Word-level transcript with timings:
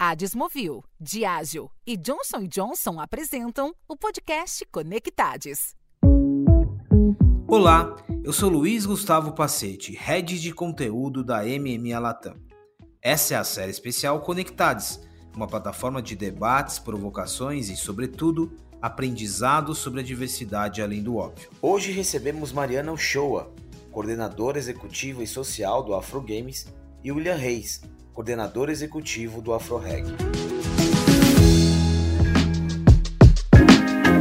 A 0.00 0.14
Desmovil, 0.14 0.84
Diageo 1.00 1.68
e 1.84 1.96
Johnson 1.96 2.46
Johnson 2.46 3.00
apresentam 3.00 3.74
o 3.88 3.96
podcast 3.96 4.64
Conectades. 4.70 5.74
Olá, 7.48 7.96
eu 8.22 8.32
sou 8.32 8.48
Luiz 8.48 8.86
Gustavo 8.86 9.32
Pacete, 9.32 9.96
head 9.96 10.40
de 10.40 10.54
conteúdo 10.54 11.24
da 11.24 11.42
MMA 11.42 11.98
Latam. 11.98 12.36
Essa 13.02 13.34
é 13.34 13.36
a 13.38 13.42
série 13.42 13.72
especial 13.72 14.20
Conectades, 14.20 15.00
uma 15.34 15.48
plataforma 15.48 16.00
de 16.00 16.14
debates, 16.14 16.78
provocações 16.78 17.68
e, 17.68 17.76
sobretudo, 17.76 18.56
aprendizado 18.80 19.74
sobre 19.74 19.98
a 19.98 20.04
diversidade 20.04 20.80
além 20.80 21.02
do 21.02 21.16
óbvio. 21.16 21.50
Hoje 21.60 21.90
recebemos 21.90 22.52
Mariana 22.52 22.92
Uchoa, 22.92 23.52
coordenadora 23.90 24.58
executiva 24.58 25.24
e 25.24 25.26
social 25.26 25.82
do 25.82 25.92
Afro 25.92 26.20
Games, 26.20 26.72
e 27.02 27.10
William 27.10 27.36
Reis, 27.36 27.80
coordenador 28.18 28.68
executivo 28.68 29.40
do 29.40 29.54
AfroReg. 29.54 30.04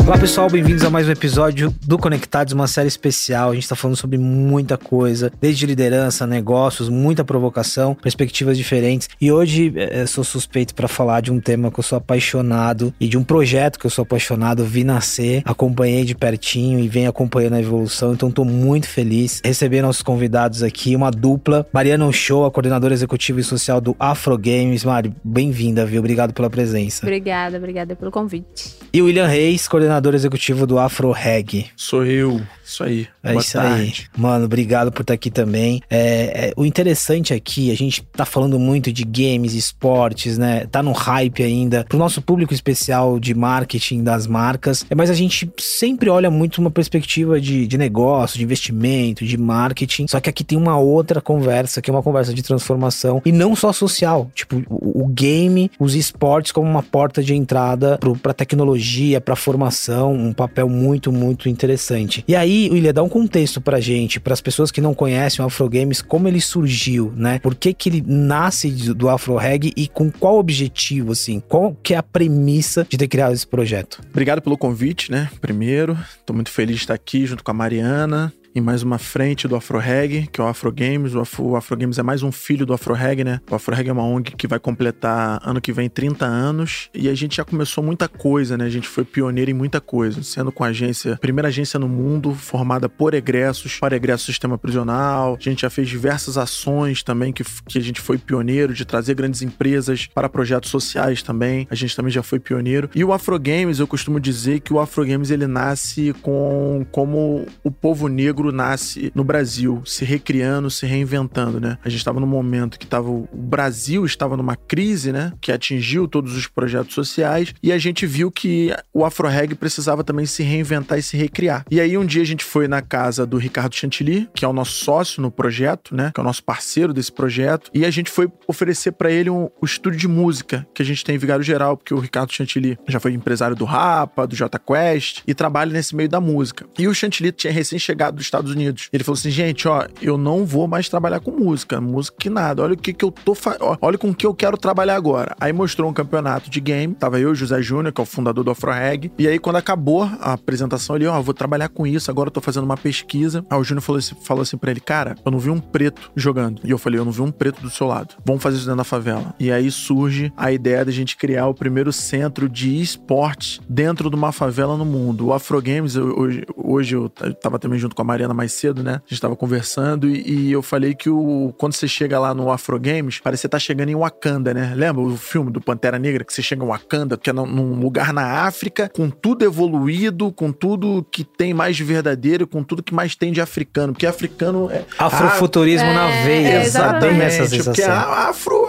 Olá 0.07 0.17
pessoal, 0.17 0.49
bem-vindos 0.49 0.85
a 0.85 0.89
mais 0.89 1.05
um 1.05 1.11
episódio 1.11 1.75
do 1.85 1.97
Conectados, 1.97 2.53
uma 2.53 2.65
série 2.65 2.88
especial. 2.88 3.49
A 3.49 3.53
gente 3.53 3.63
está 3.63 3.75
falando 3.75 3.98
sobre 3.98 4.17
muita 4.17 4.77
coisa, 4.77 5.29
desde 5.41 5.65
liderança, 5.65 6.25
negócios, 6.25 6.88
muita 6.88 7.25
provocação, 7.25 7.93
perspectivas 7.93 8.57
diferentes. 8.57 9.09
E 9.20 9.29
hoje 9.34 9.73
é, 9.75 10.05
sou 10.05 10.23
suspeito 10.23 10.73
para 10.73 10.88
falar 10.88 11.20
de 11.20 11.29
um 11.29 11.41
tema 11.41 11.70
que 11.70 11.77
eu 11.77 11.84
sou 11.84 11.98
apaixonado 11.98 12.93
e 13.01 13.09
de 13.09 13.17
um 13.17 13.23
projeto 13.23 13.77
que 13.77 13.85
eu 13.85 13.89
sou 13.89 14.03
apaixonado, 14.03 14.63
vi 14.63 14.85
nascer, 14.85 15.41
acompanhei 15.43 16.05
de 16.05 16.15
pertinho 16.15 16.79
e 16.79 16.87
venho 16.87 17.09
acompanhando 17.09 17.55
a 17.55 17.59
evolução. 17.59 18.13
Então 18.13 18.29
estou 18.29 18.45
muito 18.45 18.87
feliz 18.87 19.41
receber 19.43 19.81
nossos 19.81 20.01
convidados 20.01 20.63
aqui, 20.63 20.95
uma 20.95 21.12
dupla. 21.12 21.67
Mariana 21.73 22.09
Show, 22.13 22.45
a 22.45 22.51
coordenadora 22.51 22.93
executiva 22.93 23.41
e 23.41 23.43
social 23.43 23.81
do 23.81 23.93
Afro 23.99 24.37
Games. 24.37 24.85
Mari, 24.85 25.13
bem-vinda, 25.21 25.85
viu? 25.85 25.99
Obrigado 25.99 26.34
pela 26.34 26.49
presença. 26.49 27.05
Obrigada, 27.05 27.57
obrigada 27.57 27.93
pelo 27.93 28.09
convite. 28.09 28.73
E 28.93 29.01
William 29.01 29.27
Reis, 29.27 29.67
coordenador 29.67 29.96
executivo 30.15 30.67
do 30.67 30.77
Afro 30.79 31.12
Reg. 31.12 31.65
Sou 31.76 32.05
eu, 32.05 32.41
isso 32.63 32.84
aí. 32.84 33.07
É 33.23 33.31
Boa 33.31 33.41
isso 33.41 33.53
tarde. 33.53 33.81
aí. 33.81 34.21
Mano, 34.21 34.45
obrigado 34.45 34.91
por 34.91 35.01
estar 35.01 35.13
aqui 35.13 35.29
também. 35.29 35.81
É, 35.89 36.49
é, 36.49 36.54
o 36.55 36.65
interessante 36.65 37.34
aqui, 37.34 37.71
a 37.71 37.76
gente 37.76 38.01
tá 38.04 38.26
falando 38.26 38.59
muito 38.59 38.91
de 38.91 39.04
games, 39.04 39.54
esportes, 39.54 40.37
né? 40.37 40.65
Tá 40.67 40.84
no 40.84 40.91
hype 40.91 41.43
ainda. 41.43 41.85
Pro 41.87 41.98
nosso 41.98 42.21
público 42.21 42.54
especial 42.54 43.20
de 43.20 43.34
marketing 43.34 44.04
das 44.04 44.27
marcas. 44.27 44.85
É, 44.89 44.95
mas 44.95 45.09
a 45.09 45.13
gente 45.13 45.49
sempre 45.57 46.09
olha 46.09 46.29
muito 46.29 46.59
uma 46.59 46.71
perspectiva 46.71 47.39
de, 47.39 47.65
de 47.65 47.77
negócio, 47.77 48.37
de 48.37 48.43
investimento, 48.43 49.26
de 49.26 49.37
marketing. 49.37 50.07
Só 50.07 50.20
que 50.20 50.29
aqui 50.29 50.43
tem 50.43 50.57
uma 50.57 50.77
outra 50.77 51.21
conversa, 51.21 51.82
que 51.82 51.89
é 51.89 51.93
uma 51.93 52.04
conversa 52.04 52.34
de 52.34 52.43
transformação. 52.43 53.21
E 53.26 53.32
não 53.32 53.55
só 53.55 53.71
social. 53.71 54.29
Tipo, 54.35 54.63
o, 54.70 55.04
o 55.04 55.07
game, 55.07 55.71
os 55.79 55.95
esportes 55.95 56.51
como 56.51 56.70
uma 56.70 56.84
porta 56.84 57.23
de 57.23 57.34
entrada 57.34 57.98
pro, 57.98 58.15
pra 58.15 58.34
tecnologia, 58.34 59.21
pra 59.21 59.35
formação. 59.35 59.87
Um 59.96 60.34
papel 60.34 60.70
muito, 60.70 61.12
muito 61.12 61.49
interessante. 61.49 62.24
E 62.27 62.35
aí, 62.35 62.70
William, 62.71 62.93
dá 62.93 63.04
um 63.04 63.10
contexto 63.10 63.62
pra 63.62 63.80
gente, 63.80 64.19
para 64.19 64.34
as 64.34 64.41
pessoas 64.41 64.72
que 64.72 64.81
não 64.81 64.94
conhecem 64.94 65.44
o 65.44 65.47
Afro 65.47 65.69
Games, 65.69 66.02
como 66.02 66.28
ele 66.28 66.41
surgiu, 66.41 67.13
né? 67.16 67.40
Por 67.40 67.56
que 67.56 67.74
que 67.74 67.90
ele 67.90 68.03
nasce 68.06 68.69
do 68.94 69.09
Afro 69.09 69.35
Reg 69.35 69.74
e 69.75 69.88
com 69.88 70.12
qual 70.12 70.38
objetivo, 70.38 71.12
assim? 71.12 71.40
Qual 71.40 71.75
que 71.81 71.94
é 71.94 71.97
a 71.97 72.03
premissa 72.03 72.85
de 72.90 72.97
ter 72.97 73.07
criado 73.07 73.34
esse 73.34 73.47
projeto? 73.47 74.02
Obrigado 74.09 74.41
pelo 74.41 74.57
convite, 74.57 75.12
né? 75.12 75.29
Primeiro, 75.41 75.97
tô 76.25 76.34
muito 76.34 76.50
feliz 76.51 76.78
de 76.78 76.81
estar 76.84 76.94
aqui 76.94 77.25
junto 77.25 77.44
com 77.44 77.51
a 77.51 77.53
Mariana, 77.53 78.34
em 78.58 78.62
mais 78.62 78.81
uma 78.81 78.97
frente 78.97 79.47
do 79.47 79.56
AfroReg, 79.56 80.28
que 80.31 80.41
é 80.41 80.44
o 80.44 80.47
Afro 80.47 80.72
Games. 80.72 81.13
O 81.13 81.19
Afro, 81.19 81.46
o 81.46 81.56
Afro 81.56 81.78
Games 81.78 82.00
é 82.00 82.03
mais 82.03 82.24
um 82.24 82.31
filho 82.31 82.66
do 82.66 82.74
AfroReg, 82.74 83.24
né? 83.24 83.40
O 83.50 83.53
AfroReg 83.53 83.88
é 83.88 83.94
uma 83.94 84.03
ONG 84.03 84.31
que 84.36 84.47
vai 84.47 84.59
completar 84.59 85.40
ano 85.44 85.62
que 85.62 85.72
vem 85.72 85.88
30 85.88 86.25
anos 86.25 86.90
e 86.94 87.08
a 87.08 87.13
gente 87.13 87.38
já 87.38 87.46
começou 87.46 87.84
muita 87.84 88.08
coisa, 88.08 88.58
né? 88.58 88.66
A 88.66 88.69
gente 88.69 88.88
foi 88.88 89.06
pioneiro 89.06 89.52
em 89.52 89.53
muita 89.53 89.80
coisa, 89.80 90.24
sendo 90.24 90.52
com 90.52 90.63
a 90.63 90.68
agência, 90.68 91.18
primeira 91.18 91.50
agência 91.50 91.80
no 91.80 91.88
mundo 91.88 92.34
formada 92.34 92.90
por 92.90 93.13
egressos, 93.13 93.78
para 93.79 93.96
egresso 93.96 94.25
sistema 94.25 94.57
prisional. 94.57 95.38
A 95.40 95.44
gente 95.44 95.62
já 95.62 95.69
fez 95.69 95.88
diversas 95.88 96.35
ações 96.35 97.03
também 97.03 97.31
que, 97.31 97.44
que 97.67 97.78
a 97.78 97.81
gente 97.81 98.01
foi 98.01 98.17
pioneiro 98.17 98.73
de 98.73 98.85
trazer 98.85 99.13
grandes 99.13 99.44
empresas 99.44 100.07
para 100.07 100.28
projetos 100.28 100.72
sociais 100.72 101.22
também. 101.22 101.67
A 101.69 101.75
gente 101.75 101.96
também 101.96 102.12
já 102.12 102.23
foi 102.23 102.40
pioneiro. 102.40 102.90
E 102.96 103.03
o 103.03 103.13
Afro 103.13 103.40
Games, 103.40 103.78
eu 103.79 103.85
costumo 103.85 104.19
dizer 104.19 104.62
que 104.62 104.73
o 104.73 104.79
Afro 104.79 105.06
Games 105.06 105.29
ele 105.29 105.46
nasce 105.46 106.12
com 106.23 106.84
como 106.91 107.46
o 107.63 107.69
povo 107.69 108.07
negro 108.07 108.47
futuro 108.47 108.52
nasce 108.52 109.12
no 109.13 109.24
Brasil, 109.24 109.81
se 109.85 110.06
recriando, 110.06 110.69
se 110.69 110.85
reinventando, 110.85 111.59
né? 111.59 111.78
A 111.84 111.90
gente 111.90 112.00
estava 112.00 112.19
num 112.19 112.28
momento 112.28 112.80
que 112.80 112.88
tava, 112.88 113.09
o 113.09 113.28
Brasil 113.34 114.06
estava 114.06 114.38
numa 114.38 114.56
crise, 114.56 115.12
né? 115.12 115.34
Que 115.41 115.52
atingiu 115.52 116.08
todos 116.08 116.35
os 116.35 116.47
projetos 116.47 116.94
sociais 116.94 117.53
e 117.62 117.72
a 117.72 117.78
gente 117.78 118.06
viu 118.06 118.31
que 118.31 118.74
o 118.94 119.06
AfroReg 119.06 119.56
precisava 119.56 120.03
também 120.03 120.25
se 120.25 120.44
reinventar 120.44 120.97
e 120.97 121.02
se 121.02 121.18
recriar. 121.18 121.66
E 121.69 121.80
aí 121.80 121.97
um 121.97 122.06
dia 122.06 122.22
a 122.22 122.25
gente 122.25 122.44
foi 122.44 122.68
na 122.68 122.81
casa 122.81 123.25
do 123.25 123.38
Ricardo 123.38 123.75
Chantilly, 123.75 124.30
que 124.34 124.46
é 124.46 124.47
o 124.47 124.53
nosso 124.53 124.84
sócio 124.84 125.22
no 125.22 125.31
projeto, 125.31 125.96
né? 125.96 126.12
Que 126.14 126.19
é 126.19 126.24
o 126.24 126.25
nosso 126.25 126.44
parceiro 126.44 126.94
desse 126.94 127.12
projeto, 127.12 127.69
e 127.74 127.85
a 127.85 127.91
gente 127.91 128.09
foi 128.09 128.29
oferecer 128.47 128.91
para 128.94 129.12
ele 129.12 129.29
um, 129.29 129.50
o 129.62 129.66
estúdio 129.66 130.00
de 130.00 130.08
música 130.08 130.68
que 130.74 130.81
a 130.81 130.85
gente 130.85 131.03
tem 131.03 131.16
em 131.16 131.19
Vigário 131.19 131.44
Geral, 131.44 131.75
porque 131.75 131.94
o 131.94 132.00
Ricardo 132.00 132.31
Chantilly 132.31 132.78
já 132.88 133.00
foi 133.00 133.14
empresário 133.14 133.56
do 133.56 133.66
Rapa, 133.66 134.28
do 134.28 134.35
J 134.35 134.59
Quest 134.59 135.22
e 135.28 135.34
trabalha 135.34 135.72
nesse 135.72 135.96
meio 135.96 136.09
da 136.09 136.22
música. 136.22 136.66
E 136.78 136.88
o 136.88 136.94
Chantilly 136.94 137.31
tinha 137.31 137.52
recém 137.52 137.79
chegado 137.79 138.22
Estados 138.22 138.36
Unidos. 138.45 138.89
Ele 138.91 139.03
falou 139.03 139.17
assim: 139.17 139.29
gente, 139.29 139.67
ó, 139.67 139.85
eu 140.01 140.17
não 140.17 140.45
vou 140.45 140.67
mais 140.67 140.89
trabalhar 140.89 141.19
com 141.19 141.31
música, 141.31 141.79
música 141.81 142.17
que 142.19 142.29
nada. 142.29 142.63
Olha 142.63 142.73
o 142.73 142.77
que, 142.77 142.93
que 142.93 143.03
eu 143.03 143.11
tô 143.11 143.33
fazendo. 143.33 143.77
Olha 143.81 143.97
com 143.97 144.09
o 144.09 144.15
que 144.15 144.25
eu 144.25 144.33
quero 144.33 144.57
trabalhar 144.57 144.95
agora. 144.95 145.35
Aí 145.39 145.51
mostrou 145.53 145.89
um 145.89 145.93
campeonato 145.93 146.49
de 146.49 146.59
game. 146.59 146.93
Tava 146.93 147.19
eu, 147.19 147.33
José 147.33 147.61
Júnior, 147.61 147.93
que 147.93 148.01
é 148.01 148.03
o 148.03 148.05
fundador 148.05 148.43
do 148.43 148.51
AfroReg. 148.51 149.11
E 149.17 149.27
aí, 149.27 149.39
quando 149.39 149.57
acabou 149.57 150.03
a 150.03 150.33
apresentação, 150.33 150.95
ele, 150.95 151.07
ó, 151.07 151.21
vou 151.21 151.33
trabalhar 151.33 151.69
com 151.69 151.85
isso, 151.85 152.11
agora 152.11 152.27
eu 152.27 152.31
tô 152.31 152.41
fazendo 152.41 152.63
uma 152.63 152.77
pesquisa. 152.77 153.45
Aí 153.49 153.59
o 153.59 153.63
Júnior 153.63 153.81
falou 153.81 153.99
assim, 153.99 154.15
falou 154.23 154.41
assim 154.41 154.57
pra 154.57 154.71
ele: 154.71 154.79
cara, 154.79 155.15
eu 155.25 155.31
não 155.31 155.39
vi 155.39 155.49
um 155.49 155.59
preto 155.59 156.11
jogando. 156.15 156.61
E 156.63 156.71
eu 156.71 156.77
falei: 156.77 156.99
eu 156.99 157.05
não 157.05 157.11
vi 157.11 157.21
um 157.21 157.31
preto 157.31 157.61
do 157.61 157.69
seu 157.69 157.87
lado. 157.87 158.15
Vamos 158.25 158.41
fazer 158.41 158.57
isso 158.57 158.65
dentro 158.65 158.77
da 158.77 158.83
favela. 158.83 159.33
E 159.39 159.51
aí 159.51 159.69
surge 159.71 160.31
a 160.35 160.51
ideia 160.51 160.83
da 160.83 160.91
gente 160.91 161.15
criar 161.17 161.47
o 161.47 161.53
primeiro 161.53 161.91
centro 161.91 162.49
de 162.49 162.81
esportes 162.81 163.59
dentro 163.67 164.09
de 164.09 164.15
uma 164.15 164.31
favela 164.31 164.77
no 164.77 164.85
mundo. 164.85 165.27
O 165.27 165.33
Afro 165.33 165.61
Games, 165.61 165.95
hoje, 165.95 166.43
hoje 166.55 166.95
eu 166.95 167.09
tava 167.09 167.59
também 167.59 167.79
junto 167.79 167.95
com 167.95 168.01
a 168.01 168.05
Mariana 168.27 168.33
mais 168.33 168.53
cedo, 168.53 168.83
né? 168.83 169.01
A 169.05 169.09
gente 169.09 169.21
tava 169.21 169.35
conversando 169.35 170.07
e, 170.09 170.47
e, 170.47 170.51
eu 170.51 170.61
falei 170.61 170.93
que 170.93 171.09
o, 171.09 171.53
quando 171.57 171.73
você 171.73 171.88
chega 171.88 172.19
lá 172.19 172.33
no 172.33 172.51
Afro 172.51 172.79
Games, 172.79 173.19
parece 173.19 173.41
que 173.41 173.43
você 173.43 173.49
tá 173.49 173.59
chegando 173.59 173.89
em 173.89 173.95
Wakanda, 173.95 174.53
né? 174.53 174.73
Lembra 174.75 175.01
o 175.01 175.17
filme 175.17 175.51
do 175.51 175.61
Pantera 175.61 175.97
Negra 175.97 176.23
que 176.23 176.33
você 176.33 176.41
chega 176.41 176.63
em 176.63 176.67
Wakanda, 176.67 177.17
que 177.17 177.29
é 177.29 177.33
num 177.33 177.79
lugar 177.79 178.13
na 178.13 178.45
África, 178.45 178.89
com 178.93 179.09
tudo 179.09 179.45
evoluído, 179.45 180.31
com 180.31 180.51
tudo 180.51 181.05
que 181.11 181.23
tem 181.23 181.53
mais 181.53 181.75
de 181.75 181.83
verdadeiro, 181.83 182.47
com 182.47 182.63
tudo 182.63 182.83
que 182.83 182.93
mais 182.93 183.16
tem 183.16 183.31
de 183.31 183.41
africano, 183.41 183.93
porque 183.93 184.05
africano 184.05 184.69
é 184.71 184.83
afrofuturismo 184.97 185.93
na 185.93 186.09
é, 186.09 186.23
veia, 186.23 186.61
exatamente, 186.63 187.21
essa 187.21 187.47
sensação. 187.47 187.73
porque 187.73 187.83
a 187.83 188.29
afro 188.29 188.66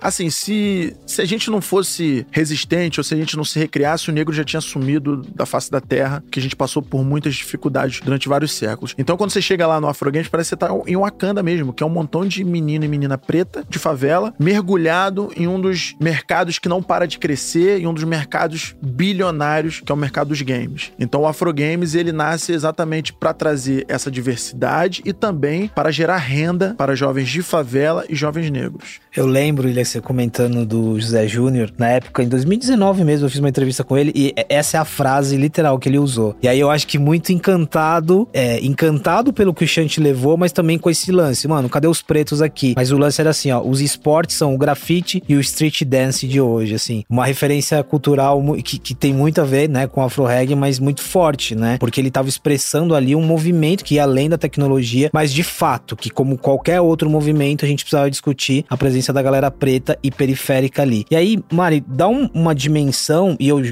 assim, 0.00 0.30
se 0.30 0.96
se 1.06 1.20
a 1.20 1.24
gente 1.24 1.50
não 1.50 1.60
fosse 1.60 2.26
resistente 2.30 3.00
ou 3.00 3.04
se 3.04 3.14
a 3.14 3.16
gente 3.16 3.36
não 3.36 3.44
se 3.44 3.58
recriasse, 3.58 4.08
o 4.08 4.12
negro 4.12 4.32
já 4.32 4.44
tinha 4.44 4.60
sumido 4.60 5.22
da 5.34 5.44
face 5.44 5.70
da 5.70 5.80
terra, 5.80 6.22
que 6.30 6.38
a 6.38 6.42
gente 6.42 6.56
passou 6.56 6.82
por 6.82 7.04
muitas 7.04 7.34
dificuldades 7.34 8.00
durante 8.00 8.28
vários 8.28 8.52
séculos. 8.52 8.94
Então, 8.98 9.16
quando 9.16 9.30
você 9.30 9.42
chega 9.42 9.66
lá 9.66 9.80
no 9.80 9.88
Afro 9.88 10.10
Games, 10.10 10.28
parece 10.28 10.56
que 10.56 10.64
você 10.64 10.68
tá 10.68 10.74
em 10.86 10.96
Wakanda 10.96 11.42
mesmo, 11.42 11.72
que 11.72 11.82
é 11.82 11.86
um 11.86 11.90
montão 11.90 12.26
de 12.26 12.42
menino 12.44 12.84
e 12.84 12.88
menina 12.88 13.18
preta 13.18 13.64
de 13.68 13.78
favela, 13.78 14.34
mergulhado 14.38 15.30
em 15.36 15.46
um 15.46 15.60
dos 15.60 15.94
mercados 16.00 16.58
que 16.58 16.68
não 16.68 16.82
para 16.82 17.06
de 17.06 17.18
crescer, 17.18 17.80
em 17.80 17.86
um 17.86 17.94
dos 17.94 18.04
mercados 18.04 18.74
bilionários, 18.82 19.80
que 19.80 19.90
é 19.90 19.94
o 19.94 19.98
mercado 19.98 20.28
dos 20.28 20.42
games. 20.42 20.92
Então, 20.98 21.22
o 21.22 21.26
Afro 21.26 21.52
Games, 21.52 21.94
ele 21.94 22.12
nasce 22.12 22.52
exatamente 22.52 23.12
para 23.12 23.32
trazer 23.32 23.84
essa 23.88 24.10
diversidade 24.10 25.02
e 25.04 25.12
também 25.12 25.68
para 25.68 25.90
gerar 25.90 26.16
renda 26.16 26.74
para 26.76 26.94
jovens 26.94 27.28
de 27.28 27.42
favela 27.42 28.04
e 28.08 28.14
jovens 28.14 28.50
negros. 28.50 29.00
Eu 29.14 29.26
lembro, 29.26 29.68
ele 29.68 29.84
você 29.84 30.00
comentando 30.00 30.64
do 30.64 30.98
José 30.98 31.28
Júnior, 31.28 31.70
na 31.76 31.88
época, 31.88 32.22
em 32.22 32.28
2019 32.28 33.04
mesmo, 33.04 33.26
eu 33.26 33.30
fiz 33.30 33.40
uma 33.40 33.48
entrevista 33.48 33.84
com 33.84 33.98
ele 33.98 34.10
e 34.14 34.32
essa 34.48 34.78
é 34.78 34.80
a 34.80 34.86
frase 34.86 35.36
literal 35.36 35.78
que 35.78 35.86
ele 35.86 35.98
usou. 35.98 36.34
E 36.42 36.48
aí 36.48 36.58
eu 36.58 36.70
acho 36.70 36.86
que 36.86 36.98
muito 36.98 37.30
encantado, 37.30 38.26
é, 38.32 38.58
encantado 38.64 39.30
pelo 39.30 39.52
que 39.52 39.64
o 39.64 39.68
Chant 39.68 39.98
levou, 39.98 40.38
mas 40.38 40.50
também 40.50 40.78
com 40.78 40.88
esse 40.88 41.12
lance. 41.12 41.46
Mano, 41.46 41.68
cadê 41.68 41.86
os 41.86 42.00
pretos 42.00 42.40
aqui? 42.40 42.72
Mas 42.74 42.90
o 42.90 42.96
lance 42.96 43.20
era 43.20 43.30
assim, 43.30 43.50
ó, 43.50 43.60
os 43.60 43.82
esportes 43.82 44.36
são 44.36 44.54
o 44.54 44.58
grafite 44.58 45.22
e 45.28 45.36
o 45.36 45.40
street 45.40 45.82
dance 45.82 46.26
de 46.26 46.40
hoje, 46.40 46.74
assim. 46.74 47.04
Uma 47.10 47.26
referência 47.26 47.82
cultural 47.82 48.42
que, 48.64 48.78
que 48.78 48.94
tem 48.94 49.12
muito 49.12 49.42
a 49.42 49.44
ver, 49.44 49.68
né, 49.68 49.86
com 49.86 50.02
afro 50.02 50.24
reggae, 50.24 50.54
mas 50.54 50.78
muito 50.78 51.02
forte, 51.02 51.54
né? 51.54 51.76
Porque 51.78 52.00
ele 52.00 52.10
tava 52.10 52.30
expressando 52.30 52.94
ali 52.94 53.14
um 53.14 53.22
movimento 53.22 53.84
que 53.84 53.96
ia 53.96 54.04
além 54.04 54.30
da 54.30 54.38
tecnologia, 54.38 55.10
mas 55.12 55.34
de 55.34 55.42
fato, 55.42 55.96
que 55.96 56.08
como 56.08 56.38
qualquer 56.38 56.80
outro 56.80 57.10
movimento, 57.10 57.66
a 57.66 57.68
gente 57.68 57.84
precisava 57.84 58.10
discutir 58.10 58.64
a 58.70 58.76
presença 58.76 59.01
da 59.10 59.22
galera 59.22 59.50
preta 59.50 59.98
e 60.02 60.10
periférica 60.10 60.82
ali. 60.82 61.06
E 61.10 61.16
aí, 61.16 61.38
Mari, 61.50 61.82
dá 61.86 62.08
um, 62.08 62.28
uma 62.34 62.54
dimensão, 62.54 63.36
e 63.40 63.48
eu 63.48 63.62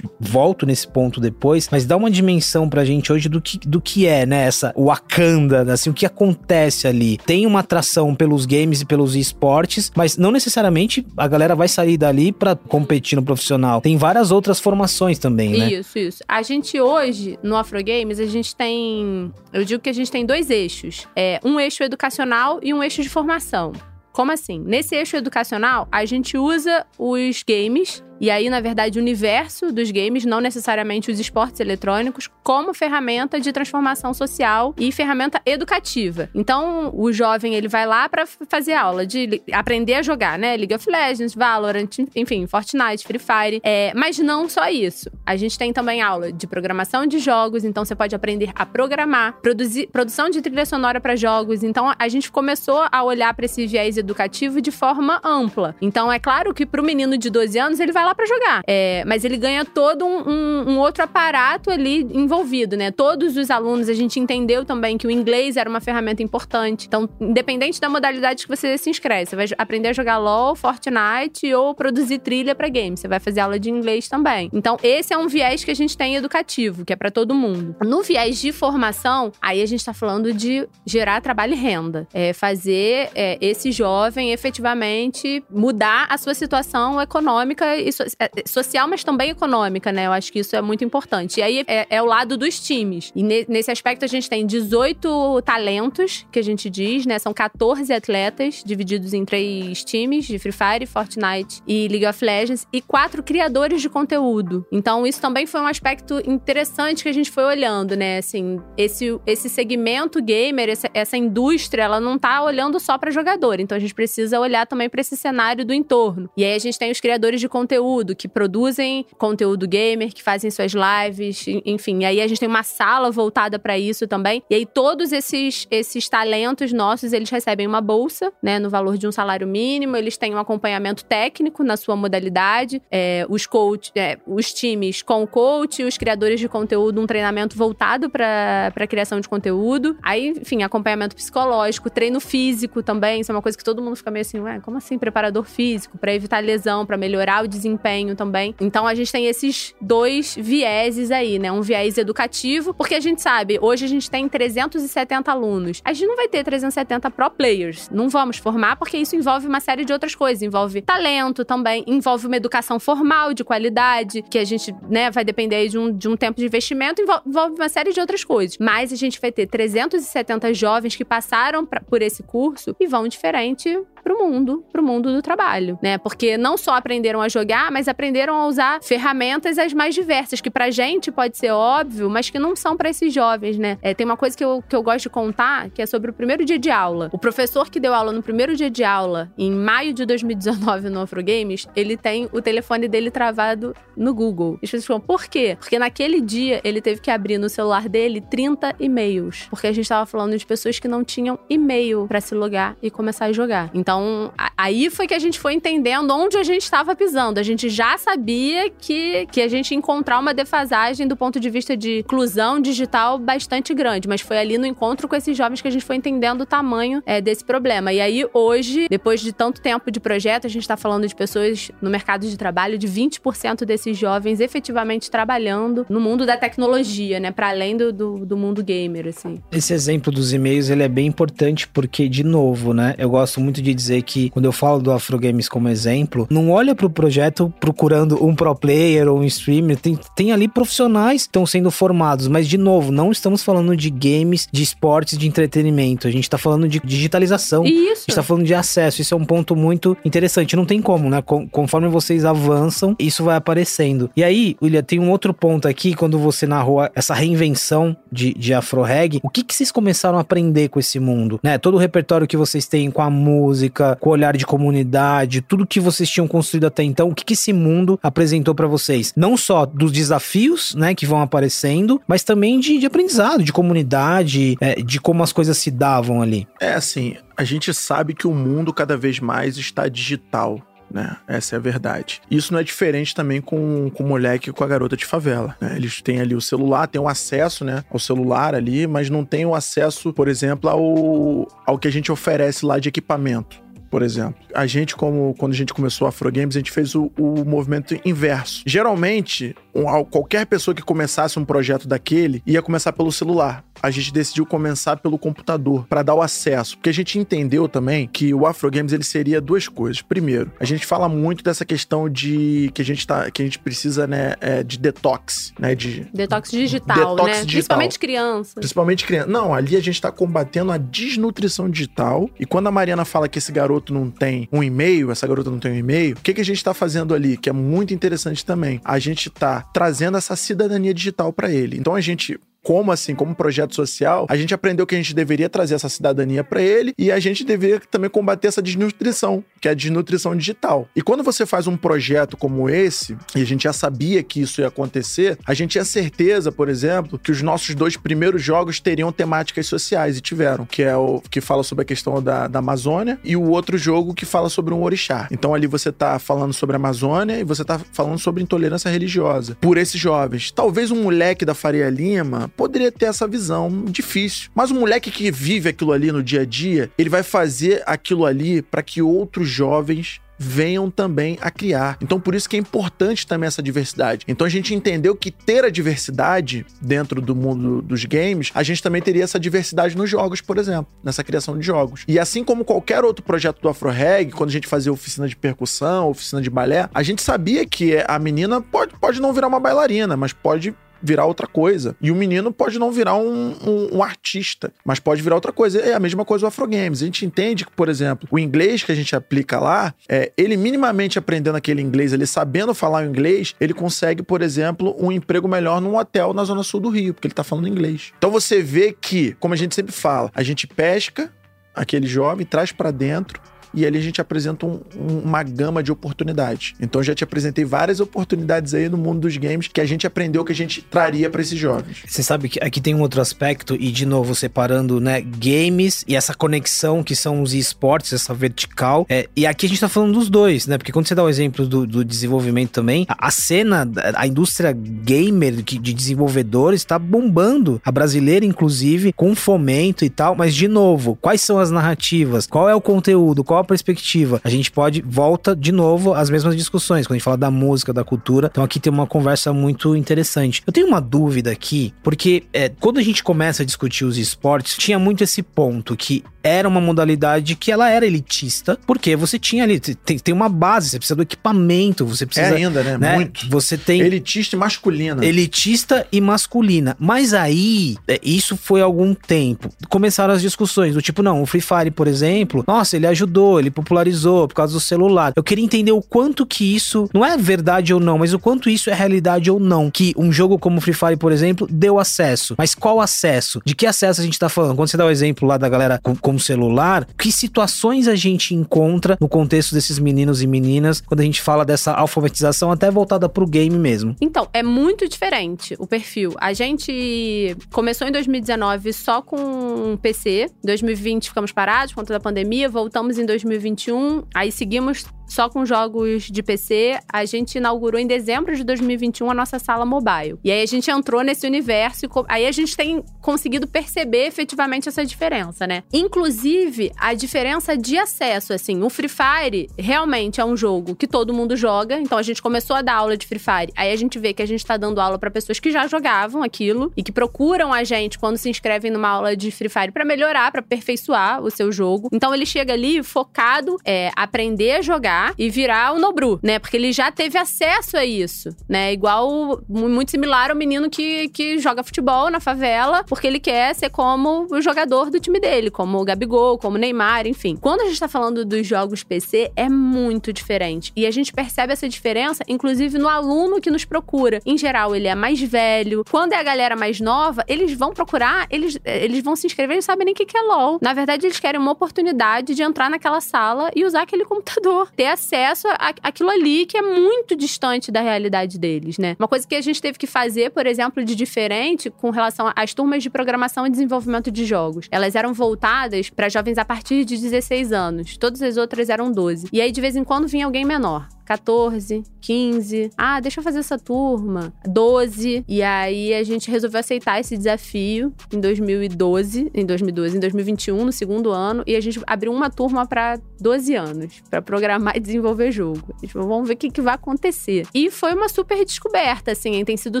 volto 0.18 0.64
nesse 0.64 0.88
ponto 0.88 1.20
depois, 1.20 1.68
mas 1.70 1.84
dá 1.84 1.96
uma 1.96 2.10
dimensão 2.10 2.68
pra 2.68 2.84
gente 2.84 3.12
hoje 3.12 3.28
do 3.28 3.40
que, 3.40 3.58
do 3.58 3.80
que 3.80 4.06
é, 4.06 4.24
né? 4.24 4.36
né? 4.36 4.46
Essa 4.46 4.74
Wakanda, 4.76 5.72
assim, 5.72 5.88
o 5.88 5.94
que 5.94 6.04
acontece 6.04 6.86
ali? 6.86 7.16
Tem 7.18 7.46
uma 7.46 7.60
atração 7.60 8.14
pelos 8.14 8.44
games 8.44 8.82
e 8.82 8.84
pelos 8.84 9.16
esportes, 9.16 9.90
mas 9.94 10.16
não 10.16 10.30
necessariamente 10.30 11.06
a 11.16 11.26
galera 11.26 11.54
vai 11.54 11.68
sair 11.68 11.96
dali 11.96 12.32
para 12.32 12.54
competir 12.54 13.16
no 13.16 13.22
profissional. 13.22 13.80
Tem 13.80 13.96
várias 13.96 14.30
outras 14.30 14.60
formações 14.60 15.18
também, 15.18 15.50
né? 15.50 15.72
Isso, 15.72 15.98
isso. 15.98 16.24
A 16.28 16.42
gente 16.42 16.78
hoje, 16.78 17.38
no 17.42 17.56
Afro 17.56 17.82
Games, 17.82 18.20
a 18.20 18.26
gente 18.26 18.54
tem. 18.54 19.32
Eu 19.52 19.64
digo 19.64 19.82
que 19.82 19.88
a 19.90 19.94
gente 19.94 20.10
tem 20.10 20.26
dois 20.26 20.50
eixos: 20.50 21.06
é, 21.16 21.40
um 21.42 21.58
eixo 21.58 21.82
educacional 21.82 22.60
e 22.62 22.74
um 22.74 22.82
eixo 22.82 23.02
de 23.02 23.08
formação. 23.08 23.72
Como 24.16 24.32
assim? 24.32 24.58
Nesse 24.58 24.94
eixo 24.94 25.14
educacional, 25.14 25.86
a 25.92 26.06
gente 26.06 26.38
usa 26.38 26.86
os 26.98 27.44
games 27.46 28.02
e 28.20 28.30
aí, 28.30 28.48
na 28.48 28.60
verdade, 28.60 28.98
o 28.98 29.02
universo 29.02 29.72
dos 29.72 29.90
games, 29.90 30.24
não 30.24 30.40
necessariamente 30.40 31.10
os 31.10 31.20
esportes 31.20 31.60
eletrônicos, 31.60 32.30
como 32.42 32.72
ferramenta 32.72 33.38
de 33.38 33.52
transformação 33.52 34.14
social 34.14 34.74
e 34.78 34.90
ferramenta 34.90 35.40
educativa. 35.44 36.30
Então, 36.34 36.90
o 36.94 37.12
jovem 37.12 37.54
ele 37.54 37.68
vai 37.68 37.86
lá 37.86 38.08
para 38.08 38.24
fazer 38.26 38.74
aula 38.74 39.06
de 39.06 39.42
aprender 39.52 39.94
a 39.94 40.02
jogar, 40.02 40.38
né? 40.38 40.56
League 40.56 40.74
of 40.74 40.88
Legends, 40.88 41.34
Valorant, 41.34 41.98
enfim, 42.14 42.46
Fortnite, 42.46 43.04
Free 43.06 43.18
Fire. 43.18 43.60
É, 43.62 43.92
mas 43.94 44.18
não 44.18 44.48
só 44.48 44.68
isso. 44.68 45.10
A 45.24 45.36
gente 45.36 45.58
tem 45.58 45.72
também 45.72 46.00
aula 46.00 46.32
de 46.32 46.46
programação 46.46 47.06
de 47.06 47.18
jogos, 47.18 47.64
então 47.64 47.84
você 47.84 47.94
pode 47.94 48.14
aprender 48.14 48.50
a 48.54 48.64
programar, 48.64 49.34
produzir, 49.42 49.88
produção 49.88 50.30
de 50.30 50.40
trilha 50.40 50.64
sonora 50.64 51.00
para 51.00 51.16
jogos. 51.16 51.62
Então, 51.62 51.92
a 51.98 52.08
gente 52.08 52.30
começou 52.30 52.86
a 52.90 53.02
olhar 53.02 53.34
para 53.34 53.44
esse 53.44 53.66
viés 53.66 53.96
educativo 53.96 54.60
de 54.60 54.70
forma 54.70 55.20
ampla. 55.22 55.74
Então, 55.82 56.10
é 56.10 56.18
claro 56.18 56.54
que 56.54 56.64
para 56.64 56.80
o 56.80 56.84
menino 56.84 57.18
de 57.18 57.28
12 57.28 57.58
anos, 57.58 57.80
ele 57.80 57.92
vai 57.92 58.05
lá 58.06 58.14
para 58.14 58.26
jogar. 58.26 58.62
É, 58.66 59.04
mas 59.06 59.24
ele 59.24 59.36
ganha 59.36 59.64
todo 59.64 60.04
um, 60.04 60.28
um, 60.28 60.70
um, 60.70 60.78
outro 60.78 61.02
aparato 61.02 61.70
ali 61.70 62.02
envolvido, 62.12 62.76
né? 62.76 62.90
Todos 62.90 63.36
os 63.36 63.50
alunos, 63.50 63.88
a 63.88 63.94
gente 63.94 64.18
entendeu 64.18 64.64
também 64.64 64.96
que 64.96 65.06
o 65.06 65.10
inglês 65.10 65.56
era 65.56 65.68
uma 65.68 65.80
ferramenta 65.80 66.22
importante. 66.22 66.86
Então, 66.86 67.08
independente 67.20 67.80
da 67.80 67.88
modalidade 67.88 68.44
que 68.44 68.48
você 68.48 68.78
se 68.78 68.88
inscreve, 68.88 69.26
você 69.26 69.36
vai 69.36 69.46
aprender 69.58 69.88
a 69.88 69.92
jogar 69.92 70.18
LOL, 70.18 70.54
Fortnite 70.54 71.52
ou 71.52 71.74
produzir 71.74 72.18
trilha 72.18 72.54
para 72.54 72.68
game. 72.68 72.96
Você 72.96 73.08
vai 73.08 73.18
fazer 73.20 73.40
aula 73.40 73.58
de 73.58 73.70
inglês 73.70 74.08
também. 74.08 74.48
Então, 74.52 74.76
esse 74.82 75.12
é 75.12 75.18
um 75.18 75.26
viés 75.26 75.64
que 75.64 75.70
a 75.70 75.74
gente 75.74 75.96
tem 75.96 76.14
educativo, 76.14 76.84
que 76.84 76.92
é 76.92 76.96
para 76.96 77.10
todo 77.10 77.34
mundo. 77.34 77.74
No 77.84 78.02
viés 78.02 78.40
de 78.40 78.52
formação, 78.52 79.32
aí 79.42 79.60
a 79.60 79.66
gente 79.66 79.84
tá 79.84 79.92
falando 79.92 80.32
de 80.32 80.68
gerar 80.86 81.20
trabalho 81.20 81.54
e 81.54 81.56
renda. 81.56 82.06
É 82.14 82.32
fazer 82.32 83.10
é, 83.14 83.38
esse 83.40 83.72
jovem 83.72 84.32
efetivamente 84.32 85.42
mudar 85.50 86.06
a 86.08 86.16
sua 86.18 86.34
situação 86.34 87.00
econômica 87.00 87.76
e 87.76 87.92
é, 88.18 88.30
social, 88.46 88.88
mas 88.88 89.04
também 89.04 89.30
econômica, 89.30 89.92
né? 89.92 90.06
Eu 90.06 90.12
acho 90.12 90.32
que 90.32 90.40
isso 90.40 90.54
é 90.54 90.62
muito 90.62 90.84
importante. 90.84 91.40
E 91.40 91.42
aí 91.42 91.64
é, 91.66 91.86
é 91.90 92.02
o 92.02 92.06
lado 92.06 92.36
dos 92.36 92.60
times. 92.60 93.12
E 93.14 93.22
ne, 93.22 93.44
nesse 93.48 93.70
aspecto 93.70 94.04
a 94.04 94.08
gente 94.08 94.28
tem 94.28 94.46
18 94.46 95.42
talentos, 95.42 96.26
que 96.30 96.38
a 96.38 96.42
gente 96.42 96.68
diz, 96.68 97.06
né? 97.06 97.18
São 97.18 97.32
14 97.32 97.92
atletas 97.92 98.62
divididos 98.64 99.12
em 99.14 99.24
três 99.24 99.84
times 99.84 100.26
de 100.26 100.38
Free 100.38 100.52
Fire, 100.52 100.86
Fortnite 100.86 101.62
e 101.66 101.88
League 101.88 102.06
of 102.06 102.24
Legends 102.24 102.66
e 102.72 102.80
quatro 102.80 103.22
criadores 103.22 103.80
de 103.80 103.88
conteúdo. 103.88 104.66
Então 104.70 105.06
isso 105.06 105.20
também 105.20 105.46
foi 105.46 105.60
um 105.60 105.66
aspecto 105.66 106.20
interessante 106.26 107.02
que 107.02 107.08
a 107.08 107.14
gente 107.14 107.30
foi 107.30 107.44
olhando, 107.44 107.96
né? 107.96 108.18
Assim, 108.18 108.60
esse, 108.76 109.18
esse 109.26 109.48
segmento 109.48 110.22
gamer, 110.22 110.68
essa, 110.68 110.90
essa 110.92 111.16
indústria, 111.16 111.82
ela 111.82 112.00
não 112.00 112.18
tá 112.18 112.42
olhando 112.42 112.78
só 112.78 112.98
para 112.98 113.10
jogador. 113.10 113.60
Então 113.60 113.76
a 113.76 113.80
gente 113.80 113.94
precisa 113.94 114.38
olhar 114.38 114.66
também 114.66 114.88
para 114.88 115.00
esse 115.00 115.16
cenário 115.16 115.64
do 115.64 115.72
entorno. 115.72 116.30
E 116.36 116.44
aí 116.44 116.54
a 116.54 116.58
gente 116.58 116.78
tem 116.78 116.90
os 116.90 117.00
criadores 117.00 117.40
de 117.40 117.48
conteúdo 117.48 117.85
conteúdo, 117.86 118.16
que 118.16 118.28
produzem 118.28 119.06
conteúdo 119.16 119.66
gamer, 119.66 120.12
que 120.12 120.22
fazem 120.22 120.50
suas 120.50 120.72
lives, 120.72 121.46
enfim. 121.64 122.00
E 122.00 122.04
aí 122.04 122.20
a 122.20 122.26
gente 122.26 122.40
tem 122.40 122.48
uma 122.48 122.62
sala 122.62 123.10
voltada 123.10 123.58
para 123.58 123.78
isso 123.78 124.06
também. 124.08 124.42
E 124.50 124.54
aí 124.54 124.66
todos 124.66 125.12
esses, 125.12 125.66
esses 125.70 126.08
talentos 126.08 126.72
nossos, 126.72 127.12
eles 127.12 127.30
recebem 127.30 127.66
uma 127.66 127.80
bolsa, 127.80 128.32
né, 128.42 128.58
no 128.58 128.68
valor 128.68 128.98
de 128.98 129.06
um 129.06 129.12
salário 129.12 129.46
mínimo, 129.46 129.96
eles 129.96 130.16
têm 130.16 130.34
um 130.34 130.38
acompanhamento 130.38 131.04
técnico 131.04 131.62
na 131.62 131.76
sua 131.76 131.94
modalidade, 131.94 132.82
é, 132.90 133.24
os 133.28 133.46
coach, 133.46 133.92
é, 133.94 134.18
os 134.26 134.52
times 134.52 135.02
com 135.02 135.22
o 135.22 135.26
coach, 135.26 135.82
os 135.84 135.96
criadores 135.96 136.40
de 136.40 136.48
conteúdo, 136.48 137.00
um 137.00 137.06
treinamento 137.06 137.56
voltado 137.56 138.10
para 138.10 138.72
a 138.74 138.86
criação 138.86 139.20
de 139.20 139.28
conteúdo. 139.28 139.96
Aí, 140.02 140.28
enfim, 140.28 140.62
acompanhamento 140.62 141.14
psicológico, 141.14 141.88
treino 141.88 142.20
físico 142.20 142.82
também, 142.82 143.20
isso 143.20 143.30
é 143.30 143.34
uma 143.34 143.42
coisa 143.42 143.56
que 143.56 143.64
todo 143.64 143.82
mundo 143.82 143.96
fica 143.96 144.10
meio 144.10 144.22
assim, 144.22 144.40
ué, 144.40 144.60
como 144.60 144.76
assim 144.76 144.98
preparador 144.98 145.44
físico? 145.44 145.98
Para 145.98 146.12
evitar 146.12 146.42
lesão, 146.42 146.84
para 146.84 146.96
melhorar 146.96 147.44
o 147.44 147.48
desempenho 147.48 147.75
desempenho 147.76 148.16
também. 148.16 148.54
Então 148.60 148.86
a 148.86 148.94
gente 148.94 149.12
tem 149.12 149.26
esses 149.26 149.74
dois 149.80 150.34
vieses 150.34 151.10
aí, 151.10 151.38
né? 151.38 151.52
Um 151.52 151.60
viés 151.60 151.98
educativo, 151.98 152.74
porque 152.74 152.94
a 152.94 153.00
gente 153.00 153.22
sabe, 153.22 153.58
hoje 153.60 153.84
a 153.84 153.88
gente 153.88 154.10
tem 154.10 154.28
370 154.28 155.30
alunos. 155.30 155.80
A 155.84 155.92
gente 155.92 156.06
não 156.06 156.16
vai 156.16 156.28
ter 156.28 156.42
370 156.42 157.10
pro 157.10 157.30
players. 157.30 157.88
Não 157.90 158.08
vamos 158.08 158.38
formar, 158.38 158.76
porque 158.76 158.96
isso 158.96 159.14
envolve 159.14 159.46
uma 159.46 159.60
série 159.60 159.84
de 159.84 159.92
outras 159.92 160.14
coisas. 160.14 160.42
Envolve 160.42 160.80
talento 160.82 161.44
também, 161.44 161.84
envolve 161.86 162.26
uma 162.26 162.36
educação 162.36 162.80
formal 162.80 163.34
de 163.34 163.44
qualidade, 163.44 164.22
que 164.22 164.38
a 164.38 164.44
gente, 164.44 164.74
né, 164.88 165.10
vai 165.10 165.24
depender 165.24 165.68
de 165.68 165.78
um, 165.78 165.92
de 165.92 166.08
um 166.08 166.16
tempo 166.16 166.40
de 166.40 166.46
investimento, 166.46 167.02
envolve 167.02 167.54
uma 167.54 167.68
série 167.68 167.92
de 167.92 168.00
outras 168.00 168.24
coisas. 168.24 168.56
Mas 168.58 168.92
a 168.92 168.96
gente 168.96 169.20
vai 169.20 169.30
ter 169.30 169.46
370 169.46 170.54
jovens 170.54 170.96
que 170.96 171.04
passaram 171.04 171.66
pra, 171.66 171.80
por 171.80 172.02
esse 172.02 172.22
curso 172.22 172.74
e 172.80 172.86
vão 172.86 173.06
diferente 173.06 173.78
pro 174.06 174.16
mundo, 174.16 174.64
pro 174.72 174.84
mundo 174.84 175.12
do 175.12 175.20
trabalho, 175.20 175.76
né? 175.82 175.98
Porque 175.98 176.38
não 176.38 176.56
só 176.56 176.76
aprenderam 176.76 177.20
a 177.20 177.28
jogar, 177.28 177.72
mas 177.72 177.88
aprenderam 177.88 178.36
a 178.36 178.46
usar 178.46 178.80
ferramentas 178.80 179.58
as 179.58 179.72
mais 179.72 179.96
diversas, 179.96 180.40
que 180.40 180.48
pra 180.48 180.70
gente 180.70 181.10
pode 181.10 181.36
ser 181.36 181.50
óbvio, 181.50 182.08
mas 182.08 182.30
que 182.30 182.38
não 182.38 182.54
são 182.54 182.76
para 182.76 182.88
esses 182.88 183.12
jovens, 183.12 183.58
né? 183.58 183.78
É, 183.82 183.92
tem 183.92 184.06
uma 184.06 184.16
coisa 184.16 184.36
que 184.36 184.44
eu, 184.44 184.62
que 184.68 184.76
eu 184.76 184.80
gosto 184.80 185.02
de 185.02 185.10
contar, 185.10 185.70
que 185.70 185.82
é 185.82 185.86
sobre 185.86 186.12
o 186.12 186.14
primeiro 186.14 186.44
dia 186.44 186.56
de 186.56 186.70
aula. 186.70 187.10
O 187.12 187.18
professor 187.18 187.68
que 187.68 187.80
deu 187.80 187.92
aula 187.92 188.12
no 188.12 188.22
primeiro 188.22 188.54
dia 188.54 188.70
de 188.70 188.84
aula, 188.84 189.28
em 189.36 189.50
maio 189.50 189.92
de 189.92 190.06
2019 190.06 190.88
no 190.88 191.00
Afro 191.00 191.24
Games, 191.24 191.66
ele 191.74 191.96
tem 191.96 192.28
o 192.30 192.40
telefone 192.40 192.86
dele 192.86 193.10
travado 193.10 193.74
no 193.96 194.14
Google. 194.14 194.54
As 194.62 194.70
pessoas 194.70 194.84
falam, 194.84 195.00
por 195.00 195.26
quê? 195.26 195.56
Porque 195.58 195.80
naquele 195.80 196.20
dia 196.20 196.60
ele 196.62 196.80
teve 196.80 197.00
que 197.00 197.10
abrir 197.10 197.38
no 197.38 197.48
celular 197.48 197.88
dele 197.88 198.20
30 198.20 198.76
e-mails. 198.78 199.48
Porque 199.50 199.66
a 199.66 199.72
gente 199.72 199.88
tava 199.88 200.06
falando 200.06 200.38
de 200.38 200.46
pessoas 200.46 200.78
que 200.78 200.86
não 200.86 201.02
tinham 201.02 201.36
e-mail 201.50 202.06
para 202.06 202.20
se 202.20 202.36
logar 202.36 202.76
e 202.80 202.88
começar 202.88 203.24
a 203.24 203.32
jogar. 203.32 203.68
Então, 203.74 203.95
então, 203.96 204.32
aí 204.56 204.90
foi 204.90 205.06
que 205.06 205.14
a 205.14 205.18
gente 205.18 205.40
foi 205.40 205.54
entendendo 205.54 206.10
onde 206.10 206.36
a 206.36 206.42
gente 206.42 206.62
estava 206.62 206.94
pisando. 206.94 207.40
A 207.40 207.42
gente 207.42 207.68
já 207.68 207.96
sabia 207.96 208.68
que, 208.70 209.26
que 209.32 209.40
a 209.40 209.48
gente 209.48 209.70
ia 209.70 209.76
encontrar 209.76 210.18
uma 210.18 210.34
defasagem 210.34 211.08
do 211.08 211.16
ponto 211.16 211.40
de 211.40 211.48
vista 211.48 211.76
de 211.76 212.00
inclusão 212.00 212.60
digital 212.60 213.18
bastante 213.18 213.72
grande, 213.72 214.06
mas 214.06 214.20
foi 214.20 214.38
ali 214.38 214.58
no 214.58 214.66
encontro 214.66 215.08
com 215.08 215.16
esses 215.16 215.36
jovens 215.36 215.62
que 215.62 215.68
a 215.68 215.70
gente 215.70 215.84
foi 215.84 215.96
entendendo 215.96 216.42
o 216.42 216.46
tamanho 216.46 217.02
é, 217.06 217.20
desse 217.20 217.44
problema. 217.44 217.92
E 217.92 218.00
aí, 218.00 218.26
hoje, 218.34 218.86
depois 218.90 219.20
de 219.20 219.32
tanto 219.32 219.60
tempo 219.60 219.90
de 219.90 219.98
projeto, 219.98 220.46
a 220.46 220.50
gente 220.50 220.62
está 220.62 220.76
falando 220.76 221.06
de 221.06 221.14
pessoas 221.14 221.70
no 221.80 221.88
mercado 221.88 222.26
de 222.26 222.36
trabalho, 222.36 222.76
de 222.76 222.86
20% 222.86 223.64
desses 223.64 223.96
jovens 223.96 224.40
efetivamente 224.40 225.10
trabalhando 225.10 225.86
no 225.88 226.00
mundo 226.00 226.26
da 226.26 226.36
tecnologia, 226.36 227.18
né? 227.18 227.30
Para 227.30 227.48
além 227.48 227.76
do, 227.76 227.92
do, 227.92 228.26
do, 228.26 228.36
mundo 228.36 228.62
gamer, 228.62 229.08
assim. 229.08 229.40
Esse 229.50 229.72
exemplo 229.72 230.12
dos 230.12 230.32
e-mails, 230.32 230.68
ele 230.68 230.82
é 230.82 230.88
bem 230.88 231.06
importante 231.06 231.66
porque, 231.68 232.08
de 232.08 232.22
novo, 232.22 232.74
né? 232.74 232.94
Eu 232.98 233.10
gosto 233.10 233.40
muito 233.40 233.62
de 233.62 233.72
dizer 233.74 233.85
dizer 233.86 234.02
que, 234.02 234.30
quando 234.30 234.44
eu 234.44 234.52
falo 234.52 234.80
do 234.80 234.90
Afro 234.90 235.18
Games 235.18 235.48
como 235.48 235.68
exemplo, 235.68 236.26
não 236.30 236.50
olha 236.50 236.74
pro 236.74 236.90
projeto 236.90 237.52
procurando 237.60 238.24
um 238.24 238.34
pro 238.34 238.54
player 238.54 239.08
ou 239.08 239.20
um 239.20 239.24
streamer. 239.24 239.78
Tem, 239.78 239.98
tem 240.14 240.32
ali 240.32 240.48
profissionais 240.48 241.22
que 241.22 241.28
estão 241.28 241.46
sendo 241.46 241.70
formados, 241.70 242.28
mas, 242.28 242.48
de 242.48 242.58
novo, 242.58 242.90
não 242.90 243.10
estamos 243.12 243.42
falando 243.42 243.76
de 243.76 243.90
games, 243.90 244.48
de 244.50 244.62
esportes, 244.62 245.16
de 245.16 245.26
entretenimento. 245.26 246.06
A 246.06 246.10
gente 246.10 246.28
tá 246.28 246.38
falando 246.38 246.68
de 246.68 246.80
digitalização. 246.84 247.64
Isso. 247.64 248.04
A 248.06 248.10
gente 248.10 248.14
tá 248.14 248.22
falando 248.22 248.44
de 248.44 248.54
acesso. 248.54 249.00
Isso 249.00 249.14
é 249.14 249.16
um 249.16 249.24
ponto 249.24 249.54
muito 249.54 249.96
interessante. 250.04 250.56
Não 250.56 250.64
tem 250.64 250.80
como, 250.82 251.08
né? 251.08 251.22
conforme 251.50 251.88
vocês 251.88 252.24
avançam, 252.24 252.94
isso 252.98 253.24
vai 253.24 253.36
aparecendo. 253.36 254.10
E 254.16 254.22
aí, 254.22 254.56
William, 254.62 254.82
tem 254.82 254.98
um 254.98 255.10
outro 255.10 255.32
ponto 255.32 255.68
aqui, 255.68 255.94
quando 255.94 256.18
você 256.18 256.46
narrou 256.46 256.88
essa 256.94 257.14
reinvenção 257.14 257.96
de, 258.10 258.34
de 258.34 258.54
Afro 258.54 258.82
Reg, 258.82 259.20
o 259.22 259.30
que, 259.30 259.42
que 259.42 259.54
vocês 259.54 259.70
começaram 259.70 260.18
a 260.18 260.20
aprender 260.20 260.68
com 260.68 260.78
esse 260.78 260.98
mundo? 260.98 261.40
Né? 261.42 261.58
Todo 261.58 261.74
o 261.74 261.78
repertório 261.78 262.26
que 262.26 262.36
vocês 262.36 262.66
têm 262.66 262.90
com 262.90 263.02
a 263.02 263.10
música, 263.10 263.65
música, 263.66 263.96
com 264.00 264.10
o 264.10 264.12
olhar 264.12 264.36
de 264.36 264.46
comunidade, 264.46 265.40
tudo 265.40 265.66
que 265.66 265.80
vocês 265.80 266.08
tinham 266.08 266.26
construído 266.26 266.66
até 266.66 266.82
então, 266.82 267.08
o 267.08 267.14
que, 267.14 267.24
que 267.24 267.34
esse 267.34 267.52
mundo 267.52 267.98
apresentou 268.02 268.54
para 268.54 268.66
vocês? 268.66 269.12
Não 269.16 269.36
só 269.36 269.66
dos 269.66 269.92
desafios, 269.92 270.74
né, 270.74 270.94
que 270.94 271.06
vão 271.06 271.20
aparecendo, 271.20 272.00
mas 272.06 272.22
também 272.22 272.58
de, 272.60 272.78
de 272.78 272.86
aprendizado, 272.86 273.42
de 273.42 273.52
comunidade, 273.52 274.56
é, 274.60 274.76
de 274.76 275.00
como 275.00 275.22
as 275.22 275.32
coisas 275.32 275.58
se 275.58 275.70
davam 275.70 276.22
ali. 276.22 276.46
É 276.60 276.74
assim, 276.74 277.16
a 277.36 277.44
gente 277.44 277.72
sabe 277.74 278.14
que 278.14 278.26
o 278.26 278.32
mundo 278.32 278.72
cada 278.72 278.96
vez 278.96 279.20
mais 279.20 279.56
está 279.56 279.88
digital. 279.88 280.60
Né? 280.90 281.16
Essa 281.26 281.56
é 281.56 281.58
a 281.58 281.60
verdade. 281.60 282.20
Isso 282.30 282.52
não 282.52 282.60
é 282.60 282.64
diferente 282.64 283.14
também 283.14 283.40
com, 283.40 283.90
com 283.90 284.04
o 284.04 284.06
moleque 284.06 284.52
com 284.52 284.64
a 284.64 284.66
garota 284.66 284.96
de 284.96 285.04
favela. 285.04 285.56
Né? 285.60 285.74
Eles 285.76 286.00
têm 286.00 286.20
ali 286.20 286.34
o 286.34 286.40
celular, 286.40 286.86
têm 286.86 287.00
o 287.00 287.08
acesso 287.08 287.64
né, 287.64 287.84
ao 287.90 287.98
celular 287.98 288.54
ali, 288.54 288.86
mas 288.86 289.10
não 289.10 289.24
têm 289.24 289.44
o 289.46 289.54
acesso, 289.54 290.12
por 290.12 290.28
exemplo, 290.28 290.70
ao, 290.70 291.48
ao 291.66 291.78
que 291.78 291.88
a 291.88 291.92
gente 291.92 292.10
oferece 292.10 292.64
lá 292.64 292.78
de 292.78 292.88
equipamento 292.88 293.66
por 293.90 294.02
exemplo. 294.02 294.34
A 294.54 294.66
gente, 294.66 294.94
como 294.94 295.34
quando 295.38 295.52
a 295.52 295.56
gente 295.56 295.72
começou 295.72 296.06
a 296.06 296.08
Afro 296.08 296.30
Games, 296.30 296.56
a 296.56 296.58
gente 296.58 296.70
fez 296.70 296.94
o, 296.94 297.10
o 297.18 297.44
movimento 297.44 297.98
inverso. 298.04 298.62
Geralmente, 298.66 299.54
um, 299.74 300.04
qualquer 300.04 300.44
pessoa 300.46 300.74
que 300.74 300.82
começasse 300.82 301.38
um 301.38 301.44
projeto 301.44 301.88
daquele 301.88 302.42
ia 302.46 302.60
começar 302.60 302.92
pelo 302.92 303.10
celular. 303.12 303.64
A 303.82 303.90
gente 303.90 304.12
decidiu 304.12 304.46
começar 304.46 304.96
pelo 304.96 305.18
computador 305.18 305.86
para 305.88 306.02
dar 306.02 306.14
o 306.14 306.22
acesso, 306.22 306.76
porque 306.76 306.90
a 306.90 306.94
gente 306.94 307.18
entendeu 307.18 307.68
também 307.68 308.06
que 308.06 308.32
o 308.32 308.46
Afro 308.46 308.70
Games 308.70 308.92
ele 308.92 309.04
seria 309.04 309.40
duas 309.40 309.68
coisas. 309.68 310.02
Primeiro, 310.02 310.50
a 310.58 310.64
gente 310.64 310.86
fala 310.86 311.08
muito 311.08 311.42
dessa 311.42 311.64
questão 311.64 312.08
de 312.08 312.70
que 312.74 312.82
a 312.82 312.84
gente 312.84 313.06
tá, 313.06 313.30
que 313.30 313.42
a 313.42 313.44
gente 313.44 313.58
precisa, 313.58 314.06
né, 314.06 314.34
é, 314.40 314.62
de 314.62 314.78
detox, 314.78 315.52
né, 315.58 315.74
de 315.74 316.06
detox 316.12 316.50
digital, 316.50 317.16
detox 317.16 317.24
né? 317.24 317.32
digital. 317.44 317.50
Principalmente 317.50 317.98
crianças. 317.98 318.54
Principalmente 318.54 319.04
criança. 319.04 319.28
Não, 319.28 319.54
ali 319.54 319.76
a 319.76 319.80
gente 319.80 320.00
tá 320.00 320.10
combatendo 320.10 320.72
a 320.72 320.78
desnutrição 320.78 321.68
digital. 321.68 322.28
E 322.38 322.46
quando 322.46 322.66
a 322.66 322.70
Mariana 322.70 323.04
fala 323.04 323.28
que 323.28 323.38
esse 323.38 323.52
garoto 323.52 323.92
não 323.92 324.10
tem 324.10 324.48
um 324.52 324.62
e-mail, 324.62 325.10
essa 325.10 325.26
garota 325.26 325.50
não 325.50 325.58
tem 325.58 325.72
um 325.72 325.76
e-mail, 325.76 326.16
o 326.16 326.20
que, 326.20 326.34
que 326.34 326.40
a 326.40 326.44
gente 326.44 326.62
tá 326.62 326.74
fazendo 326.74 327.14
ali? 327.14 327.36
Que 327.36 327.48
é 327.48 327.52
muito 327.52 327.94
interessante 327.94 328.44
também. 328.44 328.80
A 328.84 328.98
gente 328.98 329.30
tá 329.30 329.62
trazendo 329.72 330.16
essa 330.16 330.36
cidadania 330.36 330.94
digital 330.94 331.32
para 331.32 331.50
ele. 331.50 331.76
Então 331.78 331.94
a 331.94 332.00
gente 332.00 332.38
como 332.66 332.90
assim, 332.90 333.14
como 333.14 333.32
projeto 333.32 333.76
social, 333.76 334.26
a 334.28 334.36
gente 334.36 334.52
aprendeu 334.52 334.84
que 334.84 334.96
a 334.96 334.98
gente 334.98 335.14
deveria 335.14 335.48
trazer 335.48 335.76
essa 335.76 335.88
cidadania 335.88 336.42
para 336.42 336.60
ele 336.60 336.92
e 336.98 337.12
a 337.12 337.20
gente 337.20 337.44
deveria 337.44 337.78
também 337.88 338.10
combater 338.10 338.48
essa 338.48 338.60
desnutrição, 338.60 339.44
que 339.60 339.68
é 339.68 339.70
a 339.70 339.74
desnutrição 339.74 340.34
digital. 340.34 340.88
E 340.96 341.00
quando 341.00 341.22
você 341.22 341.46
faz 341.46 341.68
um 341.68 341.76
projeto 341.76 342.36
como 342.36 342.68
esse, 342.68 343.16
e 343.36 343.40
a 343.40 343.44
gente 343.44 343.62
já 343.62 343.72
sabia 343.72 344.20
que 344.20 344.40
isso 344.40 344.60
ia 344.60 344.66
acontecer, 344.66 345.38
a 345.46 345.54
gente 345.54 345.70
tinha 345.70 345.84
certeza, 345.84 346.50
por 346.50 346.68
exemplo, 346.68 347.20
que 347.20 347.30
os 347.30 347.40
nossos 347.40 347.72
dois 347.76 347.96
primeiros 347.96 348.42
jogos 348.42 348.80
teriam 348.80 349.12
temáticas 349.12 349.68
sociais 349.68 350.18
e 350.18 350.20
tiveram, 350.20 350.66
que 350.66 350.82
é 350.82 350.96
o 350.96 351.22
que 351.30 351.40
fala 351.40 351.62
sobre 351.62 351.82
a 351.82 351.86
questão 351.86 352.20
da, 352.20 352.48
da 352.48 352.58
Amazônia 352.58 353.16
e 353.22 353.36
o 353.36 353.48
outro 353.48 353.78
jogo 353.78 354.12
que 354.12 354.26
fala 354.26 354.48
sobre 354.48 354.74
um 354.74 354.82
orixá. 354.82 355.28
Então 355.30 355.54
ali 355.54 355.68
você 355.68 355.92
tá 355.92 356.18
falando 356.18 356.52
sobre 356.52 356.74
a 356.74 356.80
Amazônia 356.80 357.38
e 357.38 357.44
você 357.44 357.64
tá 357.64 357.78
falando 357.92 358.18
sobre 358.18 358.42
intolerância 358.42 358.90
religiosa 358.90 359.56
por 359.60 359.78
esses 359.78 360.00
jovens. 360.00 360.50
Talvez 360.50 360.90
um 360.90 361.04
moleque 361.04 361.44
da 361.44 361.54
Faria 361.54 361.88
Lima 361.88 362.50
poderia 362.56 362.90
ter 362.90 363.06
essa 363.06 363.26
visão 363.26 363.84
difícil. 363.84 364.50
Mas 364.54 364.70
o 364.70 364.74
moleque 364.74 365.10
que 365.10 365.30
vive 365.30 365.68
aquilo 365.68 365.92
ali 365.92 366.10
no 366.10 366.22
dia 366.22 366.42
a 366.42 366.44
dia, 366.44 366.90
ele 366.96 367.10
vai 367.10 367.22
fazer 367.22 367.82
aquilo 367.86 368.24
ali 368.24 368.62
para 368.62 368.82
que 368.82 369.02
outros 369.02 369.48
jovens 369.48 370.20
venham 370.38 370.90
também 370.90 371.38
a 371.40 371.50
criar. 371.50 371.96
Então, 372.00 372.20
por 372.20 372.34
isso 372.34 372.48
que 372.48 372.56
é 372.56 372.58
importante 372.58 373.26
também 373.26 373.46
essa 373.46 373.62
diversidade. 373.62 374.24
Então, 374.28 374.46
a 374.46 374.50
gente 374.50 374.74
entendeu 374.74 375.14
que 375.16 375.30
ter 375.30 375.64
a 375.64 375.70
diversidade 375.70 376.66
dentro 376.80 377.20
do 377.20 377.34
mundo 377.34 377.82
dos 377.82 378.04
games, 378.04 378.50
a 378.54 378.62
gente 378.62 378.82
também 378.82 379.00
teria 379.00 379.24
essa 379.24 379.40
diversidade 379.40 379.96
nos 379.96 380.10
jogos, 380.10 380.40
por 380.40 380.58
exemplo, 380.58 380.92
nessa 381.02 381.24
criação 381.24 381.58
de 381.58 381.64
jogos. 381.64 382.04
E 382.06 382.18
assim 382.18 382.44
como 382.44 382.64
qualquer 382.64 383.04
outro 383.04 383.24
projeto 383.24 383.60
do 383.60 383.68
Afro 383.68 383.90
Reg, 383.90 384.32
quando 384.32 384.50
a 384.50 384.52
gente 384.52 384.66
fazia 384.66 384.92
oficina 384.92 385.26
de 385.28 385.36
percussão, 385.36 386.10
oficina 386.10 386.42
de 386.42 386.50
balé, 386.50 386.88
a 386.92 387.02
gente 387.02 387.22
sabia 387.22 387.64
que 387.66 388.04
a 388.06 388.18
menina 388.18 388.60
pode, 388.60 388.94
pode 388.98 389.20
não 389.20 389.32
virar 389.32 389.48
uma 389.48 389.60
bailarina, 389.60 390.16
mas 390.16 390.32
pode 390.32 390.74
virar 391.02 391.26
outra 391.26 391.46
coisa. 391.46 391.96
E 392.00 392.10
o 392.10 392.14
menino 392.14 392.52
pode 392.52 392.78
não 392.78 392.90
virar 392.90 393.16
um, 393.16 393.54
um, 393.66 393.96
um, 393.96 394.02
artista, 394.02 394.72
mas 394.84 394.98
pode 394.98 395.22
virar 395.22 395.34
outra 395.34 395.52
coisa. 395.52 395.80
É 395.80 395.94
a 395.94 396.00
mesma 396.00 396.24
coisa 396.24 396.44
o 396.44 396.48
Afro 396.48 396.66
Games. 396.66 397.02
A 397.02 397.04
gente 397.04 397.24
entende 397.24 397.64
que, 397.64 397.72
por 397.72 397.88
exemplo, 397.88 398.28
o 398.30 398.38
inglês 398.38 398.82
que 398.82 398.92
a 398.92 398.94
gente 398.94 399.14
aplica 399.14 399.58
lá, 399.58 399.94
é, 400.08 400.32
ele 400.36 400.56
minimamente 400.56 401.18
aprendendo 401.18 401.56
aquele 401.56 401.82
inglês, 401.82 402.12
ele 402.12 402.26
sabendo 402.26 402.74
falar 402.74 403.04
o 403.04 403.08
inglês, 403.08 403.54
ele 403.60 403.74
consegue, 403.74 404.22
por 404.22 404.42
exemplo, 404.42 404.96
um 404.98 405.10
emprego 405.12 405.48
melhor 405.48 405.80
num 405.80 405.96
hotel 405.96 406.32
na 406.32 406.44
zona 406.44 406.62
sul 406.62 406.80
do 406.80 406.88
Rio, 406.88 407.14
porque 407.14 407.28
ele 407.28 407.34
tá 407.34 407.44
falando 407.44 407.68
inglês. 407.68 408.12
Então 408.18 408.30
você 408.30 408.62
vê 408.62 408.92
que, 408.92 409.34
como 409.38 409.54
a 409.54 409.56
gente 409.56 409.74
sempre 409.74 409.92
fala, 409.92 410.30
a 410.34 410.42
gente 410.42 410.66
pesca 410.66 411.30
aquele 411.74 412.06
jovem, 412.06 412.46
traz 412.46 412.72
para 412.72 412.90
dentro 412.90 413.40
e 413.74 413.84
ali 413.84 413.98
a 413.98 414.02
gente 414.02 414.20
apresenta 414.20 414.66
um, 414.66 414.80
um, 414.96 415.18
uma 415.20 415.42
gama 415.42 415.82
de 415.82 415.92
oportunidades. 415.92 416.74
Então 416.80 417.02
já 417.02 417.14
te 417.14 417.24
apresentei 417.24 417.64
várias 417.64 418.00
oportunidades 418.00 418.74
aí 418.74 418.88
no 418.88 418.96
mundo 418.96 419.20
dos 419.20 419.36
games 419.36 419.68
que 419.68 419.80
a 419.80 419.86
gente 419.86 420.06
aprendeu 420.06 420.44
que 420.44 420.52
a 420.52 420.54
gente 420.54 420.82
traria 420.82 421.28
para 421.30 421.40
esses 421.40 421.58
jovens. 421.58 422.02
Você 422.06 422.22
sabe 422.22 422.48
que 422.48 422.62
aqui 422.62 422.80
tem 422.80 422.94
um 422.94 423.00
outro 423.00 423.20
aspecto 423.20 423.76
e 423.78 423.90
de 423.90 424.06
novo 424.06 424.34
separando, 424.34 425.00
né, 425.00 425.20
games 425.20 426.04
e 426.06 426.16
essa 426.16 426.34
conexão 426.34 427.02
que 427.02 427.14
são 427.16 427.42
os 427.42 427.54
esportes, 427.54 428.12
essa 428.12 428.34
vertical. 428.34 429.06
É, 429.08 429.28
e 429.36 429.46
aqui 429.46 429.66
a 429.66 429.68
gente 429.68 429.80
tá 429.80 429.88
falando 429.88 430.14
dos 430.14 430.28
dois, 430.28 430.66
né? 430.66 430.78
Porque 430.78 430.92
quando 430.92 431.06
você 431.06 431.14
dá 431.14 431.22
o 431.22 431.28
exemplo 431.28 431.66
do, 431.66 431.86
do 431.86 432.04
desenvolvimento 432.04 432.70
também, 432.70 433.06
a, 433.08 433.28
a, 433.28 433.30
cena, 433.30 433.88
a 434.14 434.26
indústria 434.26 434.72
gamer 434.72 435.52
de, 435.56 435.78
de 435.78 435.92
desenvolvedores 435.92 436.80
está 436.80 436.98
bombando, 436.98 437.80
a 437.84 437.92
brasileira 437.92 438.44
inclusive, 438.44 439.12
com 439.12 439.34
fomento 439.34 440.04
e 440.04 440.10
tal. 440.10 440.34
Mas 440.34 440.54
de 440.54 440.68
novo, 440.68 441.16
quais 441.20 441.40
são 441.40 441.58
as 441.58 441.70
narrativas? 441.70 442.46
Qual 442.46 442.68
é 442.68 442.74
o 442.74 442.80
conteúdo? 442.80 443.44
Qual 443.44 443.60
a 443.60 443.64
perspectiva. 443.66 444.40
A 444.42 444.48
gente 444.48 444.70
pode, 444.70 445.02
volta 445.02 445.54
de 445.54 445.72
novo 445.72 446.14
às 446.14 446.30
mesmas 446.30 446.56
discussões, 446.56 447.06
quando 447.06 447.16
a 447.16 447.18
gente 447.18 447.24
fala 447.24 447.36
da 447.36 447.50
música, 447.50 447.92
da 447.92 448.04
cultura. 448.04 448.48
Então 448.50 448.64
aqui 448.64 448.80
tem 448.80 448.92
uma 448.92 449.06
conversa 449.06 449.52
muito 449.52 449.94
interessante. 449.94 450.62
Eu 450.66 450.72
tenho 450.72 450.86
uma 450.86 451.00
dúvida 451.00 451.50
aqui, 451.50 451.92
porque 452.02 452.44
é, 452.52 452.68
quando 452.68 452.98
a 452.98 453.02
gente 453.02 453.22
começa 453.22 453.62
a 453.62 453.66
discutir 453.66 454.04
os 454.04 454.16
esportes, 454.16 454.76
tinha 454.76 454.98
muito 454.98 455.22
esse 455.22 455.42
ponto 455.42 455.96
que 455.96 456.24
era 456.46 456.68
uma 456.68 456.80
modalidade 456.80 457.56
que 457.56 457.72
ela 457.72 457.90
era 457.90 458.06
elitista, 458.06 458.78
porque 458.86 459.16
você 459.16 459.36
tinha 459.36 459.64
ali, 459.64 459.80
tem, 459.80 460.16
tem 460.16 460.32
uma 460.32 460.48
base, 460.48 460.90
você 460.90 460.98
precisa 460.98 461.16
do 461.16 461.22
equipamento, 461.22 462.06
você 462.06 462.24
precisa. 462.24 462.46
É 462.46 462.56
ainda, 462.56 462.84
né? 462.84 462.96
né? 462.96 463.14
Muito. 463.16 463.50
Você 463.50 463.76
tem. 463.76 464.00
Elitista 464.00 464.54
e 464.54 464.58
masculina. 464.58 465.24
Elitista 465.24 466.06
e 466.12 466.20
masculina. 466.20 466.96
Mas 467.00 467.34
aí, 467.34 467.96
é, 468.06 468.20
isso 468.22 468.56
foi 468.56 468.80
algum 468.80 469.12
tempo. 469.12 469.70
Começaram 469.88 470.32
as 470.32 470.40
discussões 470.40 470.94
do 470.94 471.02
tipo, 471.02 471.20
não, 471.20 471.42
o 471.42 471.46
Free 471.46 471.60
Fire, 471.60 471.90
por 471.90 472.06
exemplo, 472.06 472.62
nossa, 472.66 472.96
ele 472.96 473.08
ajudou, 473.08 473.45
ele 473.58 473.70
popularizou 473.70 474.48
por 474.48 474.54
causa 474.54 474.72
do 474.72 474.80
celular. 474.80 475.32
Eu 475.36 475.42
queria 475.42 475.64
entender 475.64 475.92
o 475.92 476.02
quanto 476.02 476.44
que 476.44 476.74
isso 476.74 477.08
não 477.14 477.24
é 477.24 477.36
verdade 477.36 477.94
ou 477.94 478.00
não, 478.00 478.18
mas 478.18 478.34
o 478.34 478.38
quanto 478.38 478.68
isso 478.68 478.90
é 478.90 478.94
realidade 478.94 479.50
ou 479.50 479.60
não. 479.60 479.90
Que 479.90 480.12
um 480.16 480.32
jogo 480.32 480.58
como 480.58 480.80
Free 480.80 480.94
Fire, 480.94 481.16
por 481.16 481.32
exemplo, 481.32 481.66
deu 481.70 481.98
acesso. 481.98 482.54
Mas 482.58 482.74
qual 482.74 483.00
acesso? 483.00 483.60
De 483.64 483.74
que 483.74 483.86
acesso 483.86 484.20
a 484.20 484.24
gente 484.24 484.38
tá 484.38 484.48
falando? 484.48 484.76
Quando 484.76 484.88
você 484.88 484.96
dá 484.96 485.06
o 485.06 485.10
exemplo 485.10 485.46
lá 485.46 485.56
da 485.56 485.68
galera 485.68 486.00
com, 486.02 486.14
com 486.16 486.38
celular, 486.38 487.06
que 487.18 487.30
situações 487.30 488.08
a 488.08 488.14
gente 488.14 488.54
encontra 488.54 489.16
no 489.20 489.28
contexto 489.28 489.74
desses 489.74 489.98
meninos 489.98 490.42
e 490.42 490.46
meninas 490.46 491.00
quando 491.00 491.20
a 491.20 491.24
gente 491.24 491.40
fala 491.40 491.64
dessa 491.64 491.92
alfabetização 491.92 492.70
até 492.70 492.90
voltada 492.90 493.28
pro 493.28 493.46
game 493.46 493.76
mesmo? 493.78 494.16
Então, 494.20 494.48
é 494.52 494.62
muito 494.62 495.08
diferente 495.08 495.74
o 495.78 495.86
perfil. 495.86 496.34
A 496.38 496.52
gente 496.52 497.56
começou 497.72 498.06
em 498.06 498.12
2019 498.12 498.92
só 498.92 499.22
com 499.22 499.96
PC, 500.00 500.50
2020 500.64 501.28
ficamos 501.28 501.52
parados 501.52 501.92
por 501.92 502.00
conta 502.00 502.14
da 502.14 502.20
pandemia, 502.20 502.68
voltamos 502.68 503.18
em 503.18 503.26
2021, 503.42 504.24
aí 504.34 504.50
seguimos 504.50 505.04
só 505.26 505.48
com 505.48 505.64
jogos 505.64 506.24
de 506.24 506.42
PC. 506.42 506.98
A 507.12 507.24
gente 507.24 507.58
inaugurou 507.58 508.00
em 508.00 508.06
dezembro 508.06 508.54
de 508.56 508.64
2021 508.64 509.30
a 509.30 509.34
nossa 509.34 509.58
sala 509.58 509.84
mobile. 509.84 510.38
E 510.44 510.50
aí 510.50 510.62
a 510.62 510.66
gente 510.66 510.90
entrou 510.90 511.22
nesse 511.22 511.46
universo 511.46 512.06
e 512.06 512.08
aí 512.28 512.46
a 512.46 512.52
gente 512.52 512.76
tem 512.76 513.04
conseguido 513.20 513.66
perceber 513.66 514.26
efetivamente 514.26 514.88
essa 514.88 515.04
diferença, 515.04 515.66
né? 515.66 515.82
Inclusive, 515.92 516.92
a 516.96 517.14
diferença 517.14 517.76
de 517.76 517.98
acesso, 517.98 518.52
assim, 518.52 518.82
o 518.82 518.90
Free 518.90 519.08
Fire 519.08 519.68
realmente 519.78 520.40
é 520.40 520.44
um 520.44 520.56
jogo 520.56 520.94
que 520.94 521.06
todo 521.06 521.34
mundo 521.34 521.56
joga. 521.56 521.98
Então 521.98 522.18
a 522.18 522.22
gente 522.22 522.40
começou 522.42 522.76
a 522.76 522.82
dar 522.82 522.94
aula 522.94 523.16
de 523.16 523.26
Free 523.26 523.38
Fire. 523.38 523.72
Aí 523.76 523.92
a 523.92 523.96
gente 523.96 524.18
vê 524.18 524.32
que 524.32 524.42
a 524.42 524.46
gente 524.46 524.64
tá 524.64 524.76
dando 524.76 525.00
aula 525.00 525.18
para 525.18 525.30
pessoas 525.30 525.58
que 525.58 525.70
já 525.70 525.86
jogavam 525.86 526.42
aquilo 526.42 526.92
e 526.96 527.02
que 527.02 527.12
procuram 527.12 527.72
a 527.72 527.84
gente 527.84 528.18
quando 528.18 528.36
se 528.36 528.48
inscrevem 528.48 528.90
numa 528.90 529.08
aula 529.08 529.36
de 529.36 529.50
Free 529.50 529.68
Fire 529.68 529.92
para 529.92 530.04
melhorar, 530.04 530.50
para 530.52 530.60
aperfeiçoar 530.60 531.42
o 531.42 531.50
seu 531.50 531.72
jogo. 531.72 532.08
Então 532.12 532.34
ele 532.34 532.46
chega 532.46 532.72
ali 532.72 533.02
focado 533.02 533.76
é 533.84 534.10
aprender 534.16 534.72
a 534.72 534.82
jogar 534.82 535.15
e 535.38 535.50
virar 535.50 535.94
o 535.94 535.98
Nobru, 535.98 536.38
né? 536.42 536.58
Porque 536.58 536.76
ele 536.76 536.92
já 536.92 537.10
teve 537.10 537.38
acesso 537.38 537.96
a 537.96 538.04
isso, 538.04 538.50
né? 538.68 538.92
Igual, 538.92 539.62
muito 539.68 540.10
similar 540.10 540.50
ao 540.50 540.56
menino 540.56 540.90
que, 540.90 541.28
que 541.30 541.58
joga 541.58 541.82
futebol 541.82 542.30
na 542.30 542.40
favela, 542.40 543.04
porque 543.04 543.26
ele 543.26 543.40
quer 543.40 543.74
ser 543.74 543.90
como 543.90 544.46
o 544.50 544.60
jogador 544.60 545.10
do 545.10 545.18
time 545.20 545.40
dele, 545.40 545.70
como 545.70 545.98
o 545.98 546.04
Gabigol, 546.04 546.58
como 546.58 546.76
o 546.76 546.78
Neymar, 546.78 547.26
enfim. 547.26 547.56
Quando 547.56 547.82
a 547.82 547.86
gente 547.86 548.00
tá 548.00 548.08
falando 548.08 548.44
dos 548.44 548.66
jogos 548.66 549.02
PC, 549.02 549.50
é 549.56 549.68
muito 549.68 550.32
diferente. 550.32 550.92
E 550.94 551.06
a 551.06 551.10
gente 551.10 551.32
percebe 551.32 551.72
essa 551.72 551.88
diferença, 551.88 552.44
inclusive 552.48 552.98
no 552.98 553.08
aluno 553.08 553.60
que 553.60 553.70
nos 553.70 553.84
procura. 553.84 554.40
Em 554.44 554.58
geral, 554.58 554.94
ele 554.94 555.08
é 555.08 555.14
mais 555.14 555.40
velho. 555.40 556.04
Quando 556.10 556.32
é 556.32 556.36
a 556.36 556.42
galera 556.42 556.76
mais 556.76 557.00
nova, 557.00 557.44
eles 557.48 557.72
vão 557.72 557.92
procurar, 557.92 558.46
eles, 558.50 558.78
eles 558.84 559.22
vão 559.22 559.36
se 559.36 559.46
inscrever, 559.46 559.76
eles 559.76 559.84
sabem 559.84 560.04
nem 560.04 560.14
o 560.14 560.16
que 560.16 560.36
é 560.36 560.42
LOL. 560.42 560.78
Na 560.80 560.92
verdade, 560.92 561.26
eles 561.26 561.40
querem 561.40 561.60
uma 561.60 561.72
oportunidade 561.72 562.54
de 562.54 562.62
entrar 562.62 562.90
naquela 562.90 563.20
sala 563.20 563.70
e 563.74 563.84
usar 563.84 564.02
aquele 564.02 564.24
computador. 564.24 564.90
Ter 564.96 565.05
ter 565.06 565.08
acesso 565.08 565.68
àquilo 566.02 566.30
ali 566.30 566.66
que 566.66 566.76
é 566.76 566.82
muito 566.82 567.36
distante 567.36 567.92
da 567.92 568.00
realidade 568.00 568.58
deles, 568.58 568.98
né? 568.98 569.16
Uma 569.18 569.28
coisa 569.28 569.46
que 569.46 569.54
a 569.54 569.60
gente 569.60 569.80
teve 569.80 569.98
que 569.98 570.06
fazer, 570.06 570.50
por 570.50 570.66
exemplo, 570.66 571.04
de 571.04 571.14
diferente 571.14 571.90
com 571.90 572.10
relação 572.10 572.52
às 572.56 572.74
turmas 572.74 573.02
de 573.02 573.10
programação 573.10 573.66
e 573.66 573.70
desenvolvimento 573.70 574.30
de 574.30 574.44
jogos. 574.44 574.88
Elas 574.90 575.14
eram 575.14 575.32
voltadas 575.32 576.10
para 576.10 576.28
jovens 576.28 576.58
a 576.58 576.64
partir 576.64 577.04
de 577.04 577.16
16 577.16 577.72
anos. 577.72 578.16
Todas 578.16 578.42
as 578.42 578.56
outras 578.56 578.88
eram 578.88 579.12
12. 579.12 579.48
E 579.52 579.60
aí, 579.60 579.70
de 579.70 579.80
vez 579.80 579.94
em 579.94 580.02
quando, 580.02 580.26
vinha 580.26 580.46
alguém 580.46 580.64
menor. 580.64 581.08
14, 581.26 582.04
15. 582.20 582.90
Ah, 582.96 583.20
deixa 583.20 583.40
eu 583.40 583.44
fazer 583.44 583.58
essa 583.58 583.78
turma. 583.78 584.52
12. 584.66 585.44
E 585.46 585.62
aí 585.62 586.14
a 586.14 586.22
gente 586.22 586.50
resolveu 586.50 586.80
aceitar 586.80 587.20
esse 587.20 587.36
desafio 587.36 588.12
em 588.32 588.40
2012, 588.40 589.50
em 589.52 589.66
2012, 589.66 590.16
em 590.16 590.20
2021, 590.20 590.84
no 590.84 590.92
segundo 590.92 591.30
ano, 591.30 591.62
e 591.66 591.74
a 591.76 591.80
gente 591.80 592.00
abriu 592.06 592.32
uma 592.32 592.48
turma 592.48 592.86
para 592.86 593.18
12 593.40 593.74
anos, 593.74 594.22
para 594.30 594.40
programar 594.40 594.96
e 594.96 595.00
desenvolver 595.00 595.50
jogo. 595.50 595.82
A 595.96 596.00
gente 596.00 596.12
falou, 596.12 596.28
vamos 596.28 596.48
ver 596.48 596.54
o 596.54 596.56
que, 596.56 596.70
que 596.70 596.80
vai 596.80 596.94
acontecer. 596.94 597.66
E 597.74 597.90
foi 597.90 598.14
uma 598.14 598.28
super 598.28 598.64
descoberta, 598.64 599.32
assim, 599.32 599.64
tem 599.64 599.76
sido 599.76 600.00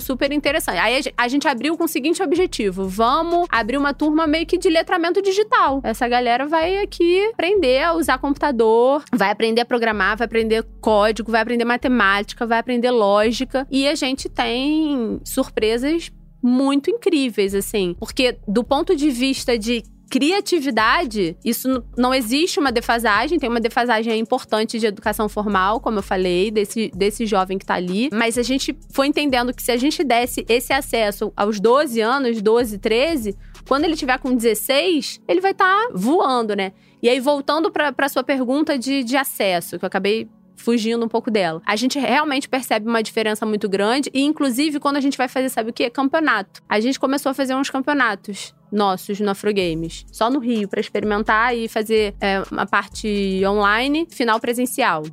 super 0.00 0.32
interessante. 0.32 0.78
Aí 0.78 1.02
a 1.16 1.28
gente 1.28 1.48
abriu 1.48 1.76
com 1.76 1.84
o 1.84 1.88
seguinte 1.88 2.22
objetivo: 2.22 2.86
vamos 2.86 3.46
abrir 3.50 3.76
uma 3.76 3.92
turma 3.92 4.26
meio 4.26 4.46
que 4.46 4.58
de 4.58 4.68
letramento 4.68 5.20
digital. 5.20 5.80
Essa 5.82 6.06
galera 6.06 6.46
vai 6.46 6.78
aqui 6.78 7.26
aprender 7.32 7.82
a 7.82 7.94
usar 7.94 8.18
computador, 8.18 9.02
vai 9.12 9.30
aprender 9.30 9.62
a 9.62 9.64
programar, 9.64 10.16
vai 10.16 10.26
aprender 10.26 10.64
código, 10.80 11.15
vai 11.22 11.40
aprender 11.40 11.64
matemática, 11.64 12.46
vai 12.46 12.58
aprender 12.58 12.90
lógica. 12.90 13.66
E 13.70 13.86
a 13.86 13.94
gente 13.94 14.28
tem 14.28 15.20
surpresas 15.24 16.10
muito 16.42 16.90
incríveis, 16.90 17.54
assim. 17.54 17.94
Porque 17.98 18.38
do 18.46 18.62
ponto 18.62 18.94
de 18.94 19.10
vista 19.10 19.58
de 19.58 19.82
criatividade, 20.08 21.36
isso 21.44 21.84
não 21.96 22.14
existe 22.14 22.60
uma 22.60 22.70
defasagem, 22.70 23.38
tem 23.38 23.50
uma 23.50 23.60
defasagem 23.60 24.18
importante 24.18 24.78
de 24.78 24.86
educação 24.86 25.28
formal, 25.28 25.80
como 25.80 25.98
eu 25.98 26.02
falei, 26.02 26.50
desse, 26.50 26.90
desse 26.94 27.26
jovem 27.26 27.58
que 27.58 27.66
tá 27.66 27.74
ali. 27.74 28.08
Mas 28.12 28.38
a 28.38 28.42
gente 28.42 28.76
foi 28.92 29.08
entendendo 29.08 29.52
que 29.52 29.62
se 29.62 29.72
a 29.72 29.76
gente 29.76 30.04
desse 30.04 30.44
esse 30.48 30.72
acesso 30.72 31.32
aos 31.36 31.58
12 31.58 32.00
anos, 32.00 32.40
12, 32.40 32.78
13, 32.78 33.36
quando 33.68 33.84
ele 33.84 33.96
tiver 33.96 34.18
com 34.18 34.34
16, 34.34 35.20
ele 35.26 35.40
vai 35.40 35.50
estar 35.50 35.64
tá 35.64 35.88
voando, 35.92 36.54
né? 36.54 36.72
E 37.02 37.08
aí, 37.08 37.20
voltando 37.20 37.70
para 37.70 38.08
sua 38.08 38.24
pergunta 38.24 38.78
de, 38.78 39.04
de 39.04 39.16
acesso, 39.16 39.78
que 39.78 39.84
eu 39.84 39.86
acabei 39.86 40.28
fugindo 40.56 41.04
um 41.04 41.08
pouco 41.08 41.30
dela. 41.30 41.62
A 41.64 41.76
gente 41.76 41.98
realmente 41.98 42.48
percebe 42.48 42.88
uma 42.88 43.02
diferença 43.02 43.46
muito 43.46 43.68
grande 43.68 44.10
e 44.12 44.22
inclusive 44.22 44.80
quando 44.80 44.96
a 44.96 45.00
gente 45.00 45.16
vai 45.16 45.28
fazer, 45.28 45.48
sabe 45.48 45.70
o 45.70 45.72
quê? 45.72 45.90
Campeonato. 45.90 46.62
A 46.68 46.80
gente 46.80 46.98
começou 46.98 47.30
a 47.30 47.34
fazer 47.34 47.54
uns 47.54 47.70
campeonatos 47.70 48.54
nossos 48.70 49.20
no 49.20 49.30
Afrogames, 49.30 50.04
só 50.10 50.28
no 50.30 50.38
Rio 50.38 50.68
para 50.68 50.80
experimentar 50.80 51.56
e 51.56 51.68
fazer 51.68 52.14
é, 52.20 52.42
uma 52.50 52.66
parte 52.66 53.40
online, 53.46 54.06
final 54.10 54.40
presencial. 54.40 55.04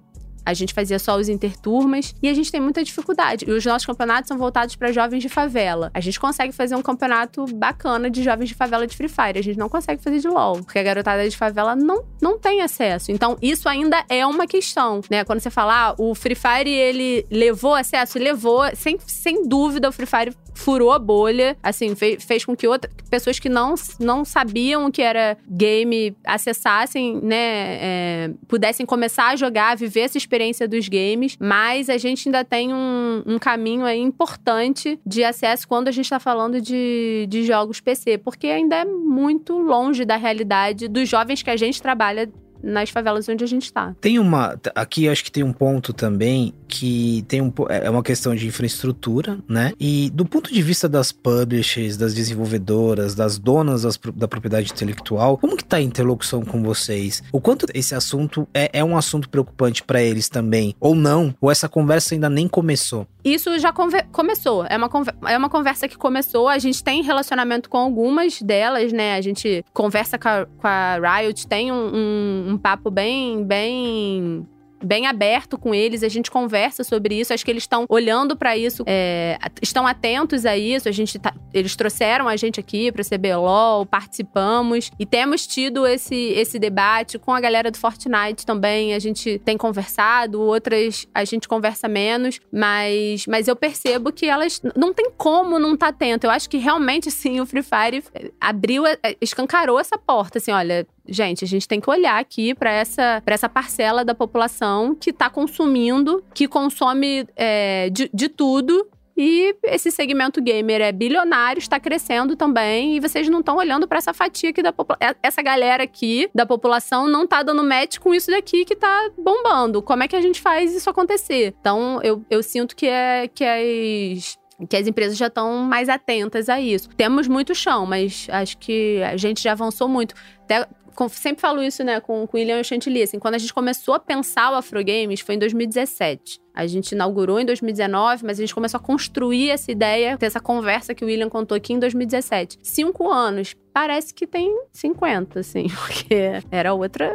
A 0.45 0.53
gente 0.53 0.73
fazia 0.73 0.99
só 0.99 1.17
os 1.17 1.29
interturmas 1.29 2.13
e 2.21 2.29
a 2.29 2.33
gente 2.33 2.51
tem 2.51 2.61
muita 2.61 2.83
dificuldade. 2.83 3.45
E 3.47 3.51
os 3.51 3.65
nossos 3.65 3.85
campeonatos 3.85 4.27
são 4.27 4.37
voltados 4.37 4.75
para 4.75 4.91
jovens 4.91 5.21
de 5.21 5.29
favela. 5.29 5.91
A 5.93 5.99
gente 5.99 6.19
consegue 6.19 6.51
fazer 6.51 6.75
um 6.75 6.81
campeonato 6.81 7.45
bacana 7.53 8.09
de 8.09 8.23
jovens 8.23 8.49
de 8.49 8.55
favela 8.55 8.85
de 8.85 8.95
Free 8.95 9.09
Fire. 9.09 9.39
A 9.39 9.43
gente 9.43 9.57
não 9.57 9.69
consegue 9.69 10.01
fazer 10.01 10.19
de 10.19 10.27
LoL, 10.27 10.63
porque 10.63 10.79
a 10.79 10.83
garotada 10.83 11.27
de 11.27 11.35
favela 11.35 11.75
não, 11.75 12.03
não 12.21 12.37
tem 12.37 12.61
acesso. 12.61 13.11
Então, 13.11 13.37
isso 13.41 13.67
ainda 13.69 14.03
é 14.09 14.25
uma 14.25 14.47
questão, 14.47 15.01
né? 15.09 15.23
Quando 15.23 15.39
você 15.39 15.49
fala, 15.49 15.89
ah, 15.89 15.95
o 15.97 16.13
Free 16.15 16.35
Fire, 16.35 16.69
ele 16.69 17.25
levou 17.29 17.75
acesso? 17.75 18.19
Levou, 18.19 18.63
sem, 18.75 18.97
sem 19.05 19.47
dúvida, 19.47 19.89
o 19.89 19.91
Free 19.91 20.05
Fire 20.05 20.35
furou 20.53 20.91
a 20.91 20.99
bolha, 20.99 21.57
assim, 21.61 21.95
fez, 21.95 22.23
fez 22.23 22.45
com 22.45 22.55
que 22.55 22.67
outras 22.67 22.93
pessoas 23.09 23.39
que 23.39 23.49
não, 23.49 23.75
não 23.99 24.23
sabiam 24.23 24.85
o 24.85 24.91
que 24.91 25.01
era 25.01 25.37
game 25.47 26.15
acessassem, 26.23 27.19
né, 27.21 27.35
é, 27.35 28.31
pudessem 28.47 28.85
começar 28.85 29.29
a 29.29 29.35
jogar, 29.35 29.75
viver 29.75 30.01
essa 30.01 30.17
experiência 30.17 30.67
dos 30.67 30.87
games, 30.87 31.37
mas 31.39 31.89
a 31.89 31.97
gente 31.97 32.27
ainda 32.27 32.43
tem 32.43 32.73
um, 32.73 33.23
um 33.25 33.39
caminho 33.39 33.85
aí 33.85 33.99
importante 33.99 34.99
de 35.05 35.23
acesso 35.23 35.67
quando 35.67 35.87
a 35.87 35.91
gente 35.91 36.05
está 36.05 36.19
falando 36.19 36.61
de, 36.61 37.25
de 37.29 37.43
jogos 37.43 37.79
PC, 37.79 38.17
porque 38.17 38.47
ainda 38.47 38.77
é 38.77 38.85
muito 38.85 39.57
longe 39.57 40.05
da 40.05 40.15
realidade 40.15 40.87
dos 40.87 41.09
jovens 41.09 41.41
que 41.41 41.49
a 41.49 41.57
gente 41.57 41.81
trabalha 41.81 42.31
nas 42.63 42.89
favelas 42.89 43.27
onde 43.27 43.43
a 43.43 43.47
gente 43.47 43.65
está. 43.65 43.93
Tem 43.99 44.17
uma. 44.17 44.57
Aqui 44.73 45.09
acho 45.09 45.23
que 45.23 45.31
tem 45.31 45.43
um 45.43 45.53
ponto 45.53 45.91
também 45.93 46.53
que 46.67 47.23
tem 47.27 47.41
um, 47.41 47.53
é 47.69 47.89
uma 47.89 48.01
questão 48.01 48.33
de 48.33 48.47
infraestrutura, 48.47 49.37
né? 49.47 49.73
E 49.79 50.09
do 50.11 50.25
ponto 50.25 50.51
de 50.51 50.61
vista 50.61 50.89
das 50.89 51.11
publishers, 51.11 51.97
das 51.97 52.13
desenvolvedoras, 52.13 53.13
das 53.13 53.37
donas 53.37 53.83
das, 53.83 53.99
da 54.15 54.27
propriedade 54.27 54.71
intelectual, 54.71 55.37
como 55.37 55.57
que 55.57 55.63
tá 55.63 55.77
a 55.77 55.81
interlocução 55.81 56.43
com 56.43 56.63
vocês? 56.63 57.21
O 57.31 57.39
quanto 57.39 57.67
esse 57.73 57.93
assunto 57.93 58.47
é, 58.53 58.69
é 58.73 58.83
um 58.83 58.97
assunto 58.97 59.29
preocupante 59.29 59.83
para 59.83 60.01
eles 60.01 60.29
também? 60.29 60.75
Ou 60.79 60.95
não? 60.95 61.35
Ou 61.39 61.51
essa 61.51 61.69
conversa 61.69 62.15
ainda 62.15 62.29
nem 62.29 62.47
começou? 62.47 63.07
Isso 63.23 63.57
já 63.57 63.71
começou. 64.11 64.65
É 64.65 64.75
uma, 64.75 64.89
é 65.27 65.37
uma 65.37 65.49
conversa 65.49 65.87
que 65.87 65.97
começou. 65.97 66.49
A 66.49 66.59
gente 66.59 66.83
tem 66.83 67.01
relacionamento 67.01 67.69
com 67.69 67.77
algumas 67.77 68.41
delas, 68.41 68.91
né? 68.91 69.15
A 69.15 69.21
gente 69.21 69.63
conversa 69.73 70.17
com 70.17 70.27
a, 70.27 70.45
com 70.45 70.67
a 70.67 71.19
Riot, 71.19 71.47
tem 71.47 71.71
um, 71.71 71.95
um, 71.95 72.52
um 72.53 72.57
papo 72.57 72.89
bem, 72.89 73.43
bem 73.43 74.47
bem 74.83 75.07
aberto 75.07 75.57
com 75.57 75.73
eles, 75.73 76.03
a 76.03 76.09
gente 76.09 76.29
conversa 76.29 76.83
sobre 76.83 77.19
isso. 77.19 77.33
Acho 77.33 77.43
que 77.43 77.51
eles 77.51 77.63
estão 77.63 77.85
olhando 77.87 78.35
para 78.35 78.57
isso, 78.57 78.83
é, 78.85 79.39
estão 79.61 79.87
atentos 79.87 80.45
a 80.45 80.57
isso. 80.57 80.89
A 80.89 80.91
gente 80.91 81.17
tá, 81.17 81.33
eles 81.53 81.75
trouxeram 81.75 82.27
a 82.27 82.35
gente 82.35 82.59
aqui 82.59 82.91
para 82.91 83.03
CBLOL, 83.03 83.85
participamos 83.85 84.91
e 84.99 85.05
temos 85.05 85.47
tido 85.47 85.87
esse, 85.87 86.15
esse 86.15 86.59
debate 86.59 87.17
com 87.17 87.31
a 87.31 87.39
galera 87.39 87.71
do 87.71 87.77
Fortnite 87.77 88.45
também. 88.45 88.93
A 88.93 88.99
gente 88.99 89.39
tem 89.39 89.57
conversado, 89.57 90.41
outras 90.41 91.07
a 91.13 91.23
gente 91.23 91.47
conversa 91.47 91.87
menos, 91.87 92.39
mas, 92.51 93.25
mas 93.25 93.47
eu 93.47 93.55
percebo 93.55 94.11
que 94.11 94.25
elas 94.25 94.61
não 94.75 94.93
tem 94.93 95.09
como 95.17 95.57
não 95.57 95.73
estar 95.73 95.87
tá 95.87 95.93
atento. 95.93 96.27
Eu 96.27 96.31
acho 96.31 96.49
que 96.49 96.57
realmente, 96.57 97.09
sim, 97.09 97.39
o 97.39 97.45
Free 97.45 97.63
Fire 97.63 98.03
abriu, 98.39 98.83
escancarou 99.21 99.79
essa 99.79 99.97
porta, 99.97 100.39
assim, 100.39 100.51
olha, 100.51 100.85
gente, 101.07 101.43
a 101.43 101.47
gente 101.47 101.67
tem 101.67 101.79
que 101.79 101.89
olhar 101.89 102.19
aqui 102.19 102.53
para 102.53 102.71
essa, 102.71 103.21
essa 103.25 103.49
parcela 103.49 104.05
da 104.05 104.15
população 104.15 104.95
que 104.95 105.09
está 105.09 105.29
consumindo, 105.29 106.23
que 106.33 106.47
consome 106.47 107.27
é, 107.35 107.89
de, 107.89 108.09
de 108.13 108.29
tudo 108.29 108.87
e 109.15 109.55
esse 109.63 109.91
segmento 109.91 110.41
gamer 110.41 110.81
é 110.81 110.91
bilionário, 110.91 111.59
está 111.59 111.79
crescendo 111.79 112.35
também, 112.35 112.95
e 112.95 112.99
vocês 112.99 113.29
não 113.29 113.39
estão 113.39 113.57
olhando 113.57 113.87
para 113.87 113.99
essa 113.99 114.11
fatia 114.11 114.49
aqui 114.49 114.63
da 114.63 114.73
população. 114.73 115.07
É, 115.07 115.15
essa 115.21 115.41
galera 115.41 115.83
aqui 115.83 116.29
da 116.33 116.45
população 116.45 117.07
não 117.07 117.27
tá 117.27 117.43
dando 117.43 117.63
match 117.63 117.99
com 117.99 118.13
isso 118.13 118.31
daqui 118.31 118.65
que 118.65 118.75
tá 118.75 119.11
bombando. 119.17 119.81
Como 119.83 120.01
é 120.01 120.07
que 120.07 120.15
a 120.15 120.21
gente 120.21 120.41
faz 120.41 120.73
isso 120.73 120.89
acontecer? 120.89 121.53
Então, 121.59 122.01
eu, 122.01 122.25
eu 122.29 122.41
sinto 122.41 122.75
que 122.75 122.87
é 122.87 123.27
que 123.27 123.43
as 123.43 124.41
que 124.69 124.77
as 124.77 124.87
empresas 124.87 125.17
já 125.17 125.27
estão 125.27 125.57
mais 125.57 125.89
atentas 125.89 126.47
a 126.47 126.61
isso. 126.61 126.87
Temos 126.95 127.27
muito 127.27 127.55
chão, 127.55 127.85
mas 127.85 128.27
acho 128.29 128.57
que 128.59 129.01
a 129.01 129.17
gente 129.17 129.41
já 129.41 129.51
avançou 129.51 129.89
muito. 129.89 130.15
Até 130.43 130.65
sempre 131.09 131.41
falo 131.41 131.63
isso, 131.63 131.83
né, 131.83 131.99
com, 131.99 132.23
o 132.23 132.29
William 132.33 132.63
Chantilly, 132.63 133.03
assim, 133.03 133.19
quando 133.19 133.35
a 133.35 133.37
gente 133.37 133.53
começou 133.53 133.93
a 133.93 133.99
pensar 133.99 134.51
o 134.51 134.55
Afrogames 134.55 135.21
foi 135.21 135.35
em 135.35 135.39
2017. 135.39 136.42
A 136.53 136.67
gente 136.67 136.91
inaugurou 136.91 137.39
em 137.39 137.45
2019, 137.45 138.23
mas 138.23 138.37
a 138.37 138.41
gente 138.41 138.53
começou 138.53 138.77
a 138.77 138.81
construir 138.81 139.49
essa 139.49 139.71
ideia, 139.71 140.15
ter 140.17 140.27
essa 140.27 140.39
conversa 140.39 140.93
que 140.93 141.03
o 141.03 141.07
William 141.07 141.27
contou 141.27 141.55
aqui 141.55 141.73
em 141.73 141.79
2017. 141.79 142.59
Cinco 142.61 143.11
anos. 143.11 143.55
Parece 143.73 144.13
que 144.13 144.27
tem 144.27 144.55
50, 144.71 145.39
assim, 145.39 145.65
porque 145.87 146.15
era 146.51 146.75
outra, 146.75 147.11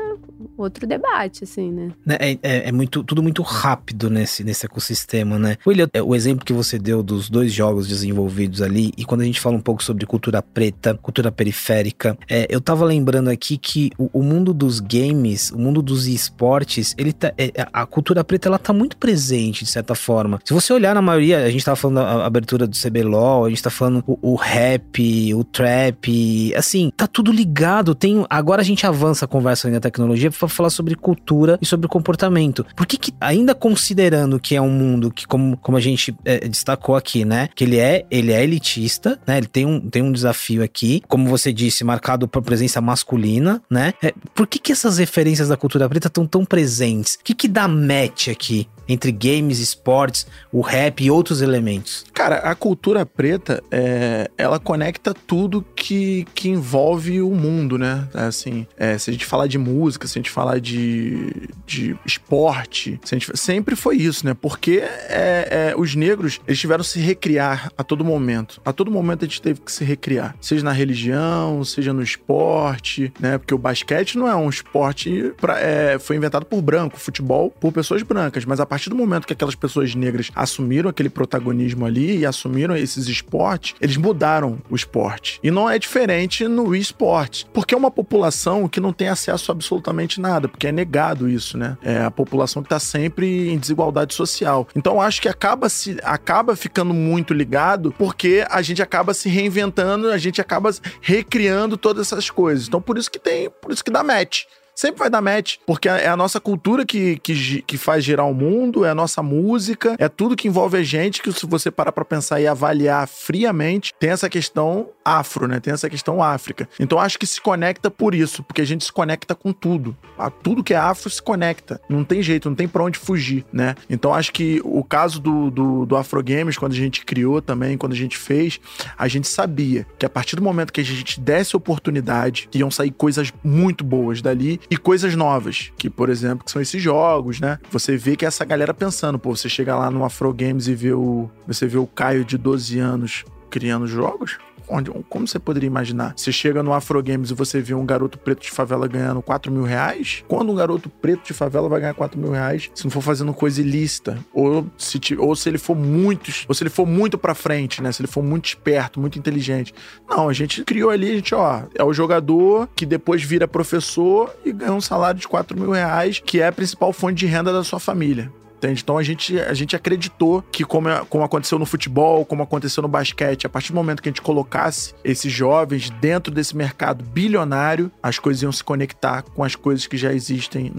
outro 0.56 0.88
debate, 0.88 1.44
assim, 1.44 1.70
né? 1.70 1.92
né? 2.04 2.16
É, 2.18 2.32
é, 2.42 2.68
é, 2.68 2.72
muito, 2.72 3.04
tudo 3.04 3.22
muito 3.22 3.42
rápido 3.42 4.10
nesse, 4.10 4.42
nesse 4.42 4.66
ecossistema, 4.66 5.38
né? 5.38 5.56
William, 5.64 5.88
é, 5.92 6.02
o 6.02 6.16
exemplo 6.16 6.44
que 6.44 6.52
você 6.52 6.76
deu 6.76 7.00
dos 7.00 7.30
dois 7.30 7.52
jogos 7.52 7.86
desenvolvidos 7.86 8.60
ali, 8.60 8.92
e 8.98 9.04
quando 9.04 9.20
a 9.20 9.24
gente 9.24 9.40
fala 9.40 9.54
um 9.54 9.60
pouco 9.60 9.84
sobre 9.84 10.04
cultura 10.04 10.42
preta, 10.42 10.94
cultura 10.94 11.30
periférica, 11.30 12.18
é, 12.28 12.48
eu 12.50 12.60
tava 12.60 12.84
lembrando 12.84 13.30
aqui 13.30 13.56
que 13.56 13.92
o, 13.96 14.10
o, 14.12 14.22
mundo 14.24 14.52
dos 14.52 14.80
games, 14.80 15.52
o 15.52 15.58
mundo 15.60 15.80
dos 15.80 16.08
esportes, 16.08 16.92
ele 16.98 17.12
tá, 17.12 17.32
é, 17.38 17.52
a 17.72 17.86
cultura 17.86 18.24
preta, 18.24 18.48
ela 18.48 18.58
tá 18.58 18.72
muito 18.72 18.96
presente 18.96 19.27
presente, 19.28 19.64
de 19.64 19.70
certa 19.70 19.94
forma. 19.94 20.40
Se 20.44 20.54
você 20.54 20.72
olhar 20.72 20.94
na 20.94 21.02
maioria, 21.02 21.44
a 21.44 21.50
gente 21.50 21.64
tava 21.64 21.76
falando 21.76 21.98
a 22.00 22.24
abertura 22.24 22.66
do 22.66 22.76
CBLOL, 22.76 23.44
a 23.44 23.48
gente 23.50 23.62
tá 23.62 23.70
falando 23.70 24.02
o, 24.06 24.32
o 24.32 24.34
rap, 24.34 25.34
o 25.34 25.44
trap, 25.44 26.54
assim, 26.54 26.90
tá 26.96 27.06
tudo 27.06 27.30
ligado. 27.30 27.94
Tem, 27.94 28.24
agora 28.30 28.62
a 28.62 28.64
gente 28.64 28.86
avança 28.86 29.26
a 29.26 29.28
conversa 29.28 29.68
na 29.68 29.80
tecnologia 29.80 30.30
para 30.30 30.48
falar 30.48 30.70
sobre 30.70 30.94
cultura 30.94 31.58
e 31.60 31.66
sobre 31.66 31.88
comportamento. 31.88 32.64
Por 32.74 32.86
que, 32.86 32.96
que 32.96 33.12
ainda 33.20 33.54
considerando 33.54 34.40
que 34.40 34.56
é 34.56 34.60
um 34.60 34.70
mundo 34.70 35.10
que, 35.10 35.26
como, 35.26 35.56
como 35.58 35.76
a 35.76 35.80
gente 35.80 36.14
é, 36.24 36.48
destacou 36.48 36.96
aqui, 36.96 37.24
né, 37.24 37.48
que 37.54 37.64
ele 37.64 37.78
é, 37.78 38.06
ele 38.10 38.32
é 38.32 38.42
elitista, 38.42 39.18
né, 39.26 39.38
ele 39.38 39.46
tem 39.46 39.66
um, 39.66 39.80
tem 39.80 40.02
um 40.02 40.12
desafio 40.12 40.62
aqui, 40.62 41.02
como 41.06 41.28
você 41.28 41.52
disse, 41.52 41.84
marcado 41.84 42.26
por 42.26 42.42
presença 42.42 42.80
masculina, 42.80 43.60
né, 43.70 43.92
é, 44.02 44.14
por 44.34 44.46
que 44.46 44.58
que 44.58 44.72
essas 44.72 44.98
referências 44.98 45.48
da 45.48 45.56
cultura 45.56 45.88
preta 45.88 46.08
estão 46.08 46.26
tão 46.26 46.44
presentes? 46.44 47.14
O 47.14 47.24
que 47.24 47.34
que 47.34 47.48
dá 47.48 47.68
match 47.68 48.28
aqui? 48.28 48.66
Entre 48.88 49.12
games, 49.12 49.58
esportes, 49.58 50.26
o 50.50 50.60
rap 50.60 51.04
e 51.04 51.10
outros 51.10 51.42
elementos? 51.42 52.04
Cara, 52.12 52.36
a 52.36 52.54
cultura 52.54 53.04
preta, 53.04 53.62
é, 53.70 54.30
ela 54.36 54.58
conecta 54.58 55.14
tudo 55.14 55.64
que, 55.76 56.26
que 56.34 56.48
envolve 56.48 57.20
o 57.20 57.30
mundo, 57.30 57.78
né? 57.78 58.08
Assim, 58.14 58.66
é, 58.76 58.96
se 58.98 59.10
a 59.10 59.12
gente 59.12 59.26
falar 59.26 59.46
de 59.46 59.58
música, 59.58 60.06
se 60.06 60.18
a 60.18 60.20
gente 60.20 60.30
falar 60.30 60.60
de, 60.60 61.48
de 61.66 61.96
esporte, 62.04 62.98
se 63.04 63.14
gente, 63.14 63.36
sempre 63.36 63.76
foi 63.76 63.96
isso, 63.96 64.24
né? 64.24 64.34
Porque 64.34 64.82
é, 65.08 65.72
é, 65.72 65.74
os 65.76 65.94
negros, 65.94 66.40
eles 66.46 66.58
tiveram 66.58 66.82
que 66.82 66.90
se 66.90 67.00
recriar 67.00 67.70
a 67.76 67.84
todo 67.84 68.04
momento. 68.04 68.60
A 68.64 68.72
todo 68.72 68.90
momento 68.90 69.24
a 69.24 69.28
gente 69.28 69.42
teve 69.42 69.60
que 69.60 69.70
se 69.70 69.84
recriar. 69.84 70.34
Seja 70.40 70.64
na 70.64 70.72
religião, 70.72 71.62
seja 71.64 71.92
no 71.92 72.02
esporte, 72.02 73.12
né? 73.20 73.38
Porque 73.38 73.54
o 73.54 73.58
basquete 73.58 74.16
não 74.16 74.28
é 74.28 74.34
um 74.34 74.48
esporte... 74.48 75.32
Pra, 75.40 75.58
é, 75.60 75.98
foi 75.98 76.16
inventado 76.16 76.46
por 76.46 76.62
branco, 76.62 76.98
futebol 76.98 77.50
por 77.50 77.72
pessoas 77.72 78.02
brancas, 78.02 78.44
mas 78.44 78.60
a 78.60 78.66
partir 78.66 78.77
partir 78.78 78.90
do 78.90 78.96
momento 78.96 79.26
que 79.26 79.32
aquelas 79.32 79.56
pessoas 79.56 79.92
negras 79.96 80.30
assumiram 80.36 80.88
aquele 80.88 81.10
protagonismo 81.10 81.84
ali 81.84 82.18
e 82.18 82.24
assumiram 82.26 82.76
esses 82.76 83.08
esportes, 83.08 83.74
eles 83.80 83.96
mudaram 83.96 84.62
o 84.70 84.76
esporte. 84.76 85.40
E 85.42 85.50
não 85.50 85.68
é 85.68 85.80
diferente 85.80 86.46
no 86.46 86.76
esporte, 86.76 87.44
porque 87.52 87.74
é 87.74 87.76
uma 87.76 87.90
população 87.90 88.68
que 88.68 88.78
não 88.78 88.92
tem 88.92 89.08
acesso 89.08 89.50
a 89.50 89.58
absolutamente 89.58 90.20
nada, 90.20 90.46
porque 90.46 90.68
é 90.68 90.72
negado 90.72 91.28
isso, 91.28 91.58
né? 91.58 91.76
É 91.82 92.04
a 92.04 92.10
população 92.10 92.62
que 92.62 92.66
está 92.66 92.78
sempre 92.78 93.50
em 93.50 93.58
desigualdade 93.58 94.14
social. 94.14 94.68
Então 94.76 95.02
acho 95.02 95.20
que 95.20 95.28
acaba 95.28 95.68
se 95.68 95.98
acaba 96.04 96.54
ficando 96.54 96.94
muito 96.94 97.34
ligado 97.34 97.92
porque 97.98 98.46
a 98.48 98.62
gente 98.62 98.80
acaba 98.80 99.12
se 99.12 99.28
reinventando, 99.28 100.08
a 100.08 100.18
gente 100.18 100.40
acaba 100.40 100.70
recriando 101.00 101.76
todas 101.76 102.06
essas 102.06 102.30
coisas. 102.30 102.68
Então 102.68 102.80
por 102.80 102.96
isso 102.96 103.10
que 103.10 103.18
tem, 103.18 103.50
por 103.50 103.72
isso 103.72 103.82
que 103.82 103.90
dá 103.90 104.04
match 104.04 104.44
sempre 104.78 105.00
vai 105.00 105.10
dar 105.10 105.20
match, 105.20 105.56
porque 105.66 105.88
é 105.88 106.06
a 106.06 106.16
nossa 106.16 106.38
cultura 106.40 106.86
que, 106.86 107.18
que, 107.18 107.62
que 107.62 107.76
faz 107.76 108.04
girar 108.04 108.28
o 108.28 108.32
mundo, 108.32 108.84
é 108.84 108.90
a 108.90 108.94
nossa 108.94 109.20
música, 109.24 109.96
é 109.98 110.08
tudo 110.08 110.36
que 110.36 110.46
envolve 110.46 110.78
a 110.78 110.82
gente, 110.84 111.20
que 111.20 111.32
se 111.32 111.46
você 111.46 111.68
parar 111.68 111.90
pra 111.90 112.04
pensar 112.04 112.40
e 112.40 112.46
avaliar 112.46 113.08
friamente, 113.08 113.92
tem 113.98 114.10
essa 114.10 114.30
questão 114.30 114.90
afro, 115.04 115.48
né? 115.48 115.58
Tem 115.58 115.72
essa 115.72 115.90
questão 115.90 116.22
África. 116.22 116.68
Então 116.78 117.00
acho 117.00 117.18
que 117.18 117.26
se 117.26 117.40
conecta 117.40 117.90
por 117.90 118.14
isso, 118.14 118.42
porque 118.44 118.60
a 118.60 118.64
gente 118.64 118.84
se 118.84 118.92
conecta 118.92 119.34
com 119.34 119.52
tudo. 119.52 119.96
Tudo 120.42 120.62
que 120.62 120.74
é 120.74 120.76
afro 120.76 121.10
se 121.10 121.22
conecta. 121.22 121.80
Não 121.88 122.04
tem 122.04 122.22
jeito, 122.22 122.48
não 122.48 122.54
tem 122.54 122.68
pra 122.68 122.84
onde 122.84 122.98
fugir, 122.98 123.44
né? 123.52 123.74
Então 123.90 124.14
acho 124.14 124.32
que 124.32 124.60
o 124.64 124.84
caso 124.84 125.18
do, 125.18 125.50
do, 125.50 125.86
do 125.86 125.96
Afro 125.96 126.22
Games, 126.22 126.56
quando 126.56 126.72
a 126.72 126.76
gente 126.76 127.04
criou 127.04 127.42
também, 127.42 127.76
quando 127.76 127.94
a 127.94 127.96
gente 127.96 128.16
fez, 128.16 128.60
a 128.96 129.08
gente 129.08 129.26
sabia 129.26 129.86
que 129.98 130.06
a 130.06 130.10
partir 130.10 130.36
do 130.36 130.42
momento 130.42 130.72
que 130.72 130.80
a 130.80 130.84
gente 130.84 131.18
desse 131.18 131.56
oportunidade, 131.56 132.48
iam 132.54 132.70
sair 132.70 132.90
coisas 132.90 133.32
muito 133.42 133.82
boas 133.82 134.20
dali 134.22 134.60
e 134.70 134.76
coisas 134.76 135.14
novas, 135.14 135.72
que, 135.78 135.88
por 135.88 136.08
exemplo, 136.08 136.44
que 136.44 136.50
são 136.50 136.60
esses 136.60 136.82
jogos, 136.82 137.40
né? 137.40 137.58
Você 137.70 137.96
vê 137.96 138.16
que 138.16 138.26
essa 138.26 138.44
galera 138.44 138.74
pensando, 138.74 139.18
pô, 139.18 139.34
você 139.34 139.48
chega 139.48 139.74
lá 139.74 139.90
no 139.90 140.04
Afro 140.04 140.32
Games 140.32 140.68
e 140.68 140.74
vê 140.74 140.92
o. 140.92 141.30
Você 141.46 141.66
vê 141.66 141.78
o 141.78 141.86
Caio 141.86 142.24
de 142.24 142.36
12 142.36 142.78
anos 142.78 143.24
criando 143.50 143.86
jogos, 143.86 144.38
onde, 144.68 144.90
como 145.08 145.26
você 145.26 145.38
poderia 145.38 145.66
imaginar? 145.66 146.14
Você 146.16 146.32
chega 146.32 146.62
no 146.62 146.72
Afro 146.72 147.02
Games 147.02 147.30
e 147.30 147.34
você 147.34 147.60
vê 147.60 147.74
um 147.74 147.86
garoto 147.86 148.18
preto 148.18 148.42
de 148.42 148.50
favela 148.50 148.86
ganhando 148.86 149.22
4 149.22 149.50
mil 149.50 149.64
reais? 149.64 150.24
Quando 150.28 150.52
um 150.52 150.54
garoto 150.54 150.88
preto 150.88 151.26
de 151.26 151.34
favela 151.34 151.68
vai 151.68 151.80
ganhar 151.80 151.94
4 151.94 152.18
mil 152.18 152.32
reais 152.32 152.70
se 152.74 152.84
não 152.84 152.90
for 152.90 153.02
fazendo 153.02 153.32
coisa 153.32 153.60
ilícita? 153.60 154.18
Ou 154.32 154.66
se, 154.76 155.00
ou 155.18 155.34
se 155.34 155.48
ele 155.48 155.58
for 155.58 155.76
muito, 155.76 156.30
ou 156.48 156.54
se 156.54 156.62
ele 156.62 156.70
for 156.70 156.86
muito 156.86 157.18
pra 157.18 157.34
frente, 157.34 157.82
né? 157.82 157.92
Se 157.92 158.02
ele 158.02 158.08
for 158.08 158.22
muito 158.22 158.46
esperto, 158.46 159.00
muito 159.00 159.18
inteligente. 159.18 159.74
Não, 160.08 160.28
a 160.28 160.32
gente 160.32 160.64
criou 160.64 160.90
ali, 160.90 161.10
a 161.10 161.14
gente, 161.14 161.34
ó, 161.34 161.62
é 161.74 161.84
o 161.84 161.92
jogador 161.92 162.68
que 162.74 162.86
depois 162.86 163.22
vira 163.22 163.48
professor 163.48 164.34
e 164.44 164.52
ganha 164.52 164.72
um 164.72 164.80
salário 164.80 165.20
de 165.20 165.28
4 165.28 165.58
mil 165.58 165.70
reais, 165.70 166.20
que 166.24 166.40
é 166.40 166.46
a 166.46 166.52
principal 166.52 166.92
fonte 166.92 167.16
de 167.18 167.26
renda 167.26 167.52
da 167.52 167.64
sua 167.64 167.80
família. 167.80 168.30
Entende? 168.58 168.82
Então 168.82 168.98
a 168.98 169.02
gente, 169.02 169.38
a 169.40 169.54
gente 169.54 169.76
acreditou 169.76 170.42
que, 170.50 170.64
como, 170.64 170.88
como 171.06 171.24
aconteceu 171.24 171.58
no 171.58 171.64
futebol, 171.64 172.24
como 172.24 172.42
aconteceu 172.42 172.82
no 172.82 172.88
basquete, 172.88 173.46
a 173.46 173.48
partir 173.48 173.72
do 173.72 173.76
momento 173.76 174.02
que 174.02 174.08
a 174.08 174.12
gente 174.12 174.20
colocasse 174.20 174.94
esses 175.04 175.32
jovens 175.32 175.90
dentro 175.90 176.32
desse 176.32 176.56
mercado 176.56 177.04
bilionário, 177.04 177.90
as 178.02 178.18
coisas 178.18 178.42
iam 178.42 178.50
se 178.50 178.64
conectar 178.64 179.22
com 179.22 179.44
as 179.44 179.54
coisas 179.54 179.86
que 179.86 179.96
já 179.96 180.12
existem 180.12 180.72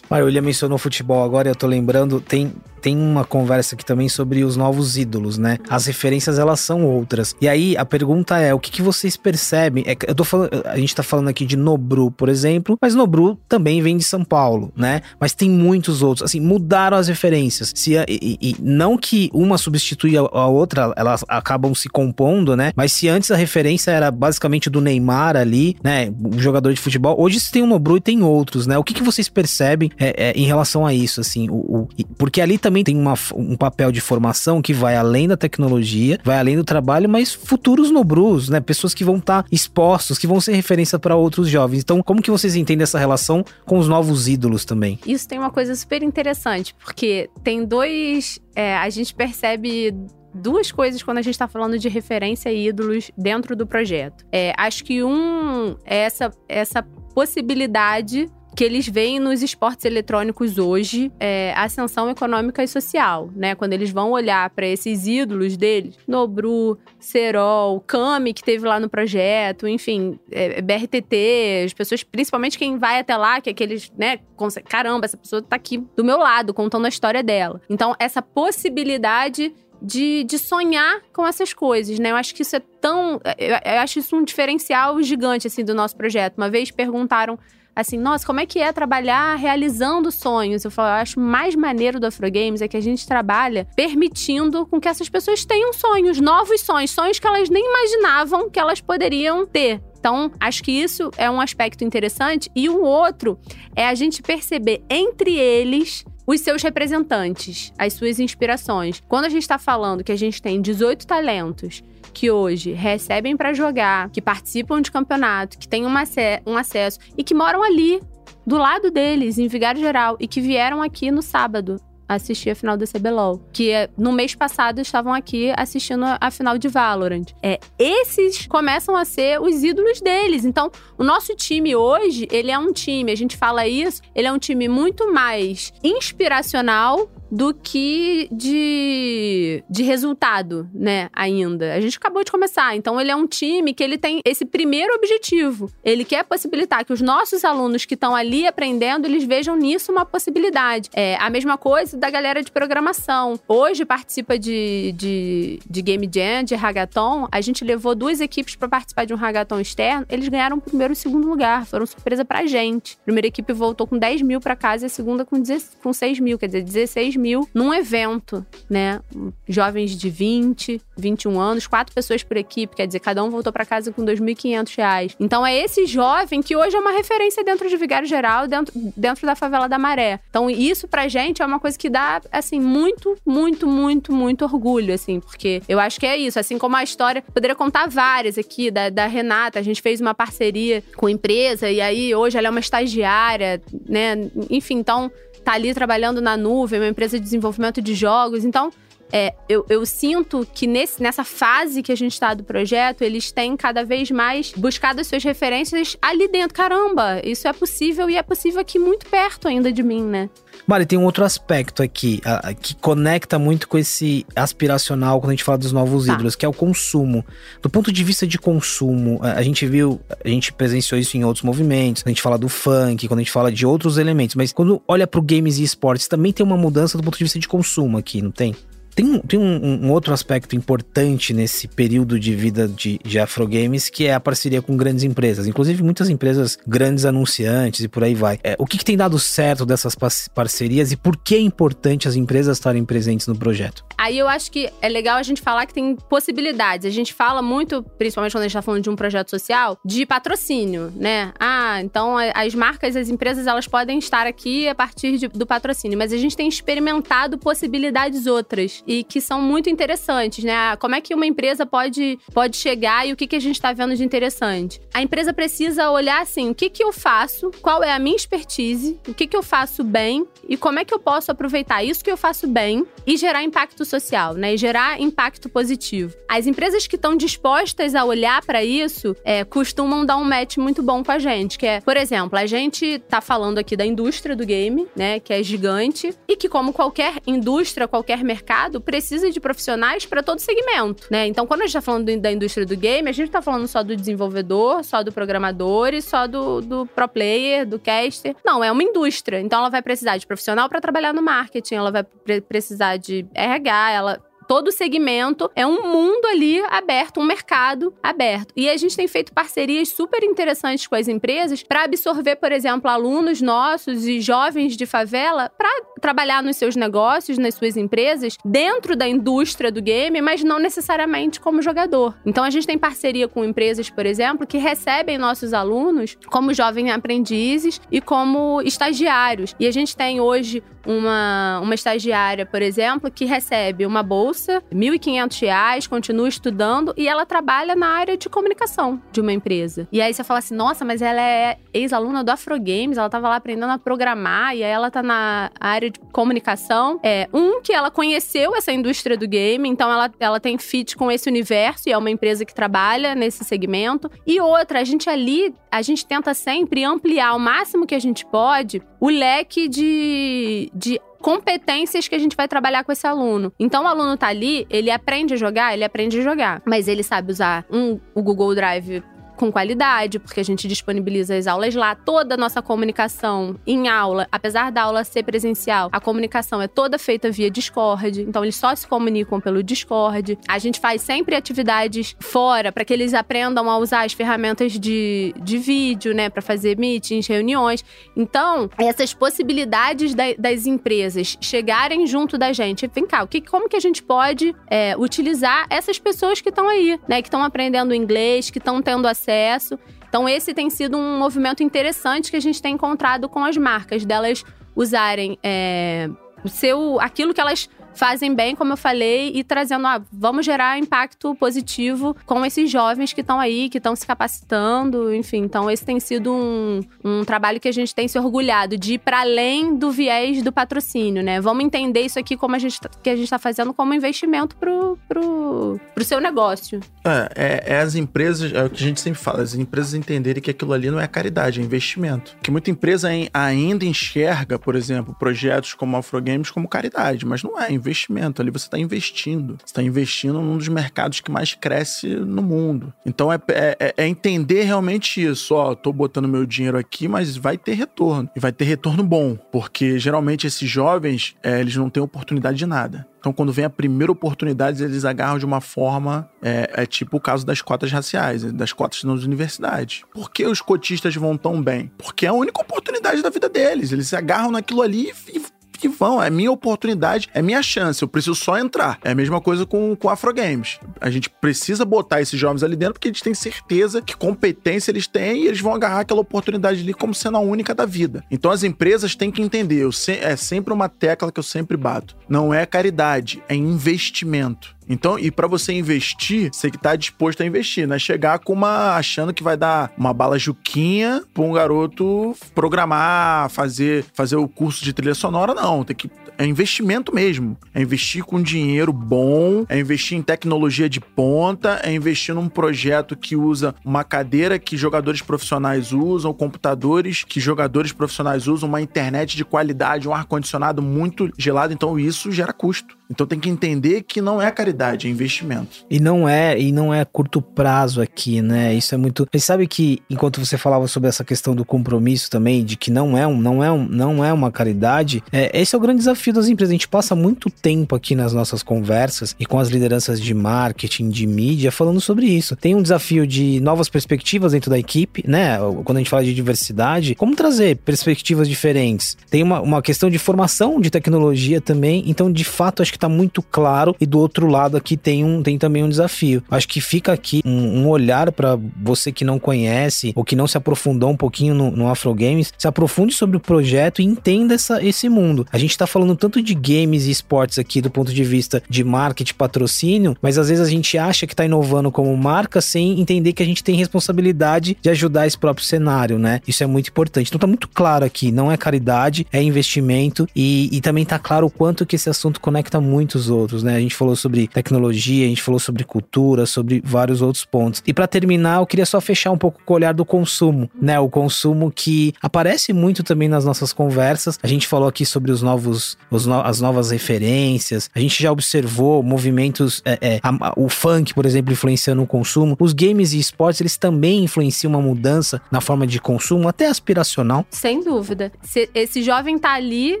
o 0.22 0.26
William 0.26 0.42
mencionou 0.42 0.76
futebol 0.76 1.24
agora, 1.24 1.48
eu 1.48 1.54
tô 1.54 1.68
lembrando, 1.68 2.20
tem, 2.20 2.52
tem 2.86 2.96
uma 2.96 3.24
conversa 3.24 3.74
aqui 3.74 3.84
também 3.84 4.08
sobre 4.08 4.44
os 4.44 4.56
novos 4.56 4.96
ídolos, 4.96 5.38
né? 5.38 5.58
As 5.68 5.86
referências, 5.86 6.38
elas 6.38 6.60
são 6.60 6.86
outras. 6.86 7.34
E 7.40 7.48
aí, 7.48 7.76
a 7.76 7.84
pergunta 7.84 8.38
é, 8.38 8.54
o 8.54 8.60
que, 8.60 8.70
que 8.70 8.80
vocês 8.80 9.16
percebem? 9.16 9.82
É, 9.88 9.96
eu 10.06 10.14
tô 10.14 10.22
falando, 10.22 10.50
a 10.64 10.78
gente 10.78 10.94
tá 10.94 11.02
falando 11.02 11.26
aqui 11.26 11.44
de 11.44 11.56
Nobru, 11.56 12.12
por 12.12 12.28
exemplo, 12.28 12.78
mas 12.80 12.94
Nobru 12.94 13.36
também 13.48 13.82
vem 13.82 13.96
de 13.96 14.04
São 14.04 14.22
Paulo, 14.22 14.72
né? 14.76 15.02
Mas 15.18 15.34
tem 15.34 15.50
muitos 15.50 16.00
outros, 16.00 16.30
assim, 16.30 16.38
mudaram 16.38 16.96
as 16.96 17.08
referências. 17.08 17.72
Se, 17.74 17.96
e, 18.08 18.38
e 18.40 18.56
não 18.60 18.96
que 18.96 19.30
uma 19.34 19.58
substitui 19.58 20.16
a, 20.16 20.20
a, 20.20 20.46
outra, 20.46 20.94
elas 20.96 21.24
acabam 21.26 21.74
se 21.74 21.88
compondo, 21.88 22.54
né? 22.54 22.72
Mas 22.76 22.92
se 22.92 23.08
antes 23.08 23.32
a 23.32 23.36
referência 23.36 23.90
era 23.90 24.12
basicamente 24.12 24.70
do 24.70 24.80
Neymar 24.80 25.36
ali, 25.36 25.76
né? 25.82 26.08
Um 26.24 26.38
jogador 26.38 26.72
de 26.72 26.80
futebol, 26.80 27.16
hoje 27.18 27.40
tem 27.50 27.62
o 27.62 27.66
Nobru 27.66 27.96
e 27.96 28.00
tem 28.00 28.22
outros, 28.22 28.64
né? 28.64 28.78
O 28.78 28.84
que, 28.84 28.94
que 28.94 29.02
vocês 29.02 29.28
percebem 29.28 29.90
é, 29.98 30.28
é, 30.28 30.32
em 30.38 30.46
relação 30.46 30.86
a 30.86 30.94
isso, 30.94 31.20
assim? 31.20 31.50
O, 31.50 31.54
o, 31.56 31.88
porque 32.16 32.40
ali 32.40 32.58
também 32.58 32.75
tem 32.84 32.96
uma, 32.96 33.14
um 33.34 33.56
papel 33.56 33.92
de 33.92 34.00
formação 34.00 34.60
que 34.62 34.72
vai 34.72 34.96
além 34.96 35.28
da 35.28 35.36
tecnologia, 35.36 36.18
vai 36.24 36.38
além 36.38 36.56
do 36.56 36.64
trabalho, 36.64 37.08
mas 37.08 37.32
futuros 37.32 37.90
Nobrus, 37.90 38.48
né? 38.48 38.60
Pessoas 38.60 38.94
que 38.94 39.04
vão 39.04 39.16
estar 39.16 39.42
tá 39.42 39.48
expostos, 39.50 40.18
que 40.18 40.26
vão 40.26 40.40
ser 40.40 40.54
referência 40.54 40.98
para 40.98 41.16
outros 41.16 41.48
jovens. 41.48 41.80
Então, 41.80 42.02
como 42.02 42.22
que 42.22 42.30
vocês 42.30 42.54
entendem 42.56 42.82
essa 42.82 42.98
relação 42.98 43.44
com 43.64 43.78
os 43.78 43.88
novos 43.88 44.28
ídolos 44.28 44.64
também? 44.64 44.98
Isso 45.06 45.28
tem 45.28 45.38
uma 45.38 45.50
coisa 45.50 45.74
super 45.74 46.02
interessante, 46.02 46.74
porque 46.84 47.30
tem 47.42 47.64
dois. 47.64 48.38
É, 48.54 48.76
a 48.76 48.88
gente 48.88 49.14
percebe 49.14 49.94
duas 50.34 50.70
coisas 50.70 51.02
quando 51.02 51.18
a 51.18 51.22
gente 51.22 51.34
está 51.34 51.48
falando 51.48 51.78
de 51.78 51.88
referência 51.88 52.50
e 52.50 52.68
ídolos 52.68 53.10
dentro 53.16 53.56
do 53.56 53.66
projeto. 53.66 54.24
É, 54.30 54.52
acho 54.56 54.84
que 54.84 55.02
um 55.02 55.76
é 55.84 55.98
essa, 55.98 56.30
essa 56.48 56.82
possibilidade 57.14 58.28
que 58.56 58.64
eles 58.64 58.88
veem 58.88 59.20
nos 59.20 59.42
esportes 59.42 59.84
eletrônicos 59.84 60.56
hoje 60.56 61.12
é, 61.20 61.52
ascensão 61.54 62.08
econômica 62.08 62.64
e 62.64 62.66
social, 62.66 63.30
né? 63.36 63.54
Quando 63.54 63.74
eles 63.74 63.90
vão 63.90 64.12
olhar 64.12 64.48
para 64.48 64.66
esses 64.66 65.06
ídolos 65.06 65.58
deles, 65.58 65.94
Nobru, 66.08 66.78
Serol, 66.98 67.80
Kami, 67.80 68.32
que 68.32 68.42
teve 68.42 68.66
lá 68.66 68.80
no 68.80 68.88
projeto, 68.88 69.68
enfim, 69.68 70.18
é, 70.32 70.62
BRTT, 70.62 71.64
as 71.66 71.74
pessoas, 71.74 72.02
principalmente 72.02 72.56
quem 72.56 72.78
vai 72.78 72.98
até 72.98 73.14
lá, 73.14 73.42
que 73.42 73.50
é 73.50 73.52
aqueles, 73.52 73.92
né? 73.96 74.20
Caramba, 74.66 75.04
essa 75.04 75.18
pessoa 75.18 75.42
tá 75.42 75.56
aqui 75.56 75.76
do 75.94 76.02
meu 76.02 76.16
lado, 76.16 76.54
contando 76.54 76.86
a 76.86 76.88
história 76.88 77.22
dela. 77.22 77.60
Então, 77.68 77.94
essa 77.98 78.22
possibilidade 78.22 79.52
de, 79.82 80.24
de 80.24 80.38
sonhar 80.38 81.02
com 81.12 81.26
essas 81.26 81.52
coisas, 81.52 81.98
né? 81.98 82.10
Eu 82.10 82.16
acho 82.16 82.34
que 82.34 82.40
isso 82.40 82.56
é 82.56 82.60
tão. 82.80 83.20
Eu, 83.36 83.56
eu 83.62 83.80
acho 83.80 83.98
isso 83.98 84.16
um 84.16 84.24
diferencial 84.24 85.02
gigante, 85.02 85.46
assim, 85.46 85.62
do 85.62 85.74
nosso 85.74 85.94
projeto. 85.94 86.38
Uma 86.38 86.48
vez 86.48 86.70
perguntaram 86.70 87.38
assim, 87.76 87.98
nossa, 87.98 88.24
como 88.24 88.40
é 88.40 88.46
que 88.46 88.58
é 88.58 88.72
trabalhar 88.72 89.36
realizando 89.36 90.10
sonhos? 90.10 90.64
Eu 90.64 90.70
falo, 90.70 90.88
eu 90.88 91.02
acho 91.02 91.20
mais 91.20 91.54
maneiro 91.54 92.00
do 92.00 92.06
Afro 92.06 92.30
Games 92.30 92.62
é 92.62 92.68
que 92.68 92.76
a 92.76 92.80
gente 92.80 93.06
trabalha 93.06 93.68
permitindo 93.76 94.64
com 94.66 94.80
que 94.80 94.88
essas 94.88 95.10
pessoas 95.10 95.44
tenham 95.44 95.74
sonhos, 95.74 96.18
novos 96.18 96.62
sonhos, 96.62 96.90
sonhos 96.90 97.18
que 97.18 97.26
elas 97.26 97.50
nem 97.50 97.62
imaginavam 97.62 98.48
que 98.48 98.58
elas 98.58 98.80
poderiam 98.80 99.46
ter. 99.46 99.82
Então, 99.98 100.32
acho 100.40 100.62
que 100.62 100.72
isso 100.72 101.10
é 101.18 101.30
um 101.30 101.40
aspecto 101.40 101.84
interessante. 101.84 102.50
E 102.54 102.68
o 102.68 102.80
outro 102.80 103.38
é 103.74 103.86
a 103.86 103.94
gente 103.94 104.22
perceber 104.22 104.82
entre 104.88 105.36
eles 105.36 106.04
os 106.26 106.40
seus 106.40 106.62
representantes, 106.62 107.72
as 107.78 107.92
suas 107.92 108.18
inspirações. 108.18 109.02
Quando 109.06 109.26
a 109.26 109.28
gente 109.28 109.42
está 109.42 109.58
falando 109.58 110.02
que 110.02 110.12
a 110.12 110.16
gente 110.16 110.40
tem 110.40 110.60
18 110.60 111.06
talentos 111.06 111.82
que 112.16 112.30
hoje 112.30 112.72
recebem 112.72 113.36
para 113.36 113.52
jogar, 113.52 114.08
que 114.08 114.22
participam 114.22 114.80
de 114.80 114.90
campeonato, 114.90 115.58
que 115.58 115.68
têm 115.68 115.84
uma, 115.84 116.02
um 116.46 116.56
acesso 116.56 116.98
e 117.14 117.22
que 117.22 117.34
moram 117.34 117.62
ali, 117.62 118.00
do 118.46 118.56
lado 118.56 118.90
deles, 118.90 119.36
em 119.36 119.46
Vigário 119.48 119.78
Geral, 119.78 120.16
e 120.18 120.26
que 120.26 120.40
vieram 120.40 120.80
aqui 120.80 121.10
no 121.10 121.20
sábado 121.20 121.78
assistir 122.08 122.50
a 122.50 122.54
final 122.54 122.76
da 122.76 122.86
CBLOL. 122.86 123.40
Que 123.52 123.70
é, 123.70 123.90
no 123.96 124.12
mês 124.12 124.34
passado 124.34 124.80
estavam 124.80 125.12
aqui 125.12 125.52
assistindo 125.56 126.04
a 126.20 126.30
final 126.30 126.58
de 126.58 126.68
Valorant. 126.68 127.26
É, 127.42 127.58
esses 127.78 128.46
começam 128.46 128.96
a 128.96 129.04
ser 129.04 129.40
os 129.40 129.62
ídolos 129.62 130.00
deles. 130.00 130.44
Então, 130.44 130.70
o 130.98 131.04
nosso 131.04 131.34
time 131.34 131.74
hoje, 131.74 132.28
ele 132.30 132.50
é 132.50 132.58
um 132.58 132.72
time, 132.72 133.12
a 133.12 133.16
gente 133.16 133.36
fala 133.36 133.66
isso, 133.66 134.02
ele 134.14 134.26
é 134.26 134.32
um 134.32 134.38
time 134.38 134.68
muito 134.68 135.12
mais 135.12 135.72
inspiracional 135.82 137.10
do 137.30 137.52
que 137.52 138.28
de, 138.30 139.62
de 139.68 139.82
resultado, 139.82 140.68
né, 140.72 141.08
ainda. 141.12 141.74
A 141.74 141.80
gente 141.80 141.98
acabou 141.98 142.22
de 142.22 142.30
começar, 142.30 142.76
então 142.76 143.00
ele 143.00 143.10
é 143.10 143.16
um 143.16 143.26
time 143.26 143.74
que 143.74 143.82
ele 143.82 143.98
tem 143.98 144.20
esse 144.24 144.44
primeiro 144.44 144.94
objetivo. 144.94 145.70
Ele 145.84 146.04
quer 146.04 146.24
possibilitar 146.24 146.84
que 146.84 146.92
os 146.92 147.00
nossos 147.00 147.44
alunos 147.44 147.84
que 147.84 147.94
estão 147.94 148.14
ali 148.14 148.46
aprendendo, 148.46 149.06
eles 149.06 149.24
vejam 149.24 149.56
nisso 149.56 149.90
uma 149.90 150.04
possibilidade. 150.04 150.88
É 150.94 151.16
a 151.16 151.28
mesma 151.28 151.58
coisa 151.58 151.95
da 151.96 152.10
galera 152.10 152.42
de 152.42 152.50
programação. 152.52 153.38
Hoje 153.48 153.84
participa 153.84 154.38
de, 154.38 154.92
de, 154.96 155.60
de 155.68 155.82
Game 155.82 156.08
Jam, 156.12 156.44
de 156.44 156.54
Hagathon. 156.54 157.26
A 157.32 157.40
gente 157.40 157.64
levou 157.64 157.94
duas 157.94 158.20
equipes 158.20 158.54
para 158.54 158.68
participar 158.68 159.04
de 159.06 159.14
um 159.14 159.16
Hagathon 159.16 159.60
externo. 159.60 160.06
Eles 160.08 160.28
ganharam 160.28 160.58
o 160.58 160.60
primeiro 160.60 160.92
e 160.92 160.94
o 160.94 160.96
segundo 160.96 161.26
lugar. 161.26 161.64
Foram 161.66 161.86
surpresa 161.86 162.24
pra 162.24 162.46
gente. 162.46 162.98
A 163.02 163.04
primeira 163.04 163.26
equipe 163.26 163.52
voltou 163.52 163.86
com 163.86 163.98
10 163.98 164.22
mil 164.22 164.40
para 164.40 164.54
casa 164.54 164.84
e 164.84 164.86
a 164.86 164.90
segunda 164.90 165.24
com, 165.24 165.40
10, 165.40 165.78
com 165.82 165.92
6 165.92 166.20
mil, 166.20 166.38
quer 166.38 166.46
dizer, 166.46 166.62
16 166.62 167.16
mil 167.16 167.48
num 167.54 167.72
evento, 167.72 168.44
né? 168.68 169.00
Jovens 169.48 169.96
de 169.96 170.10
20, 170.10 170.80
21 170.96 171.40
anos, 171.40 171.66
quatro 171.66 171.94
pessoas 171.94 172.22
por 172.22 172.36
equipe, 172.36 172.76
quer 172.76 172.86
dizer, 172.86 173.00
cada 173.00 173.22
um 173.24 173.30
voltou 173.30 173.52
para 173.52 173.64
casa 173.64 173.92
com 173.92 174.04
2.500 174.04 174.76
reais. 174.76 175.16
Então 175.18 175.46
é 175.46 175.56
esse 175.56 175.86
jovem 175.86 176.42
que 176.42 176.54
hoje 176.54 176.76
é 176.76 176.78
uma 176.78 176.92
referência 176.92 177.42
dentro 177.42 177.68
de 177.68 177.76
Vigário 177.76 178.06
Geral, 178.06 178.46
dentro, 178.46 178.72
dentro 178.96 179.26
da 179.26 179.34
favela 179.34 179.68
da 179.68 179.78
Maré. 179.78 180.20
Então 180.28 180.50
isso 180.50 180.86
pra 180.86 181.08
gente 181.08 181.42
é 181.42 181.46
uma 181.46 181.58
coisa 181.58 181.78
que 181.78 181.85
dá, 181.88 182.20
assim, 182.30 182.60
muito, 182.60 183.16
muito, 183.24 183.66
muito, 183.66 184.12
muito 184.12 184.44
orgulho, 184.44 184.94
assim, 184.94 185.20
porque 185.20 185.62
eu 185.68 185.78
acho 185.78 185.98
que 185.98 186.06
é 186.06 186.16
isso. 186.16 186.38
Assim 186.38 186.58
como 186.58 186.76
a 186.76 186.82
história, 186.82 187.22
poderia 187.22 187.54
contar 187.54 187.88
várias 187.88 188.38
aqui, 188.38 188.70
da, 188.70 188.88
da 188.88 189.06
Renata, 189.06 189.58
a 189.58 189.62
gente 189.62 189.82
fez 189.82 190.00
uma 190.00 190.14
parceria 190.14 190.82
com 190.96 191.08
empresa 191.08 191.70
e 191.70 191.80
aí 191.80 192.14
hoje 192.14 192.36
ela 192.38 192.48
é 192.48 192.50
uma 192.50 192.60
estagiária, 192.60 193.60
né? 193.88 194.30
Enfim, 194.50 194.76
então 194.76 195.10
tá 195.44 195.52
ali 195.52 195.72
trabalhando 195.72 196.20
na 196.20 196.36
nuvem, 196.36 196.80
uma 196.80 196.88
empresa 196.88 197.18
de 197.18 197.24
desenvolvimento 197.24 197.80
de 197.80 197.94
jogos. 197.94 198.44
Então, 198.44 198.72
é, 199.12 199.34
eu, 199.48 199.64
eu, 199.68 199.86
sinto 199.86 200.46
que 200.52 200.66
nesse, 200.66 201.00
nessa 201.00 201.24
fase 201.24 201.82
que 201.82 201.92
a 201.92 201.96
gente 201.96 202.12
está 202.12 202.34
do 202.34 202.42
projeto, 202.42 203.02
eles 203.02 203.30
têm 203.30 203.56
cada 203.56 203.84
vez 203.84 204.10
mais 204.10 204.52
buscado 204.56 205.00
as 205.00 205.06
suas 205.06 205.22
referências 205.22 205.96
ali 206.02 206.28
dentro. 206.28 206.54
Caramba, 206.54 207.20
isso 207.24 207.46
é 207.46 207.52
possível 207.52 208.10
e 208.10 208.16
é 208.16 208.22
possível 208.22 208.60
aqui 208.60 208.78
muito 208.78 209.06
perto 209.06 209.46
ainda 209.46 209.72
de 209.72 209.82
mim, 209.82 210.02
né? 210.02 210.28
Mari, 210.66 210.86
tem 210.86 210.98
um 210.98 211.04
outro 211.04 211.24
aspecto 211.24 211.82
aqui 211.82 212.20
a, 212.24 212.48
a, 212.48 212.54
que 212.54 212.74
conecta 212.74 213.38
muito 213.38 213.68
com 213.68 213.78
esse 213.78 214.26
aspiracional 214.34 215.20
quando 215.20 215.30
a 215.30 215.32
gente 215.34 215.44
fala 215.44 215.58
dos 215.58 215.72
novos 215.72 216.06
tá. 216.06 216.14
ídolos, 216.14 216.34
que 216.34 216.44
é 216.44 216.48
o 216.48 216.52
consumo. 216.52 217.24
Do 217.62 217.70
ponto 217.70 217.92
de 217.92 218.02
vista 218.02 218.26
de 218.26 218.38
consumo, 218.38 219.20
a, 219.22 219.34
a, 219.34 219.42
gente 219.42 219.64
viu, 219.66 220.00
a 220.24 220.28
gente 220.28 220.52
presenciou 220.52 220.98
isso 220.98 221.16
em 221.16 221.24
outros 221.24 221.44
movimentos, 221.44 222.02
quando 222.02 222.08
a 222.08 222.14
gente 222.14 222.22
fala 222.22 222.38
do 222.38 222.48
funk, 222.48 223.06
quando 223.06 223.20
a 223.20 223.22
gente 223.22 223.32
fala 223.32 223.52
de 223.52 223.64
outros 223.64 223.98
elementos, 223.98 224.34
mas 224.34 224.52
quando 224.52 224.82
olha 224.88 225.06
para 225.06 225.20
o 225.20 225.22
games 225.22 225.58
e 225.58 225.62
esportes, 225.62 226.08
também 226.08 226.32
tem 226.32 226.44
uma 226.44 226.56
mudança 226.56 226.98
do 226.98 227.04
ponto 227.04 227.16
de 227.16 227.24
vista 227.24 227.38
de 227.38 227.46
consumo 227.46 227.96
aqui, 227.96 228.20
não 228.20 228.32
tem? 228.32 228.54
Tem, 228.96 229.18
tem 229.20 229.38
um, 229.38 229.84
um, 229.84 229.92
outro 229.92 230.14
aspecto 230.14 230.56
importante 230.56 231.34
nesse 231.34 231.68
período 231.68 232.18
de 232.18 232.34
vida 232.34 232.66
de, 232.66 232.98
de 233.04 233.18
Afro 233.18 233.46
Games, 233.46 233.90
que 233.90 234.06
é 234.06 234.14
a 234.14 234.18
parceria 234.18 234.62
com 234.62 234.74
grandes 234.74 235.04
empresas, 235.04 235.46
inclusive 235.46 235.82
muitas 235.82 236.08
empresas 236.08 236.58
grandes 236.66 237.04
anunciantes 237.04 237.80
e 237.80 237.88
por 237.88 238.02
aí 238.02 238.14
vai. 238.14 238.40
É, 238.42 238.56
o 238.58 238.64
que, 238.64 238.78
que 238.78 238.84
tem 238.86 238.96
dado 238.96 239.18
certo 239.18 239.66
dessas 239.66 239.94
parcerias 240.34 240.92
e 240.92 240.96
por 240.96 241.14
que 241.14 241.34
é 241.34 241.40
importante 241.40 242.08
as 242.08 242.16
empresas 242.16 242.56
estarem 242.56 242.86
presentes 242.86 243.26
no 243.26 243.36
projeto? 243.36 243.84
Aí 243.98 244.16
eu 244.16 244.26
acho 244.26 244.50
que 244.50 244.70
é 244.80 244.88
legal 244.88 245.18
a 245.18 245.22
gente 245.22 245.42
falar 245.42 245.66
que 245.66 245.74
tem 245.74 245.94
possibilidades. 246.08 246.86
A 246.86 246.90
gente 246.90 247.12
fala 247.12 247.42
muito, 247.42 247.82
principalmente 247.98 248.32
quando 248.32 248.44
a 248.44 248.44
gente 248.44 248.52
está 248.52 248.62
falando 248.62 248.82
de 248.82 248.88
um 248.88 248.96
projeto 248.96 249.28
social, 249.28 249.78
de 249.84 250.06
patrocínio, 250.06 250.90
né? 250.96 251.34
Ah, 251.38 251.82
então 251.82 252.16
as 252.16 252.54
marcas, 252.54 252.96
as 252.96 253.10
empresas, 253.10 253.46
elas 253.46 253.66
podem 253.66 253.98
estar 253.98 254.26
aqui 254.26 254.66
a 254.66 254.74
partir 254.74 255.18
de, 255.18 255.28
do 255.28 255.46
patrocínio, 255.46 255.98
mas 255.98 256.14
a 256.14 256.16
gente 256.16 256.34
tem 256.34 256.48
experimentado 256.48 257.36
possibilidades 257.36 258.26
outras 258.26 258.82
e 258.86 259.02
que 259.02 259.20
são 259.20 259.40
muito 259.40 259.68
interessantes, 259.68 260.44
né? 260.44 260.76
Como 260.76 260.94
é 260.94 261.00
que 261.00 261.14
uma 261.14 261.26
empresa 261.26 261.66
pode, 261.66 262.18
pode 262.32 262.56
chegar 262.56 263.06
e 263.06 263.12
o 263.12 263.16
que, 263.16 263.26
que 263.26 263.36
a 263.36 263.40
gente 263.40 263.56
está 263.56 263.72
vendo 263.72 263.94
de 263.96 264.04
interessante? 264.04 264.80
A 264.94 265.02
empresa 265.02 265.32
precisa 265.32 265.90
olhar 265.90 266.22
assim: 266.22 266.50
o 266.50 266.54
que, 266.54 266.70
que 266.70 266.82
eu 266.82 266.92
faço, 266.92 267.50
qual 267.60 267.82
é 267.82 267.92
a 267.92 267.98
minha 267.98 268.16
expertise, 268.16 268.98
o 269.08 269.14
que, 269.14 269.26
que 269.26 269.36
eu 269.36 269.42
faço 269.42 269.82
bem 269.82 270.26
e 270.48 270.56
como 270.56 270.78
é 270.78 270.84
que 270.84 270.94
eu 270.94 270.98
posso 270.98 271.30
aproveitar 271.30 271.82
isso 271.82 272.04
que 272.04 272.10
eu 272.10 272.16
faço 272.16 272.46
bem 272.46 272.86
e 273.06 273.16
gerar 273.16 273.42
impacto 273.42 273.84
social, 273.84 274.34
né? 274.34 274.54
E 274.54 274.56
gerar 274.56 275.00
impacto 275.00 275.48
positivo. 275.48 276.14
As 276.28 276.46
empresas 276.46 276.86
que 276.86 276.96
estão 276.96 277.16
dispostas 277.16 277.94
a 277.94 278.04
olhar 278.04 278.44
para 278.44 278.64
isso 278.64 279.16
é, 279.24 279.44
costumam 279.44 280.04
dar 280.04 280.16
um 280.16 280.24
match 280.24 280.56
muito 280.56 280.82
bom 280.82 281.02
com 281.02 281.12
a 281.12 281.18
gente, 281.18 281.58
que 281.58 281.66
é, 281.66 281.80
por 281.80 281.96
exemplo, 281.96 282.38
a 282.38 282.46
gente 282.46 282.98
tá 283.08 283.20
falando 283.20 283.58
aqui 283.58 283.76
da 283.76 283.84
indústria 283.84 284.36
do 284.36 284.44
game, 284.44 284.86
né? 284.94 285.20
Que 285.20 285.32
é 285.32 285.42
gigante 285.42 286.14
e 286.28 286.36
que, 286.36 286.48
como 286.48 286.72
qualquer 286.72 287.14
indústria, 287.26 287.88
qualquer 287.88 288.22
mercado, 288.22 288.75
mercado 288.76 288.80
precisa 288.80 289.30
de 289.30 289.40
profissionais 289.40 290.06
para 290.06 290.22
todo 290.22 290.38
segmento, 290.38 291.06
né? 291.10 291.26
Então, 291.26 291.46
quando 291.46 291.62
a 291.62 291.64
gente 291.64 291.70
está 291.70 291.80
falando 291.80 292.16
da 292.20 292.30
indústria 292.30 292.66
do 292.66 292.76
game, 292.76 293.08
a 293.08 293.12
gente 293.12 293.28
está 293.28 293.42
falando 293.42 293.66
só 293.66 293.82
do 293.82 293.96
desenvolvedor, 293.96 294.84
só 294.84 295.02
do 295.02 295.12
programador 295.12 295.94
e 295.94 296.02
só 296.02 296.26
do, 296.26 296.60
do 296.60 296.86
pro 296.86 297.08
player, 297.08 297.66
do 297.66 297.78
caster. 297.78 298.34
Não, 298.44 298.62
é 298.62 298.70
uma 298.70 298.82
indústria. 298.82 299.40
Então, 299.40 299.58
ela 299.58 299.70
vai 299.70 299.82
precisar 299.82 300.16
de 300.16 300.26
profissional 300.26 300.68
para 300.68 300.80
trabalhar 300.80 301.12
no 301.12 301.22
marketing, 301.22 301.74
ela 301.74 301.90
vai 301.90 302.04
precisar 302.42 302.96
de 302.96 303.26
RH, 303.34 303.92
ela 303.92 304.25
todo 304.46 304.72
segmento 304.72 305.50
é 305.54 305.66
um 305.66 305.82
mundo 305.90 306.26
ali 306.26 306.60
aberto, 306.70 307.20
um 307.20 307.24
mercado 307.24 307.94
aberto. 308.02 308.52
E 308.56 308.68
a 308.68 308.76
gente 308.76 308.96
tem 308.96 309.08
feito 309.08 309.32
parcerias 309.32 309.88
super 309.88 310.22
interessantes 310.22 310.86
com 310.86 310.94
as 310.94 311.08
empresas 311.08 311.62
para 311.62 311.84
absorver, 311.84 312.36
por 312.36 312.52
exemplo, 312.52 312.90
alunos 312.90 313.40
nossos 313.40 314.06
e 314.06 314.20
jovens 314.20 314.76
de 314.76 314.86
favela 314.86 315.50
para 315.56 315.70
trabalhar 316.00 316.42
nos 316.42 316.56
seus 316.56 316.76
negócios, 316.76 317.38
nas 317.38 317.54
suas 317.54 317.76
empresas, 317.76 318.36
dentro 318.44 318.96
da 318.96 319.08
indústria 319.08 319.70
do 319.70 319.82
game, 319.82 320.20
mas 320.20 320.42
não 320.42 320.58
necessariamente 320.58 321.40
como 321.40 321.62
jogador. 321.62 322.14
Então 322.24 322.44
a 322.44 322.50
gente 322.50 322.66
tem 322.66 322.78
parceria 322.78 323.28
com 323.28 323.44
empresas, 323.44 323.90
por 323.90 324.06
exemplo, 324.06 324.46
que 324.46 324.58
recebem 324.58 325.18
nossos 325.18 325.52
alunos 325.52 326.16
como 326.26 326.54
jovens 326.54 326.90
aprendizes 326.90 327.80
e 327.90 328.00
como 328.00 328.60
estagiários. 328.62 329.54
E 329.58 329.66
a 329.66 329.70
gente 329.70 329.96
tem 329.96 330.20
hoje 330.20 330.62
uma, 330.86 331.60
uma 331.60 331.74
estagiária, 331.74 332.46
por 332.46 332.62
exemplo, 332.62 333.10
que 333.10 333.24
recebe 333.24 333.84
uma 333.84 334.02
bolsa, 334.02 334.62
R$ 334.70 334.78
1.500, 334.78 335.88
continua 335.88 336.28
estudando 336.28 336.94
e 336.96 337.08
ela 337.08 337.26
trabalha 337.26 337.74
na 337.74 337.88
área 337.88 338.16
de 338.16 338.28
comunicação 338.28 339.00
de 339.12 339.20
uma 339.20 339.32
empresa. 339.32 339.88
E 339.90 340.00
aí 340.00 340.12
você 340.12 340.24
fala 340.24 340.38
assim: 340.38 340.54
nossa, 340.54 340.84
mas 340.84 341.02
ela 341.02 341.20
é 341.20 341.58
ex-aluna 341.72 342.22
do 342.22 342.30
Afro 342.30 342.56
Games, 342.58 342.96
ela 342.96 343.06
estava 343.06 343.28
lá 343.28 343.36
aprendendo 343.36 343.70
a 343.70 343.78
programar 343.78 344.56
e 344.56 344.62
aí 344.62 344.70
ela 344.70 344.90
tá 344.90 345.02
na 345.02 345.50
área 345.60 345.90
de 345.90 345.98
comunicação. 346.12 347.00
É, 347.02 347.28
um, 347.32 347.60
que 347.60 347.72
ela 347.72 347.90
conheceu 347.90 348.54
essa 348.56 348.72
indústria 348.72 349.16
do 349.16 349.26
game, 349.26 349.68
então 349.68 349.90
ela, 349.90 350.10
ela 350.20 350.40
tem 350.40 350.56
fit 350.58 350.96
com 350.96 351.10
esse 351.10 351.28
universo 351.28 351.88
e 351.88 351.92
é 351.92 351.98
uma 351.98 352.10
empresa 352.10 352.44
que 352.44 352.54
trabalha 352.54 353.14
nesse 353.14 353.44
segmento. 353.44 354.10
E 354.26 354.40
outra, 354.40 354.80
a 354.80 354.84
gente 354.84 355.08
ali, 355.08 355.54
a 355.70 355.82
gente 355.82 356.06
tenta 356.06 356.34
sempre 356.34 356.84
ampliar 356.84 357.34
o 357.34 357.38
máximo 357.38 357.86
que 357.86 357.94
a 357.94 357.98
gente 357.98 358.24
pode 358.26 358.82
o 359.06 359.08
leque 359.08 359.68
de, 359.68 360.68
de 360.74 361.00
competências 361.20 362.08
que 362.08 362.14
a 362.16 362.18
gente 362.18 362.36
vai 362.36 362.48
trabalhar 362.48 362.82
com 362.82 362.90
esse 362.90 363.06
aluno. 363.06 363.52
Então 363.56 363.84
o 363.84 363.86
aluno 363.86 364.16
tá 364.16 364.26
ali, 364.26 364.66
ele 364.68 364.90
aprende 364.90 365.34
a 365.34 365.36
jogar, 365.36 365.72
ele 365.72 365.84
aprende 365.84 366.18
a 366.18 366.22
jogar, 366.22 366.60
mas 366.66 366.88
ele 366.88 367.04
sabe 367.04 367.30
usar 367.30 367.64
um, 367.70 368.00
o 368.12 368.20
Google 368.20 368.52
Drive 368.52 369.04
com 369.36 369.52
qualidade, 369.52 370.18
porque 370.18 370.40
a 370.40 370.44
gente 370.44 370.66
disponibiliza 370.66 371.36
as 371.36 371.46
aulas 371.46 371.74
lá. 371.74 371.94
Toda 371.94 372.34
a 372.34 372.36
nossa 372.36 372.62
comunicação 372.62 373.56
em 373.66 373.88
aula, 373.88 374.26
apesar 374.32 374.72
da 374.72 374.82
aula 374.82 375.04
ser 375.04 375.22
presencial, 375.22 375.88
a 375.92 376.00
comunicação 376.00 376.60
é 376.60 376.66
toda 376.66 376.98
feita 376.98 377.30
via 377.30 377.50
Discord. 377.50 378.22
Então 378.22 378.42
eles 378.42 378.56
só 378.56 378.74
se 378.74 378.86
comunicam 378.86 379.40
pelo 379.40 379.62
Discord. 379.62 380.38
A 380.48 380.58
gente 380.58 380.80
faz 380.80 381.02
sempre 381.02 381.36
atividades 381.36 382.16
fora 382.18 382.72
para 382.72 382.84
que 382.84 382.92
eles 382.92 383.14
aprendam 383.14 383.70
a 383.70 383.78
usar 383.78 384.04
as 384.04 384.12
ferramentas 384.12 384.72
de, 384.72 385.34
de 385.40 385.58
vídeo, 385.58 386.14
né, 386.14 386.28
para 386.28 386.42
fazer 386.42 386.78
meetings, 386.78 387.26
reuniões. 387.26 387.84
Então, 388.16 388.70
essas 388.78 389.12
possibilidades 389.12 390.14
da, 390.14 390.24
das 390.38 390.66
empresas 390.66 391.36
chegarem 391.40 392.06
junto 392.06 392.38
da 392.38 392.52
gente, 392.52 392.90
vem 392.92 393.06
cá, 393.06 393.22
o 393.22 393.28
que, 393.28 393.40
como 393.40 393.68
que 393.68 393.76
a 393.76 393.80
gente 393.80 394.02
pode 394.02 394.54
é, 394.68 394.96
utilizar 394.96 395.66
essas 395.68 395.98
pessoas 395.98 396.40
que 396.40 396.48
estão 396.48 396.68
aí, 396.68 396.98
né, 397.06 397.20
que 397.20 397.28
estão 397.28 397.42
aprendendo 397.42 397.94
inglês, 397.94 398.50
que 398.50 398.58
estão 398.58 398.80
tendo 398.80 399.06
acesso 399.06 399.25
acesso. 399.26 399.78
Então, 400.08 400.28
esse 400.28 400.54
tem 400.54 400.70
sido 400.70 400.96
um 400.96 401.18
movimento 401.18 401.62
interessante 401.62 402.30
que 402.30 402.36
a 402.36 402.40
gente 402.40 402.62
tem 402.62 402.74
encontrado 402.74 403.28
com 403.28 403.44
as 403.44 403.56
marcas, 403.56 404.04
delas 404.04 404.44
usarem 404.74 405.38
é, 405.42 406.08
o 406.44 406.48
seu, 406.48 407.00
aquilo 407.00 407.34
que 407.34 407.40
elas 407.40 407.68
fazem 407.96 408.34
bem, 408.34 408.54
como 408.54 408.72
eu 408.72 408.76
falei, 408.76 409.32
e 409.34 409.42
trazendo, 409.42 409.86
ah, 409.86 410.00
vamos 410.12 410.44
gerar 410.44 410.78
impacto 410.78 411.34
positivo 411.34 412.16
com 412.26 412.44
esses 412.44 412.70
jovens 412.70 413.12
que 413.12 413.22
estão 413.22 413.40
aí, 413.40 413.68
que 413.68 413.78
estão 413.78 413.96
se 413.96 414.06
capacitando, 414.06 415.12
enfim. 415.14 415.38
Então, 415.38 415.70
esse 415.70 415.84
tem 415.84 415.98
sido 415.98 416.32
um, 416.32 416.80
um 417.02 417.24
trabalho 417.24 417.58
que 417.58 417.68
a 417.68 417.72
gente 417.72 417.94
tem 417.94 418.06
se 418.06 418.18
orgulhado 418.18 418.76
de 418.76 418.94
ir 418.94 418.98
para 418.98 419.20
além 419.20 419.76
do 419.76 419.90
viés 419.90 420.42
do 420.42 420.52
patrocínio, 420.52 421.22
né? 421.22 421.40
Vamos 421.40 421.64
entender 421.64 422.02
isso 422.02 422.18
aqui 422.18 422.36
como 422.36 422.54
a 422.54 422.58
gente 422.58 422.80
tá, 422.80 422.90
que 423.02 423.10
a 423.10 423.14
gente 423.14 423.24
está 423.24 423.38
fazendo 423.38 423.72
como 423.72 423.94
investimento 423.94 424.56
pro, 424.56 424.98
pro, 425.08 425.80
pro 425.94 426.04
seu 426.04 426.20
negócio. 426.20 426.80
É, 427.04 427.30
é, 427.34 427.64
é, 427.74 427.80
as 427.80 427.94
empresas, 427.94 428.52
é 428.52 428.64
o 428.64 428.70
que 428.70 428.82
a 428.82 428.86
gente 428.86 429.00
sempre 429.00 429.18
fala, 429.18 429.42
as 429.42 429.54
empresas 429.54 429.94
entenderem 429.94 430.42
que 430.42 430.50
aquilo 430.50 430.72
ali 430.72 430.90
não 430.90 431.00
é 431.00 431.06
caridade, 431.06 431.60
é 431.60 431.64
investimento. 431.64 432.36
Que 432.42 432.50
muita 432.50 432.70
empresa 432.70 433.08
ainda 433.32 433.84
enxerga, 433.84 434.58
por 434.58 434.76
exemplo, 434.76 435.14
projetos 435.18 435.72
como 435.72 435.96
Afro 435.96 436.20
Games 436.20 436.50
como 436.50 436.68
caridade, 436.68 437.24
mas 437.24 437.42
não 437.42 437.58
é 437.58 437.72
investimento 437.72 437.85
investimento. 437.86 438.42
Ali 438.42 438.50
você 438.50 438.66
está 438.66 438.78
investindo. 438.78 439.56
Você 439.58 439.66
está 439.66 439.82
investindo 439.82 440.40
num 440.40 440.56
dos 440.56 440.68
mercados 440.68 441.20
que 441.20 441.30
mais 441.30 441.54
cresce 441.54 442.08
no 442.08 442.42
mundo. 442.42 442.92
Então 443.04 443.32
é, 443.32 443.38
é, 443.48 443.94
é 443.96 444.06
entender 444.06 444.64
realmente 444.64 445.22
isso. 445.22 445.54
Ó, 445.54 445.74
tô 445.74 445.92
botando 445.92 446.28
meu 446.28 446.44
dinheiro 446.44 446.76
aqui, 446.76 447.06
mas 447.08 447.36
vai 447.36 447.56
ter 447.56 447.74
retorno. 447.74 448.28
E 448.34 448.40
vai 448.40 448.52
ter 448.52 448.64
retorno 448.64 449.02
bom. 449.02 449.36
Porque 449.52 449.98
geralmente 449.98 450.46
esses 450.46 450.68
jovens, 450.68 451.34
é, 451.42 451.60
eles 451.60 451.76
não 451.76 451.88
têm 451.88 452.02
oportunidade 452.02 452.58
de 452.58 452.66
nada. 452.66 453.06
Então, 453.26 453.32
quando 453.32 453.52
vem 453.52 453.64
a 453.64 453.70
primeira 453.70 454.12
oportunidade, 454.12 454.84
eles 454.84 455.04
agarram 455.04 455.36
de 455.36 455.44
uma 455.44 455.60
forma. 455.60 456.30
É, 456.40 456.70
é, 456.82 456.86
tipo 456.86 457.16
o 457.16 457.20
caso 457.20 457.44
das 457.44 457.60
cotas 457.60 457.90
raciais, 457.90 458.44
das 458.52 458.72
cotas 458.72 459.02
nas 459.02 459.24
universidades. 459.24 460.02
Por 460.12 460.30
que 460.30 460.46
os 460.46 460.60
cotistas 460.60 461.16
vão 461.16 461.36
tão 461.36 461.60
bem? 461.60 461.90
Porque 461.98 462.24
é 462.24 462.28
a 462.28 462.32
única 462.32 462.60
oportunidade 462.60 463.22
da 463.22 463.30
vida 463.30 463.48
deles. 463.48 463.90
Eles 463.90 464.06
se 464.06 464.14
agarram 464.14 464.52
naquilo 464.52 464.80
ali 464.80 465.12
e 465.34 465.42
que 465.78 465.88
vão. 465.88 466.22
É 466.22 466.30
minha 466.30 466.50
oportunidade, 466.50 467.28
é 467.32 467.42
minha 467.42 467.62
chance. 467.62 468.02
Eu 468.02 468.08
preciso 468.08 468.34
só 468.34 468.58
entrar. 468.58 468.98
É 469.04 469.10
a 469.10 469.14
mesma 469.14 469.40
coisa 469.40 469.66
com, 469.66 469.94
com 469.96 470.08
Afro 470.08 470.32
Games. 470.32 470.78
A 471.00 471.10
gente 471.10 471.28
precisa 471.28 471.84
botar 471.84 472.20
esses 472.20 472.38
jovens 472.38 472.62
ali 472.62 472.76
dentro 472.76 472.94
porque 472.94 473.08
a 473.08 473.12
gente 473.12 473.22
tem 473.22 473.34
certeza 473.34 474.02
que 474.02 474.16
competência 474.16 474.90
eles 474.90 475.06
têm 475.06 475.42
e 475.42 475.46
eles 475.46 475.60
vão 475.60 475.74
agarrar 475.74 476.00
aquela 476.00 476.20
oportunidade 476.20 476.80
ali 476.80 476.94
como 476.94 477.14
sendo 477.14 477.36
a 477.36 477.40
única 477.40 477.74
da 477.74 477.86
vida. 477.86 478.24
Então 478.30 478.50
as 478.50 478.62
empresas 478.62 479.14
têm 479.14 479.30
que 479.30 479.42
entender. 479.42 479.90
Se, 479.92 480.12
é 480.12 480.36
sempre 480.36 480.72
uma 480.72 480.88
tecla 480.88 481.32
que 481.32 481.38
eu 481.38 481.44
sempre 481.44 481.76
bato. 481.76 482.16
Não 482.28 482.52
é 482.52 482.64
caridade, 482.66 483.42
é 483.48 483.54
investimento. 483.54 484.75
Então, 484.88 485.18
e 485.18 485.30
para 485.30 485.46
você 485.46 485.72
investir, 485.72 486.50
você 486.52 486.70
que 486.70 486.78
tá 486.78 486.94
disposto 486.94 487.42
a 487.42 487.46
investir, 487.46 487.86
né? 487.86 487.98
Chegar 487.98 488.38
com 488.38 488.52
uma 488.52 488.96
achando 488.96 489.34
que 489.34 489.42
vai 489.42 489.56
dar 489.56 489.92
uma 489.96 490.12
bala 490.12 490.38
juquinha 490.38 491.22
pra 491.34 491.42
um 491.42 491.52
garoto 491.52 492.34
programar, 492.54 493.50
fazer, 493.50 494.04
fazer 494.14 494.36
o 494.36 494.48
curso 494.48 494.84
de 494.84 494.92
trilha 494.92 495.14
sonora, 495.14 495.54
não. 495.54 495.84
Tem 495.84 495.96
que 495.96 496.10
é 496.38 496.44
investimento 496.44 497.14
mesmo. 497.14 497.56
É 497.74 497.80
investir 497.80 498.22
com 498.24 498.42
dinheiro 498.42 498.92
bom, 498.92 499.64
é 499.68 499.78
investir 499.78 500.18
em 500.18 500.22
tecnologia 500.22 500.88
de 500.88 501.00
ponta, 501.00 501.80
é 501.82 501.92
investir 501.92 502.34
num 502.34 502.48
projeto 502.48 503.16
que 503.16 503.34
usa 503.34 503.74
uma 503.84 504.04
cadeira 504.04 504.58
que 504.58 504.76
jogadores 504.76 505.22
profissionais 505.22 505.92
usam, 505.92 506.32
computadores 506.34 507.24
que 507.24 507.40
jogadores 507.40 507.92
profissionais 507.92 508.46
usam, 508.46 508.68
uma 508.68 508.80
internet 508.80 509.36
de 509.36 509.44
qualidade, 509.44 510.08
um 510.08 510.14
ar-condicionado 510.14 510.82
muito 510.82 511.30
gelado. 511.38 511.72
Então 511.72 511.98
isso 511.98 512.30
gera 512.30 512.52
custo. 512.52 512.96
Então 513.10 513.26
tem 513.26 513.38
que 513.38 513.48
entender 513.48 514.02
que 514.02 514.20
não 514.20 514.40
é 514.40 514.50
caridade, 514.50 515.06
é 515.06 515.10
investimento. 515.10 515.84
E 515.90 516.00
não 516.00 516.28
é, 516.28 516.58
e 516.58 516.72
não 516.72 516.92
é 516.92 517.04
curto 517.04 517.40
prazo 517.40 518.00
aqui, 518.00 518.42
né? 518.42 518.74
Isso 518.74 518.94
é 518.94 518.98
muito. 518.98 519.26
Você 519.30 519.38
sabe 519.38 519.66
que 519.66 520.02
enquanto 520.10 520.44
você 520.44 520.58
falava 520.58 520.86
sobre 520.88 521.08
essa 521.08 521.24
questão 521.24 521.54
do 521.54 521.64
compromisso 521.64 522.30
também, 522.30 522.64
de 522.64 522.76
que 522.76 522.90
não 522.90 523.16
é 523.16 523.26
um, 523.26 523.40
não 523.40 523.62
é 523.62 523.70
um, 523.70 523.86
não 523.86 524.24
é 524.24 524.32
uma 524.32 524.50
caridade, 524.50 525.22
é, 525.32 525.58
esse 525.58 525.74
é 525.74 525.78
o 525.78 525.80
grande 525.80 525.98
desafio 525.98 526.32
das 526.32 526.48
empresas. 526.48 526.70
A 526.70 526.74
gente 526.74 526.88
passa 526.88 527.14
muito 527.14 527.50
tempo 527.50 527.94
aqui 527.94 528.14
nas 528.14 528.32
nossas 528.32 528.62
conversas 528.62 529.34
e 529.38 529.46
com 529.46 529.58
as 529.58 529.68
lideranças 529.68 530.20
de 530.20 530.34
marketing, 530.34 531.08
de 531.08 531.26
mídia, 531.26 531.70
falando 531.70 532.00
sobre 532.00 532.26
isso. 532.26 532.56
Tem 532.56 532.74
um 532.74 532.82
desafio 532.82 533.26
de 533.26 533.60
novas 533.60 533.88
perspectivas 533.88 534.52
dentro 534.52 534.70
da 534.70 534.78
equipe, 534.78 535.24
né? 535.26 535.58
Quando 535.84 535.98
a 535.98 536.00
gente 536.00 536.10
fala 536.10 536.24
de 536.24 536.34
diversidade, 536.34 537.14
como 537.14 537.36
trazer 537.36 537.76
perspectivas 537.76 538.48
diferentes? 538.48 539.16
Tem 539.30 539.42
uma, 539.42 539.60
uma 539.60 539.82
questão 539.82 540.10
de 540.10 540.18
formação 540.18 540.80
de 540.80 540.90
tecnologia 540.90 541.60
também. 541.60 542.02
Então, 542.06 542.30
de 542.30 542.44
fato, 542.44 542.82
acho 542.82 542.92
que 542.92 542.95
está 542.96 543.08
muito 543.08 543.42
claro. 543.42 543.94
E 544.00 544.06
do 544.06 544.18
outro 544.18 544.46
lado 544.46 544.76
aqui 544.76 544.96
tem, 544.96 545.24
um, 545.24 545.42
tem 545.42 545.58
também 545.58 545.82
um 545.82 545.88
desafio. 545.88 546.42
Acho 546.50 546.68
que 546.68 546.80
fica 546.80 547.12
aqui 547.12 547.42
um, 547.44 547.82
um 547.82 547.88
olhar 547.88 548.32
para 548.32 548.58
você 548.82 549.12
que 549.12 549.24
não 549.24 549.38
conhece 549.38 550.12
ou 550.14 550.24
que 550.24 550.36
não 550.36 550.46
se 550.46 550.56
aprofundou 550.56 551.10
um 551.10 551.16
pouquinho 551.16 551.54
no, 551.54 551.70
no 551.70 551.88
Afro 551.88 552.14
Games, 552.14 552.52
se 552.56 552.66
aprofunde 552.66 553.14
sobre 553.14 553.36
o 553.36 553.40
projeto 553.40 554.00
e 554.00 554.04
entenda 554.04 554.54
essa, 554.54 554.82
esse 554.84 555.08
mundo. 555.08 555.46
A 555.52 555.58
gente 555.58 555.70
está 555.70 555.86
falando 555.86 556.16
tanto 556.16 556.42
de 556.42 556.54
games 556.54 557.06
e 557.06 557.10
esportes 557.10 557.58
aqui 557.58 557.80
do 557.80 557.90
ponto 557.90 558.12
de 558.12 558.24
vista 558.24 558.62
de 558.68 558.82
marketing, 558.82 559.34
patrocínio, 559.34 560.16
mas 560.20 560.38
às 560.38 560.48
vezes 560.48 560.66
a 560.66 560.70
gente 560.70 560.96
acha 560.98 561.26
que 561.26 561.32
está 561.32 561.44
inovando 561.44 561.90
como 561.90 562.16
marca 562.16 562.60
sem 562.60 563.00
entender 563.00 563.32
que 563.32 563.42
a 563.42 563.46
gente 563.46 563.62
tem 563.62 563.76
responsabilidade 563.76 564.76
de 564.80 564.90
ajudar 564.90 565.26
esse 565.26 565.38
próprio 565.38 565.64
cenário, 565.64 566.18
né? 566.18 566.40
Isso 566.46 566.62
é 566.62 566.66
muito 566.66 566.88
importante. 566.88 567.28
Então 567.28 567.38
tá 567.38 567.46
muito 567.46 567.68
claro 567.68 568.04
aqui, 568.04 568.30
não 568.30 568.50
é 568.50 568.56
caridade, 568.56 569.26
é 569.32 569.42
investimento 569.42 570.28
e, 570.34 570.68
e 570.72 570.80
também 570.80 571.04
tá 571.04 571.18
claro 571.18 571.46
o 571.46 571.50
quanto 571.50 571.86
que 571.86 571.96
esse 571.96 572.08
assunto 572.08 572.40
conecta 572.40 572.80
muitos 572.86 573.28
outros, 573.28 573.62
né? 573.62 573.76
A 573.76 573.80
gente 573.80 573.94
falou 573.94 574.16
sobre 574.16 574.48
tecnologia, 574.48 575.26
a 575.26 575.28
gente 575.28 575.42
falou 575.42 575.58
sobre 575.58 575.84
cultura, 575.84 576.46
sobre 576.46 576.82
vários 576.84 577.20
outros 577.20 577.44
pontos. 577.44 577.82
E 577.86 577.92
para 577.92 578.06
terminar, 578.06 578.60
eu 578.60 578.66
queria 578.66 578.86
só 578.86 579.00
fechar 579.00 579.30
um 579.30 579.38
pouco 579.38 579.60
com 579.64 579.72
o 579.72 579.76
olhar 579.76 579.92
do 579.92 580.04
consumo, 580.04 580.70
né? 580.80 580.98
O 580.98 581.08
consumo 581.08 581.70
que 581.70 582.14
aparece 582.22 582.72
muito 582.72 583.02
também 583.02 583.28
nas 583.28 583.44
nossas 583.44 583.72
conversas. 583.72 584.38
A 584.42 584.46
gente 584.46 584.66
falou 584.66 584.88
aqui 584.88 585.04
sobre 585.04 585.30
os 585.32 585.42
novos, 585.42 585.98
os 586.10 586.26
no, 586.26 586.40
as 586.40 586.60
novas 586.60 586.90
referências. 586.90 587.90
A 587.94 588.00
gente 588.00 588.22
já 588.22 588.30
observou 588.30 589.02
movimentos, 589.02 589.82
é, 589.84 589.98
é, 590.00 590.20
a, 590.22 590.52
o 590.56 590.68
funk, 590.68 591.12
por 591.14 591.26
exemplo, 591.26 591.52
influenciando 591.52 592.02
o 592.02 592.06
consumo. 592.06 592.56
Os 592.60 592.72
games 592.72 593.12
e 593.12 593.18
esportes, 593.18 593.60
eles 593.60 593.76
também 593.76 594.24
influenciam 594.24 594.70
uma 594.70 594.80
mudança 594.80 595.40
na 595.50 595.60
forma 595.60 595.86
de 595.86 596.00
consumo, 596.00 596.48
até 596.48 596.68
aspiracional. 596.68 597.44
Sem 597.50 597.82
dúvida. 597.82 598.32
Se 598.42 598.68
esse 598.74 599.02
jovem 599.02 599.38
tá 599.38 599.52
ali 599.52 600.00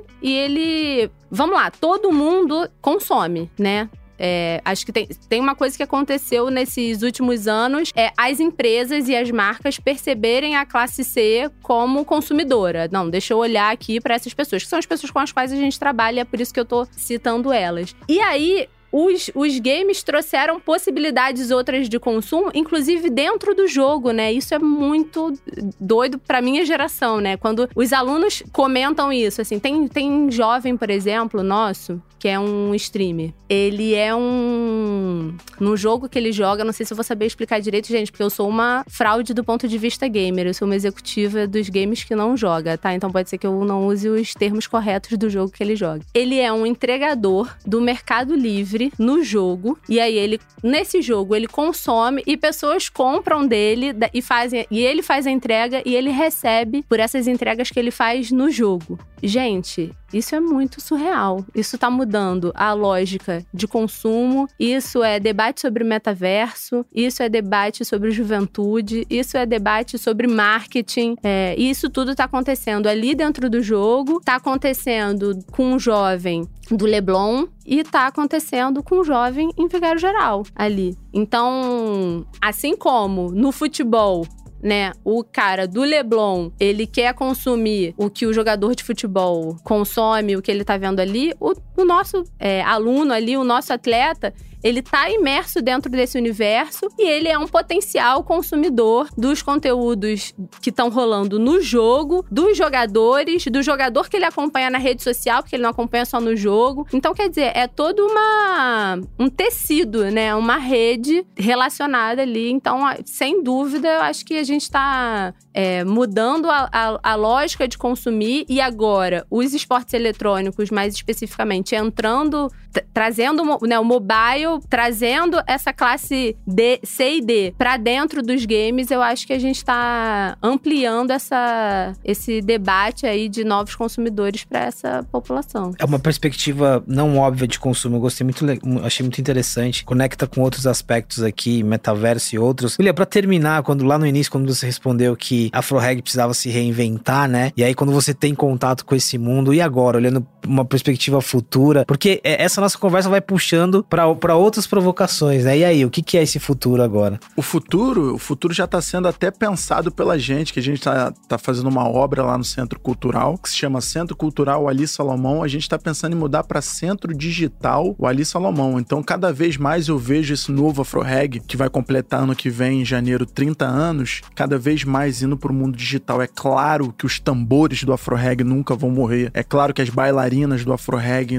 e 0.22 0.32
ele. 0.32 1.10
Vamos 1.28 1.56
lá, 1.56 1.70
todo 1.70 2.12
mundo 2.12 2.68
consome, 2.86 3.50
né? 3.58 3.90
É, 4.16 4.62
acho 4.64 4.86
que 4.86 4.92
tem, 4.92 5.08
tem 5.28 5.40
uma 5.40 5.54
coisa 5.54 5.76
que 5.76 5.82
aconteceu 5.82 6.50
nesses 6.50 7.02
últimos 7.02 7.48
anos: 7.48 7.92
é 7.96 8.12
as 8.16 8.38
empresas 8.38 9.08
e 9.08 9.16
as 9.16 9.28
marcas 9.30 9.78
perceberem 9.78 10.56
a 10.56 10.64
classe 10.64 11.02
C 11.02 11.50
como 11.62 12.04
consumidora. 12.04 12.88
Não, 12.90 13.10
deixa 13.10 13.34
eu 13.34 13.38
olhar 13.38 13.72
aqui 13.72 14.00
para 14.00 14.14
essas 14.14 14.32
pessoas, 14.32 14.62
que 14.62 14.68
são 14.68 14.78
as 14.78 14.86
pessoas 14.86 15.10
com 15.10 15.18
as 15.18 15.32
quais 15.32 15.52
a 15.52 15.56
gente 15.56 15.78
trabalha, 15.78 16.20
é 16.20 16.24
por 16.24 16.40
isso 16.40 16.54
que 16.54 16.60
eu 16.60 16.64
tô 16.64 16.86
citando 16.92 17.52
elas. 17.52 17.94
E 18.08 18.20
aí, 18.20 18.68
os, 18.96 19.30
os 19.34 19.58
games 19.58 20.02
trouxeram 20.02 20.58
possibilidades 20.58 21.50
outras 21.50 21.86
de 21.86 21.98
consumo, 21.98 22.50
inclusive 22.54 23.10
dentro 23.10 23.54
do 23.54 23.68
jogo, 23.68 24.10
né? 24.10 24.32
Isso 24.32 24.54
é 24.54 24.58
muito 24.58 25.34
doido 25.78 26.18
pra 26.18 26.40
minha 26.40 26.64
geração, 26.64 27.20
né? 27.20 27.36
Quando 27.36 27.68
os 27.76 27.92
alunos 27.92 28.42
comentam 28.50 29.12
isso, 29.12 29.42
assim, 29.42 29.58
tem, 29.58 29.86
tem 29.86 30.30
jovem, 30.30 30.78
por 30.78 30.88
exemplo, 30.88 31.42
nosso, 31.42 32.00
que 32.18 32.28
é 32.28 32.38
um 32.40 32.74
streamer. 32.74 33.32
Ele 33.48 33.94
é 33.94 34.14
um. 34.14 35.36
No 35.60 35.76
jogo 35.76 36.08
que 36.08 36.18
ele 36.18 36.32
joga, 36.32 36.64
não 36.64 36.72
sei 36.72 36.84
se 36.84 36.92
eu 36.92 36.96
vou 36.96 37.04
saber 37.04 37.26
explicar 37.26 37.60
direito, 37.60 37.86
gente, 37.88 38.10
porque 38.10 38.22
eu 38.22 38.30
sou 38.30 38.48
uma 38.48 38.84
fraude 38.88 39.32
do 39.32 39.44
ponto 39.44 39.68
de 39.68 39.78
vista 39.78 40.08
gamer. 40.08 40.46
Eu 40.46 40.54
sou 40.54 40.66
uma 40.66 40.74
executiva 40.74 41.46
dos 41.46 41.68
games 41.68 42.02
que 42.02 42.16
não 42.16 42.36
joga, 42.36 42.76
tá? 42.76 42.94
Então 42.94 43.10
pode 43.10 43.30
ser 43.30 43.38
que 43.38 43.46
eu 43.46 43.64
não 43.64 43.86
use 43.86 44.08
os 44.08 44.34
termos 44.34 44.66
corretos 44.66 45.16
do 45.16 45.30
jogo 45.30 45.52
que 45.52 45.62
ele 45.62 45.76
joga. 45.76 46.00
Ele 46.14 46.40
é 46.40 46.52
um 46.52 46.66
entregador 46.66 47.54
do 47.64 47.80
Mercado 47.80 48.34
Livre 48.34 48.85
no 48.98 49.22
jogo. 49.22 49.78
E 49.88 50.00
aí 50.00 50.16
ele, 50.16 50.40
nesse 50.62 51.02
jogo, 51.02 51.34
ele 51.34 51.46
consome 51.46 52.22
e 52.26 52.36
pessoas 52.36 52.88
compram 52.88 53.46
dele 53.46 53.92
e 54.12 54.22
fazem. 54.22 54.66
E 54.70 54.80
ele 54.80 55.02
faz 55.02 55.26
a 55.26 55.30
entrega 55.30 55.82
e 55.84 55.94
ele 55.94 56.10
recebe 56.10 56.84
por 56.88 57.00
essas 57.00 57.26
entregas 57.26 57.70
que 57.70 57.78
ele 57.78 57.90
faz 57.90 58.30
no 58.30 58.50
jogo. 58.50 58.98
Gente, 59.22 59.92
isso 60.12 60.34
é 60.34 60.40
muito 60.40 60.80
surreal. 60.80 61.44
Isso 61.54 61.76
está 61.76 61.90
mudando 61.90 62.52
a 62.54 62.72
lógica 62.72 63.44
de 63.52 63.66
consumo. 63.66 64.48
Isso 64.58 65.02
é 65.02 65.18
debate 65.18 65.60
sobre 65.60 65.84
metaverso. 65.84 66.84
Isso 66.94 67.22
é 67.22 67.28
debate 67.28 67.84
sobre 67.84 68.10
juventude. 68.10 69.06
Isso 69.10 69.36
é 69.36 69.46
debate 69.46 69.98
sobre 69.98 70.26
marketing. 70.26 71.16
É, 71.22 71.54
isso 71.58 71.90
tudo 71.90 72.12
está 72.12 72.24
acontecendo 72.24 72.86
ali 72.86 73.14
dentro 73.14 73.48
do 73.50 73.62
jogo. 73.62 74.18
Está 74.18 74.36
acontecendo 74.36 75.38
com 75.50 75.72
um 75.72 75.78
jovem 75.78 76.48
do 76.70 76.84
Leblon 76.84 77.46
e 77.64 77.80
está 77.80 78.06
acontecendo 78.06 78.82
com 78.82 79.00
um 79.00 79.04
jovem 79.04 79.50
em 79.56 79.68
Vigário 79.68 80.00
Geral 80.00 80.44
ali. 80.54 80.96
Então, 81.12 82.26
assim 82.40 82.76
como 82.76 83.30
no 83.30 83.52
futebol 83.52 84.26
né, 84.66 84.92
o 85.04 85.22
cara 85.22 85.64
do 85.64 85.82
Leblon, 85.82 86.50
ele 86.58 86.88
quer 86.88 87.14
consumir 87.14 87.94
o 87.96 88.10
que 88.10 88.26
o 88.26 88.32
jogador 88.32 88.74
de 88.74 88.82
futebol 88.82 89.56
consome, 89.62 90.36
o 90.36 90.42
que 90.42 90.50
ele 90.50 90.64
tá 90.64 90.76
vendo 90.76 90.98
ali, 90.98 91.32
o, 91.38 91.54
o 91.76 91.84
nosso 91.84 92.24
é, 92.36 92.62
aluno 92.62 93.12
ali, 93.12 93.36
o 93.36 93.44
nosso 93.44 93.72
atleta, 93.72 94.34
ele 94.66 94.82
tá 94.82 95.08
imerso 95.08 95.62
dentro 95.62 95.88
desse 95.88 96.18
universo 96.18 96.88
e 96.98 97.08
ele 97.08 97.28
é 97.28 97.38
um 97.38 97.46
potencial 97.46 98.24
consumidor 98.24 99.08
dos 99.16 99.40
conteúdos 99.40 100.34
que 100.60 100.70
estão 100.70 100.90
rolando 100.90 101.38
no 101.38 101.62
jogo, 101.62 102.26
dos 102.28 102.58
jogadores, 102.58 103.44
do 103.46 103.62
jogador 103.62 104.08
que 104.08 104.16
ele 104.16 104.24
acompanha 104.24 104.68
na 104.68 104.78
rede 104.78 105.04
social, 105.04 105.40
porque 105.40 105.54
ele 105.54 105.62
não 105.62 105.70
acompanha 105.70 106.04
só 106.04 106.20
no 106.20 106.34
jogo. 106.34 106.84
Então, 106.92 107.14
quer 107.14 107.28
dizer, 107.28 107.52
é 107.54 107.68
todo 107.68 108.04
uma 108.04 108.98
um 109.16 109.28
tecido, 109.28 110.10
né? 110.10 110.34
Uma 110.34 110.56
rede 110.56 111.24
relacionada 111.36 112.22
ali. 112.22 112.50
Então, 112.50 112.80
sem 113.04 113.44
dúvida, 113.44 113.86
eu 113.86 114.00
acho 114.00 114.24
que 114.24 114.36
a 114.36 114.44
gente 114.44 114.62
está 114.62 115.32
é, 115.54 115.84
mudando 115.84 116.50
a, 116.50 116.68
a, 116.72 117.12
a 117.12 117.14
lógica 117.14 117.68
de 117.68 117.78
consumir 117.78 118.44
e 118.48 118.60
agora 118.60 119.24
os 119.30 119.54
esportes 119.54 119.94
eletrônicos, 119.94 120.70
mais 120.70 120.92
especificamente, 120.94 121.76
entrando, 121.76 122.50
trazendo 122.92 123.42
né, 123.62 123.78
o 123.78 123.84
mobile 123.84 124.60
trazendo 124.68 125.40
essa 125.46 125.72
classe 125.72 126.36
D, 126.46 126.80
C 126.82 127.16
e 127.16 127.20
D 127.20 127.54
para 127.56 127.76
dentro 127.76 128.22
dos 128.22 128.44
games, 128.44 128.90
eu 128.90 129.02
acho 129.02 129.26
que 129.26 129.32
a 129.32 129.38
gente 129.38 129.56
está 129.56 130.36
ampliando 130.42 131.10
essa, 131.10 131.92
esse 132.04 132.40
debate 132.40 133.06
aí 133.06 133.28
de 133.28 133.44
novos 133.44 133.74
consumidores 133.74 134.44
para 134.44 134.60
essa 134.60 135.06
população. 135.10 135.72
É 135.78 135.84
uma 135.84 135.98
perspectiva 135.98 136.82
não 136.86 137.18
óbvia 137.18 137.46
de 137.46 137.58
consumo. 137.58 137.96
Eu 137.96 138.00
gostei 138.00 138.24
muito, 138.24 138.44
achei 138.84 139.04
muito 139.04 139.20
interessante. 139.20 139.84
Conecta 139.84 140.26
com 140.26 140.40
outros 140.40 140.66
aspectos 140.66 141.22
aqui, 141.22 141.62
metaverso 141.62 142.34
e 142.34 142.38
outros. 142.38 142.76
William, 142.78 142.94
para 142.94 143.06
terminar, 143.06 143.62
quando 143.62 143.84
lá 143.84 143.98
no 143.98 144.06
início, 144.06 144.30
quando 144.30 144.52
você 144.52 144.66
respondeu 144.66 145.16
que 145.16 145.50
a 145.52 145.58
Afroreg 145.58 146.02
precisava 146.02 146.34
se 146.34 146.48
reinventar, 146.50 147.28
né? 147.28 147.52
E 147.56 147.64
aí 147.64 147.74
quando 147.74 147.92
você 147.92 148.14
tem 148.14 148.34
contato 148.34 148.84
com 148.84 148.94
esse 148.94 149.18
mundo, 149.18 149.52
e 149.52 149.60
agora, 149.60 149.96
olhando 149.96 150.26
uma 150.46 150.64
perspectiva 150.64 151.20
futura, 151.20 151.84
porque 151.86 152.20
é, 152.22 152.42
essa 152.42 152.60
nossa 152.66 152.78
conversa 152.78 153.08
vai 153.08 153.20
puxando 153.20 153.84
para 153.84 154.34
outras 154.34 154.66
provocações, 154.66 155.44
né? 155.44 155.58
E 155.58 155.64
aí, 155.64 155.84
o 155.84 155.90
que, 155.90 156.02
que 156.02 156.18
é 156.18 156.22
esse 156.22 156.40
futuro 156.40 156.82
agora? 156.82 157.20
O 157.36 157.42
futuro, 157.42 158.14
o 158.14 158.18
futuro 158.18 158.52
já 158.52 158.64
está 158.64 158.80
sendo 158.80 159.06
até 159.06 159.30
pensado 159.30 159.92
pela 159.92 160.18
gente, 160.18 160.52
que 160.52 160.58
a 160.58 160.62
gente 160.62 160.78
está 160.78 161.12
tá 161.28 161.38
fazendo 161.38 161.68
uma 161.68 161.88
obra 161.88 162.24
lá 162.24 162.36
no 162.36 162.42
Centro 162.42 162.80
Cultural, 162.80 163.38
que 163.38 163.48
se 163.48 163.56
chama 163.56 163.80
Centro 163.80 164.16
Cultural 164.16 164.68
Ali 164.68 164.88
Salomão. 164.88 165.44
A 165.44 165.48
gente 165.48 165.62
está 165.62 165.78
pensando 165.78 166.14
em 166.14 166.18
mudar 166.18 166.42
para 166.42 166.60
Centro 166.60 167.14
Digital 167.14 167.94
o 167.96 168.04
Ali 168.04 168.24
Salomão. 168.24 168.80
Então, 168.80 169.00
cada 169.00 169.32
vez 169.32 169.56
mais 169.56 169.86
eu 169.86 169.96
vejo 169.96 170.34
esse 170.34 170.50
novo 170.50 170.82
Afroreg, 170.82 171.38
que 171.46 171.56
vai 171.56 171.70
completar 171.70 172.22
ano 172.22 172.34
que 172.34 172.50
vem, 172.50 172.80
em 172.80 172.84
janeiro, 172.84 173.24
30 173.24 173.64
anos, 173.64 174.22
cada 174.34 174.58
vez 174.58 174.82
mais 174.82 175.22
indo 175.22 175.36
para 175.36 175.52
o 175.52 175.54
mundo 175.54 175.76
digital. 175.76 176.20
É 176.20 176.26
claro 176.26 176.92
que 176.98 177.06
os 177.06 177.20
tambores 177.20 177.84
do 177.84 177.92
Afroreg 177.92 178.42
nunca 178.42 178.74
vão 178.74 178.90
morrer. 178.90 179.30
É 179.32 179.44
claro 179.44 179.72
que 179.72 179.82
as 179.82 179.88
bailarinas 179.88 180.64
do 180.64 180.72
Afroreg 180.72 181.38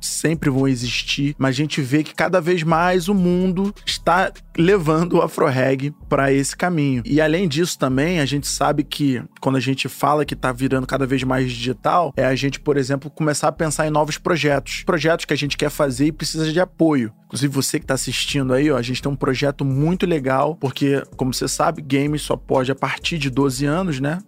sempre 0.00 0.50
vão 0.50 0.63
existir, 0.68 1.34
mas 1.38 1.50
a 1.50 1.58
gente 1.58 1.80
vê 1.80 2.02
que 2.02 2.14
cada 2.14 2.40
vez 2.40 2.62
mais 2.62 3.08
o 3.08 3.14
mundo 3.14 3.74
está 3.84 4.32
levando 4.56 5.14
o 5.14 5.22
Afroreg 5.22 5.92
para 6.08 6.32
esse 6.32 6.56
caminho. 6.56 7.02
E 7.04 7.20
além 7.20 7.48
disso 7.48 7.78
também, 7.78 8.20
a 8.20 8.26
gente 8.26 8.46
sabe 8.46 8.84
que 8.84 9.22
quando 9.40 9.56
a 9.56 9.60
gente 9.60 9.88
fala 9.88 10.24
que 10.24 10.34
está 10.34 10.52
virando 10.52 10.86
cada 10.86 11.06
vez 11.06 11.22
mais 11.22 11.50
digital, 11.50 12.12
é 12.16 12.24
a 12.24 12.34
gente, 12.34 12.60
por 12.60 12.76
exemplo, 12.76 13.10
começar 13.10 13.48
a 13.48 13.52
pensar 13.52 13.86
em 13.86 13.90
novos 13.90 14.18
projetos. 14.18 14.82
Projetos 14.84 15.24
que 15.24 15.32
a 15.32 15.36
gente 15.36 15.56
quer 15.56 15.70
fazer 15.70 16.06
e 16.06 16.12
precisa 16.12 16.52
de 16.52 16.60
apoio. 16.60 17.12
Inclusive, 17.26 17.52
você 17.52 17.78
que 17.78 17.84
está 17.84 17.94
assistindo 17.94 18.52
aí, 18.52 18.70
ó, 18.70 18.76
a 18.76 18.82
gente 18.82 19.02
tem 19.02 19.10
um 19.10 19.16
projeto 19.16 19.64
muito 19.64 20.06
legal, 20.06 20.54
porque, 20.56 21.02
como 21.16 21.34
você 21.34 21.48
sabe, 21.48 21.82
games 21.82 22.22
só 22.22 22.36
pode 22.36 22.70
a 22.70 22.76
partir 22.76 23.18
de 23.18 23.28
12 23.28 23.66
anos, 23.66 23.98
né? 23.98 24.18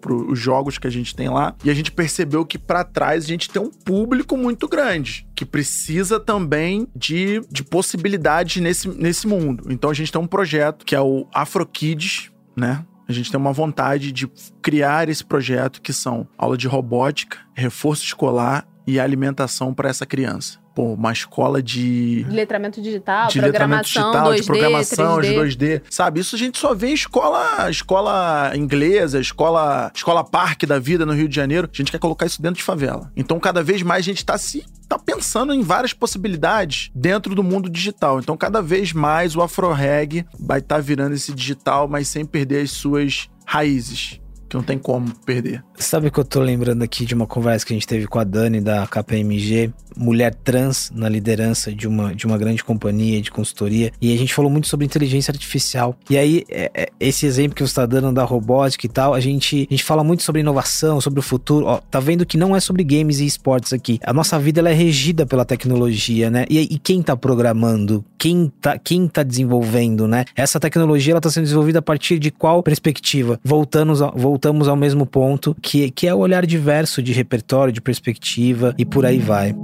Para 0.00 0.14
os 0.14 0.38
jogos 0.38 0.78
que 0.78 0.86
a 0.86 0.90
gente 0.90 1.14
tem 1.14 1.28
lá. 1.28 1.54
E 1.64 1.70
a 1.70 1.74
gente 1.74 1.90
percebeu 1.90 2.44
que 2.44 2.58
para 2.58 2.84
trás 2.84 3.24
a 3.24 3.28
gente 3.28 3.50
tem 3.50 3.60
um 3.60 3.70
público 3.70 4.36
muito 4.36 4.68
grande 4.68 5.26
que 5.34 5.44
precisa 5.44 6.20
também 6.20 6.86
de, 6.94 7.40
de 7.50 7.64
possibilidades 7.64 8.62
nesse, 8.62 8.88
nesse 8.88 9.26
mundo. 9.26 9.64
Então 9.70 9.90
a 9.90 9.94
gente 9.94 10.12
tem 10.12 10.20
um 10.20 10.26
projeto 10.26 10.84
que 10.84 10.94
é 10.94 11.00
o 11.00 11.26
Afro 11.32 11.66
Kids, 11.66 12.30
né? 12.56 12.84
A 13.08 13.12
gente 13.12 13.30
tem 13.30 13.38
uma 13.38 13.52
vontade 13.52 14.12
de 14.12 14.30
criar 14.62 15.08
esse 15.08 15.24
projeto 15.24 15.82
que 15.82 15.92
são 15.92 16.26
aula 16.38 16.56
de 16.56 16.66
robótica, 16.68 17.38
reforço 17.52 18.04
escolar 18.04 18.66
e 18.86 18.98
alimentação 18.98 19.74
para 19.74 19.88
essa 19.88 20.06
criança 20.06 20.61
pô, 20.74 20.94
uma 20.94 21.12
escola 21.12 21.62
de. 21.62 22.26
Letramento 22.28 22.80
digital, 22.80 23.28
de 23.28 23.40
programação, 23.40 24.10
letramento 24.10 24.22
digital, 24.22 24.32
2D, 24.32 24.36
de 24.36 24.46
programação, 24.46 25.16
3D. 25.18 25.56
de 25.56 25.56
2D. 25.56 25.82
Sabe? 25.90 26.20
Isso 26.20 26.36
a 26.36 26.38
gente 26.38 26.58
só 26.58 26.74
vê 26.74 26.88
em 26.88 26.94
escola, 26.94 27.70
escola 27.70 28.52
inglesa, 28.54 29.20
escola, 29.20 29.90
escola 29.94 30.24
parque 30.24 30.66
da 30.66 30.78
vida 30.78 31.06
no 31.06 31.12
Rio 31.12 31.28
de 31.28 31.36
Janeiro. 31.36 31.68
A 31.72 31.76
gente 31.76 31.90
quer 31.90 31.98
colocar 31.98 32.26
isso 32.26 32.40
dentro 32.40 32.58
de 32.58 32.64
favela. 32.64 33.10
Então, 33.16 33.38
cada 33.38 33.62
vez 33.62 33.82
mais 33.82 34.00
a 34.00 34.08
gente 34.08 34.24
tá 34.24 34.36
se 34.38 34.64
tá 34.88 34.98
pensando 34.98 35.54
em 35.54 35.62
várias 35.62 35.92
possibilidades 35.92 36.90
dentro 36.94 37.34
do 37.34 37.42
mundo 37.42 37.70
digital. 37.70 38.18
Então, 38.18 38.36
cada 38.36 38.60
vez 38.60 38.92
mais 38.92 39.34
o 39.34 39.40
AfroReg 39.40 40.26
vai 40.38 40.58
estar 40.58 40.76
tá 40.76 40.80
virando 40.80 41.14
esse 41.14 41.32
digital, 41.32 41.88
mas 41.88 42.08
sem 42.08 42.24
perder 42.24 42.62
as 42.62 42.72
suas 42.72 43.28
raízes 43.46 44.20
que 44.52 44.56
não 44.56 44.62
tem 44.62 44.78
como 44.78 45.10
perder. 45.24 45.64
Sabe 45.76 46.10
que 46.10 46.20
eu 46.20 46.24
tô 46.24 46.40
lembrando 46.40 46.82
aqui 46.82 47.06
de 47.06 47.14
uma 47.14 47.26
conversa 47.26 47.64
que 47.64 47.72
a 47.72 47.76
gente 47.76 47.86
teve 47.86 48.06
com 48.06 48.18
a 48.18 48.24
Dani 48.24 48.60
da 48.60 48.86
KPMG, 48.86 49.72
mulher 49.96 50.34
trans 50.34 50.92
na 50.94 51.08
liderança 51.08 51.72
de 51.72 51.88
uma, 51.88 52.14
de 52.14 52.26
uma 52.26 52.36
grande 52.36 52.62
companhia 52.62 53.20
de 53.20 53.30
consultoria, 53.30 53.90
e 54.00 54.14
a 54.14 54.18
gente 54.18 54.34
falou 54.34 54.50
muito 54.50 54.68
sobre 54.68 54.84
inteligência 54.84 55.32
artificial. 55.32 55.96
E 56.08 56.18
aí, 56.18 56.44
é, 56.50 56.70
é, 56.74 56.88
esse 57.00 57.24
exemplo 57.24 57.54
que 57.54 57.62
você 57.62 57.70
está 57.70 57.86
dando 57.86 58.12
da 58.12 58.24
robótica 58.24 58.84
e 58.84 58.88
tal, 58.88 59.14
a 59.14 59.20
gente, 59.20 59.66
a 59.70 59.72
gente 59.72 59.84
fala 59.84 60.04
muito 60.04 60.22
sobre 60.22 60.42
inovação, 60.42 61.00
sobre 61.00 61.20
o 61.20 61.22
futuro. 61.22 61.66
Ó, 61.66 61.78
tá 61.78 61.98
vendo 61.98 62.26
que 62.26 62.36
não 62.36 62.54
é 62.54 62.60
sobre 62.60 62.84
games 62.84 63.20
e 63.20 63.26
esportes 63.26 63.72
aqui. 63.72 63.98
A 64.04 64.12
nossa 64.12 64.38
vida 64.38 64.60
ela 64.60 64.70
é 64.70 64.74
regida 64.74 65.24
pela 65.24 65.46
tecnologia, 65.46 66.30
né? 66.30 66.44
E, 66.50 66.58
e 66.58 66.78
quem 66.78 67.02
tá 67.02 67.16
programando? 67.16 68.04
Quem 68.18 68.52
tá, 68.60 68.78
quem 68.78 69.08
tá 69.08 69.22
desenvolvendo, 69.22 70.06
né? 70.06 70.26
Essa 70.36 70.60
tecnologia 70.60 71.14
ela 71.14 71.20
tá 71.20 71.30
sendo 71.30 71.44
desenvolvida 71.44 71.78
a 71.78 71.82
partir 71.82 72.18
de 72.18 72.30
qual 72.30 72.62
perspectiva? 72.62 73.40
Voltamos, 73.42 74.00
voltando 74.14 74.41
voltamos 74.42 74.66
ao 74.66 74.74
mesmo 74.74 75.06
ponto, 75.06 75.56
que, 75.62 75.88
que 75.92 76.08
é 76.08 76.12
o 76.12 76.18
olhar 76.18 76.44
diverso 76.44 77.00
de 77.00 77.12
repertório, 77.12 77.72
de 77.72 77.80
perspectiva 77.80 78.74
e 78.76 78.84
por 78.84 79.06
aí 79.06 79.20
vai. 79.20 79.54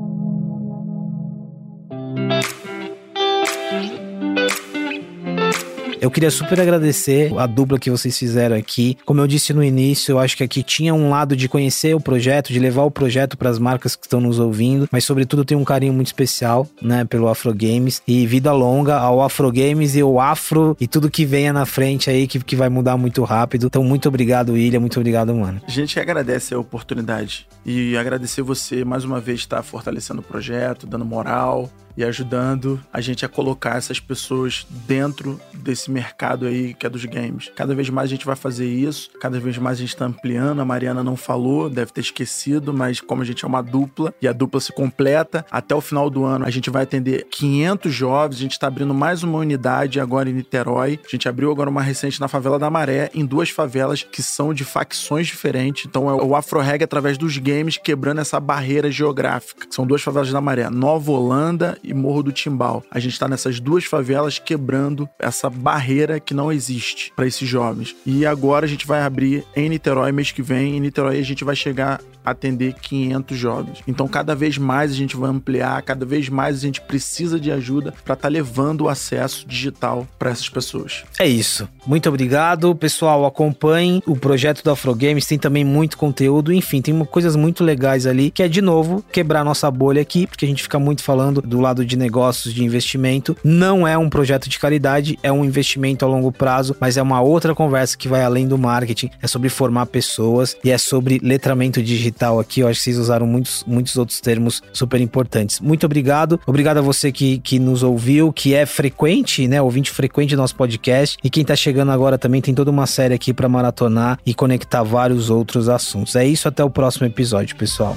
Eu 6.01 6.13
queria 6.13 6.31
super 6.31 6.61
agradecer 6.61 7.33
a 7.37 7.47
dupla 7.47 7.79
que 7.79 7.91
vocês 7.91 8.17
fizeram 8.17 8.55
aqui. 8.55 8.97
Como 9.05 9.21
eu 9.21 9.27
disse 9.27 9.53
no 9.53 9.65
início, 9.65 10.13
eu 10.13 10.19
acho 10.19 10.37
que 10.37 10.45
aqui 10.45 10.63
tinha 10.63 10.95
um 10.95 11.11
lado 11.11 11.35
de 11.35 11.49
conhecer 11.49 11.95
o 11.95 12.01
projeto, 12.01 12.53
de 12.53 12.59
levar 12.61 12.83
o 12.83 12.91
projeto 12.91 13.37
para 13.37 13.51
as 13.51 13.59
marcas 13.59 13.97
que 13.97 14.07
estão 14.07 14.21
nos 14.21 14.39
ouvindo, 14.39 14.89
mas 14.93 15.05
sobretudo 15.05 15.45
tem 15.45 15.57
um 15.57 15.65
carinho 15.65 15.93
muito 15.93 16.07
especial, 16.07 16.69
né, 16.81 17.05
pelo 17.05 17.29
Afro 17.29 17.53
Games 17.53 18.01
e 18.07 18.27
vida 18.27 18.53
longa 18.53 18.97
ao 18.97 19.21
Afro 19.21 19.51
Games 19.51 19.97
e 19.97 20.03
o 20.03 20.21
Afro 20.21 20.77
e 20.81 20.87
tudo 20.87 21.11
que 21.11 21.25
venha 21.25 21.53
na 21.53 21.67
frente 21.67 22.09
aí 22.09 22.29
que, 22.29 22.39
que 22.39 22.55
vai 22.55 22.69
mudar 22.69 22.97
muito 22.97 23.25
rápido. 23.25 23.67
Então 23.67 23.83
muito 23.83 24.09
obrigado, 24.09 24.53
William, 24.53 24.81
muito 24.81 25.01
obrigado, 25.01 25.35
mano. 25.35 25.61
A 25.67 25.71
gente 25.71 25.99
agradece 25.99 26.55
a 26.55 26.59
oportunidade 26.59 27.49
e 27.67 27.97
agradecer 27.97 28.43
você 28.43 28.85
mais 28.85 29.05
uma 29.05 29.21
vez 29.21 29.41
estar 29.41 29.63
fortalecendo 29.65 30.21
o 30.21 30.25
projeto, 30.25 30.87
dando 30.87 31.05
moral 31.05 31.69
e 31.99 32.05
ajudando 32.05 32.81
a 32.93 33.01
gente 33.01 33.27
a 33.27 33.29
colocar 33.29 33.77
essas 33.77 33.99
pessoas 33.99 34.65
dentro 34.87 35.41
desse 35.53 35.91
mercado 35.91 36.47
aí 36.47 36.73
que 36.73 36.87
é 36.87 36.89
dos 36.89 37.05
games. 37.05 37.51
Cada 37.57 37.75
vez 37.75 37.91
mais 37.91 38.09
a 38.09 38.11
gente 38.11 38.25
vai 38.25 38.37
fazer 38.37 38.69
isso, 38.69 39.11
cada 39.21 39.41
vez 39.41 39.59
mais 39.59 39.79
a 39.79 39.81
gente 39.81 39.95
está 39.95 40.05
ampliando. 40.05 40.61
A 40.61 40.65
Mariana 40.65 41.03
não 41.03 41.17
falou, 41.17 41.69
deve 41.69 41.91
ter 41.91 42.03
esquecido, 42.03 42.73
mas 42.73 43.01
como 43.01 43.23
a 43.23 43.25
gente 43.25 43.45
é 43.45 43.49
uma 43.49 43.61
dupla 43.61 44.15
e 44.23 44.29
a 44.29 44.33
dupla 44.33 44.61
se 44.61 44.73
completa, 44.73 45.45
até 45.51 45.75
o 45.75 45.81
final 45.81 46.09
do 46.09 46.25
ano 46.25 46.47
a 46.47 46.51
gente 46.51 46.71
vai 46.71 46.85
atender 46.85 47.27
500 47.33 47.93
jovens. 47.93 48.37
A 48.37 48.43
gente 48.43 48.53
está 48.53 48.69
abrindo 48.69 48.95
mais 48.95 49.25
uma 49.25 49.39
unidade 49.39 49.99
agora 49.99 50.31
em 50.31 50.35
Niterói. 50.35 51.01
A 51.05 51.11
gente 51.11 51.29
abriu 51.29 51.51
agora 51.51 51.69
uma 51.69 51.83
recente 51.83 52.21
na 52.21 52.29
favela 52.29 52.61
da 52.61 52.71
Maré, 52.71 53.11
em 53.13 53.27
duas 53.27 53.51
favelas 53.51 54.05
que 54.05 54.23
são 54.23 54.55
de 54.55 54.65
facções 54.65 55.27
diferentes. 55.27 55.87
Então 55.87 56.09
é 56.09 56.15
o 56.15 56.37
Afro 56.37 56.61
Reggae 56.61 56.85
através 56.85 57.19
dos 57.19 57.37
games 57.39 57.77
quebrando 57.77 58.21
essa 58.21 58.39
barreira 58.39 58.89
geográfica. 58.89 59.67
São 59.69 59.85
duas 59.85 60.01
favelas 60.01 60.31
da 60.31 60.41
Maré, 60.41 60.71
Nova 60.71 61.11
Holanda 61.11 61.77
e 61.89 61.95
Morro 61.95 62.23
do 62.23 62.33
Timbal. 62.33 62.85
A 62.91 62.99
gente 62.99 63.13
está 63.13 63.27
nessas 63.27 63.59
duas 63.61 63.85
favelas 63.85 64.39
quebrando 64.39 65.09
essa 65.19 65.49
barreira 65.49 66.21
que 66.21 66.35
não 66.35 66.53
existe 66.53 67.13
para 67.17 67.27
esses 67.27 67.49
jovens. 67.49 67.97
E 68.05 68.27
agora 68.27 68.67
a 68.67 68.69
gente 68.69 68.87
vai 68.87 69.03
abrir 69.03 69.45
em 69.57 69.69
Niterói 69.69 70.13
mês 70.13 70.31
que 70.31 70.43
vem. 70.43 70.77
Em 70.77 70.81
Niterói 70.81 71.19
a 71.19 71.25
gente 71.25 71.45
vai 71.45 71.57
chegar 71.57 72.01
atender 72.31 72.75
500 72.75 73.37
jovens. 73.37 73.79
Então, 73.87 74.07
cada 74.07 74.35
vez 74.35 74.59
mais 74.59 74.93
a 74.93 74.95
gente 74.95 75.17
vai 75.17 75.31
ampliar, 75.31 75.81
cada 75.83 76.05
vez 76.05 76.29
mais 76.29 76.57
a 76.57 76.61
gente 76.61 76.81
precisa 76.81 77.41
de 77.41 77.51
ajuda 77.51 77.93
para 78.05 78.15
estar 78.15 78.17
tá 78.17 78.29
levando 78.29 78.83
o 78.83 78.89
acesso 78.89 79.47
digital 79.47 80.07
para 80.19 80.31
essas 80.31 80.49
pessoas. 80.49 81.05
É 81.19 81.27
isso. 81.27 81.69
Muito 81.87 82.09
obrigado, 82.09 82.75
pessoal. 82.75 83.25
Acompanhem 83.25 84.03
o 84.07 84.17
projeto 84.17 84.63
do 84.63 84.71
Afro 84.71 84.95
Games, 84.95 85.27
tem 85.27 85.39
também 85.39 85.65
muito 85.65 85.97
conteúdo, 85.97 86.53
enfim, 86.53 86.83
tem 86.83 86.99
coisas 87.05 87.37
muito 87.37 87.65
legais 87.65 88.07
ali, 88.07 88.31
que 88.31 88.43
é 88.43 88.49
de 88.49 88.61
novo 88.61 89.05
quebrar 89.13 89.45
nossa 89.45 89.71
bolha 89.71 90.03
aqui, 90.03 90.27
porque 90.27 90.45
a 90.45 90.49
gente 90.49 90.63
fica 90.63 90.79
muito 90.79 91.03
falando 91.03 91.41
do 91.41 91.61
lado 91.69 91.85
de 91.85 91.97
negócios, 91.97 92.53
de 92.53 92.65
investimento. 92.65 93.37
Não 93.43 93.87
é 93.87 93.97
um 93.97 94.11
projeto 94.11 94.49
de 94.49 94.59
caridade, 94.59 95.19
é 95.23 95.33
um 95.33 95.45
investimento 95.45 96.05
a 96.05 96.09
longo 96.09 96.31
prazo, 96.31 96.77
mas 96.81 96.97
é 96.97 97.03
uma 97.03 97.21
outra 97.21 97.55
conversa 97.55 97.97
que 97.97 98.09
vai 98.09 98.23
além 98.23 98.47
do 98.47 98.59
marketing, 98.59 99.11
é 99.23 99.27
sobre 99.27 99.49
formar 99.49 99.87
pessoas 99.87 100.57
e 100.63 100.71
é 100.71 100.79
sobre 100.79 101.21
letramento 101.23 101.83
digital 101.83 102.19
tal 102.19 102.41
aqui. 102.41 102.61
Eu 102.61 102.69
acho 102.69 102.81
que 102.81 102.85
vocês 102.85 102.99
usaram 102.99 103.27
muitos, 103.27 103.65
muitos 103.67 103.97
outros 103.97 104.21
termos 104.21 104.63
super 104.73 105.01
importantes. 105.01 105.61
Muito 105.61 105.87
obrigado. 105.87 106.41
Obrigado 106.47 106.79
a 106.79 106.83
você 106.83 107.13
que, 107.13 107.39
que 107.39 107.59
nos 107.59 107.83
ouviu, 107.83 108.33
que 108.33 108.55
é 108.55 108.67
frequente, 108.67 109.47
né? 109.47 109.63
Ouvinte 109.63 109.91
frequente 109.91 110.35
do 110.35 110.39
nosso 110.39 110.57
podcast. 110.57 111.17
E 111.23 111.31
quem 111.31 111.45
tá 111.45 111.57
chegando 111.57 111.93
agora 111.93 112.19
também 112.19 112.41
tem 112.41 112.55
toda 112.55 112.71
uma 112.71 112.87
série 112.87 113.15
aqui 113.15 113.33
para 113.33 113.49
maratonar 113.49 114.19
e 114.27 114.35
conectar 114.35 114.83
vários 114.83 115.31
outros 115.31 115.69
assuntos. 115.69 116.17
É 116.17 116.27
isso, 116.27 116.49
até 116.49 116.63
o 116.63 116.71
próximo 116.71 117.07
episódio, 117.07 117.57
pessoal. 117.57 117.97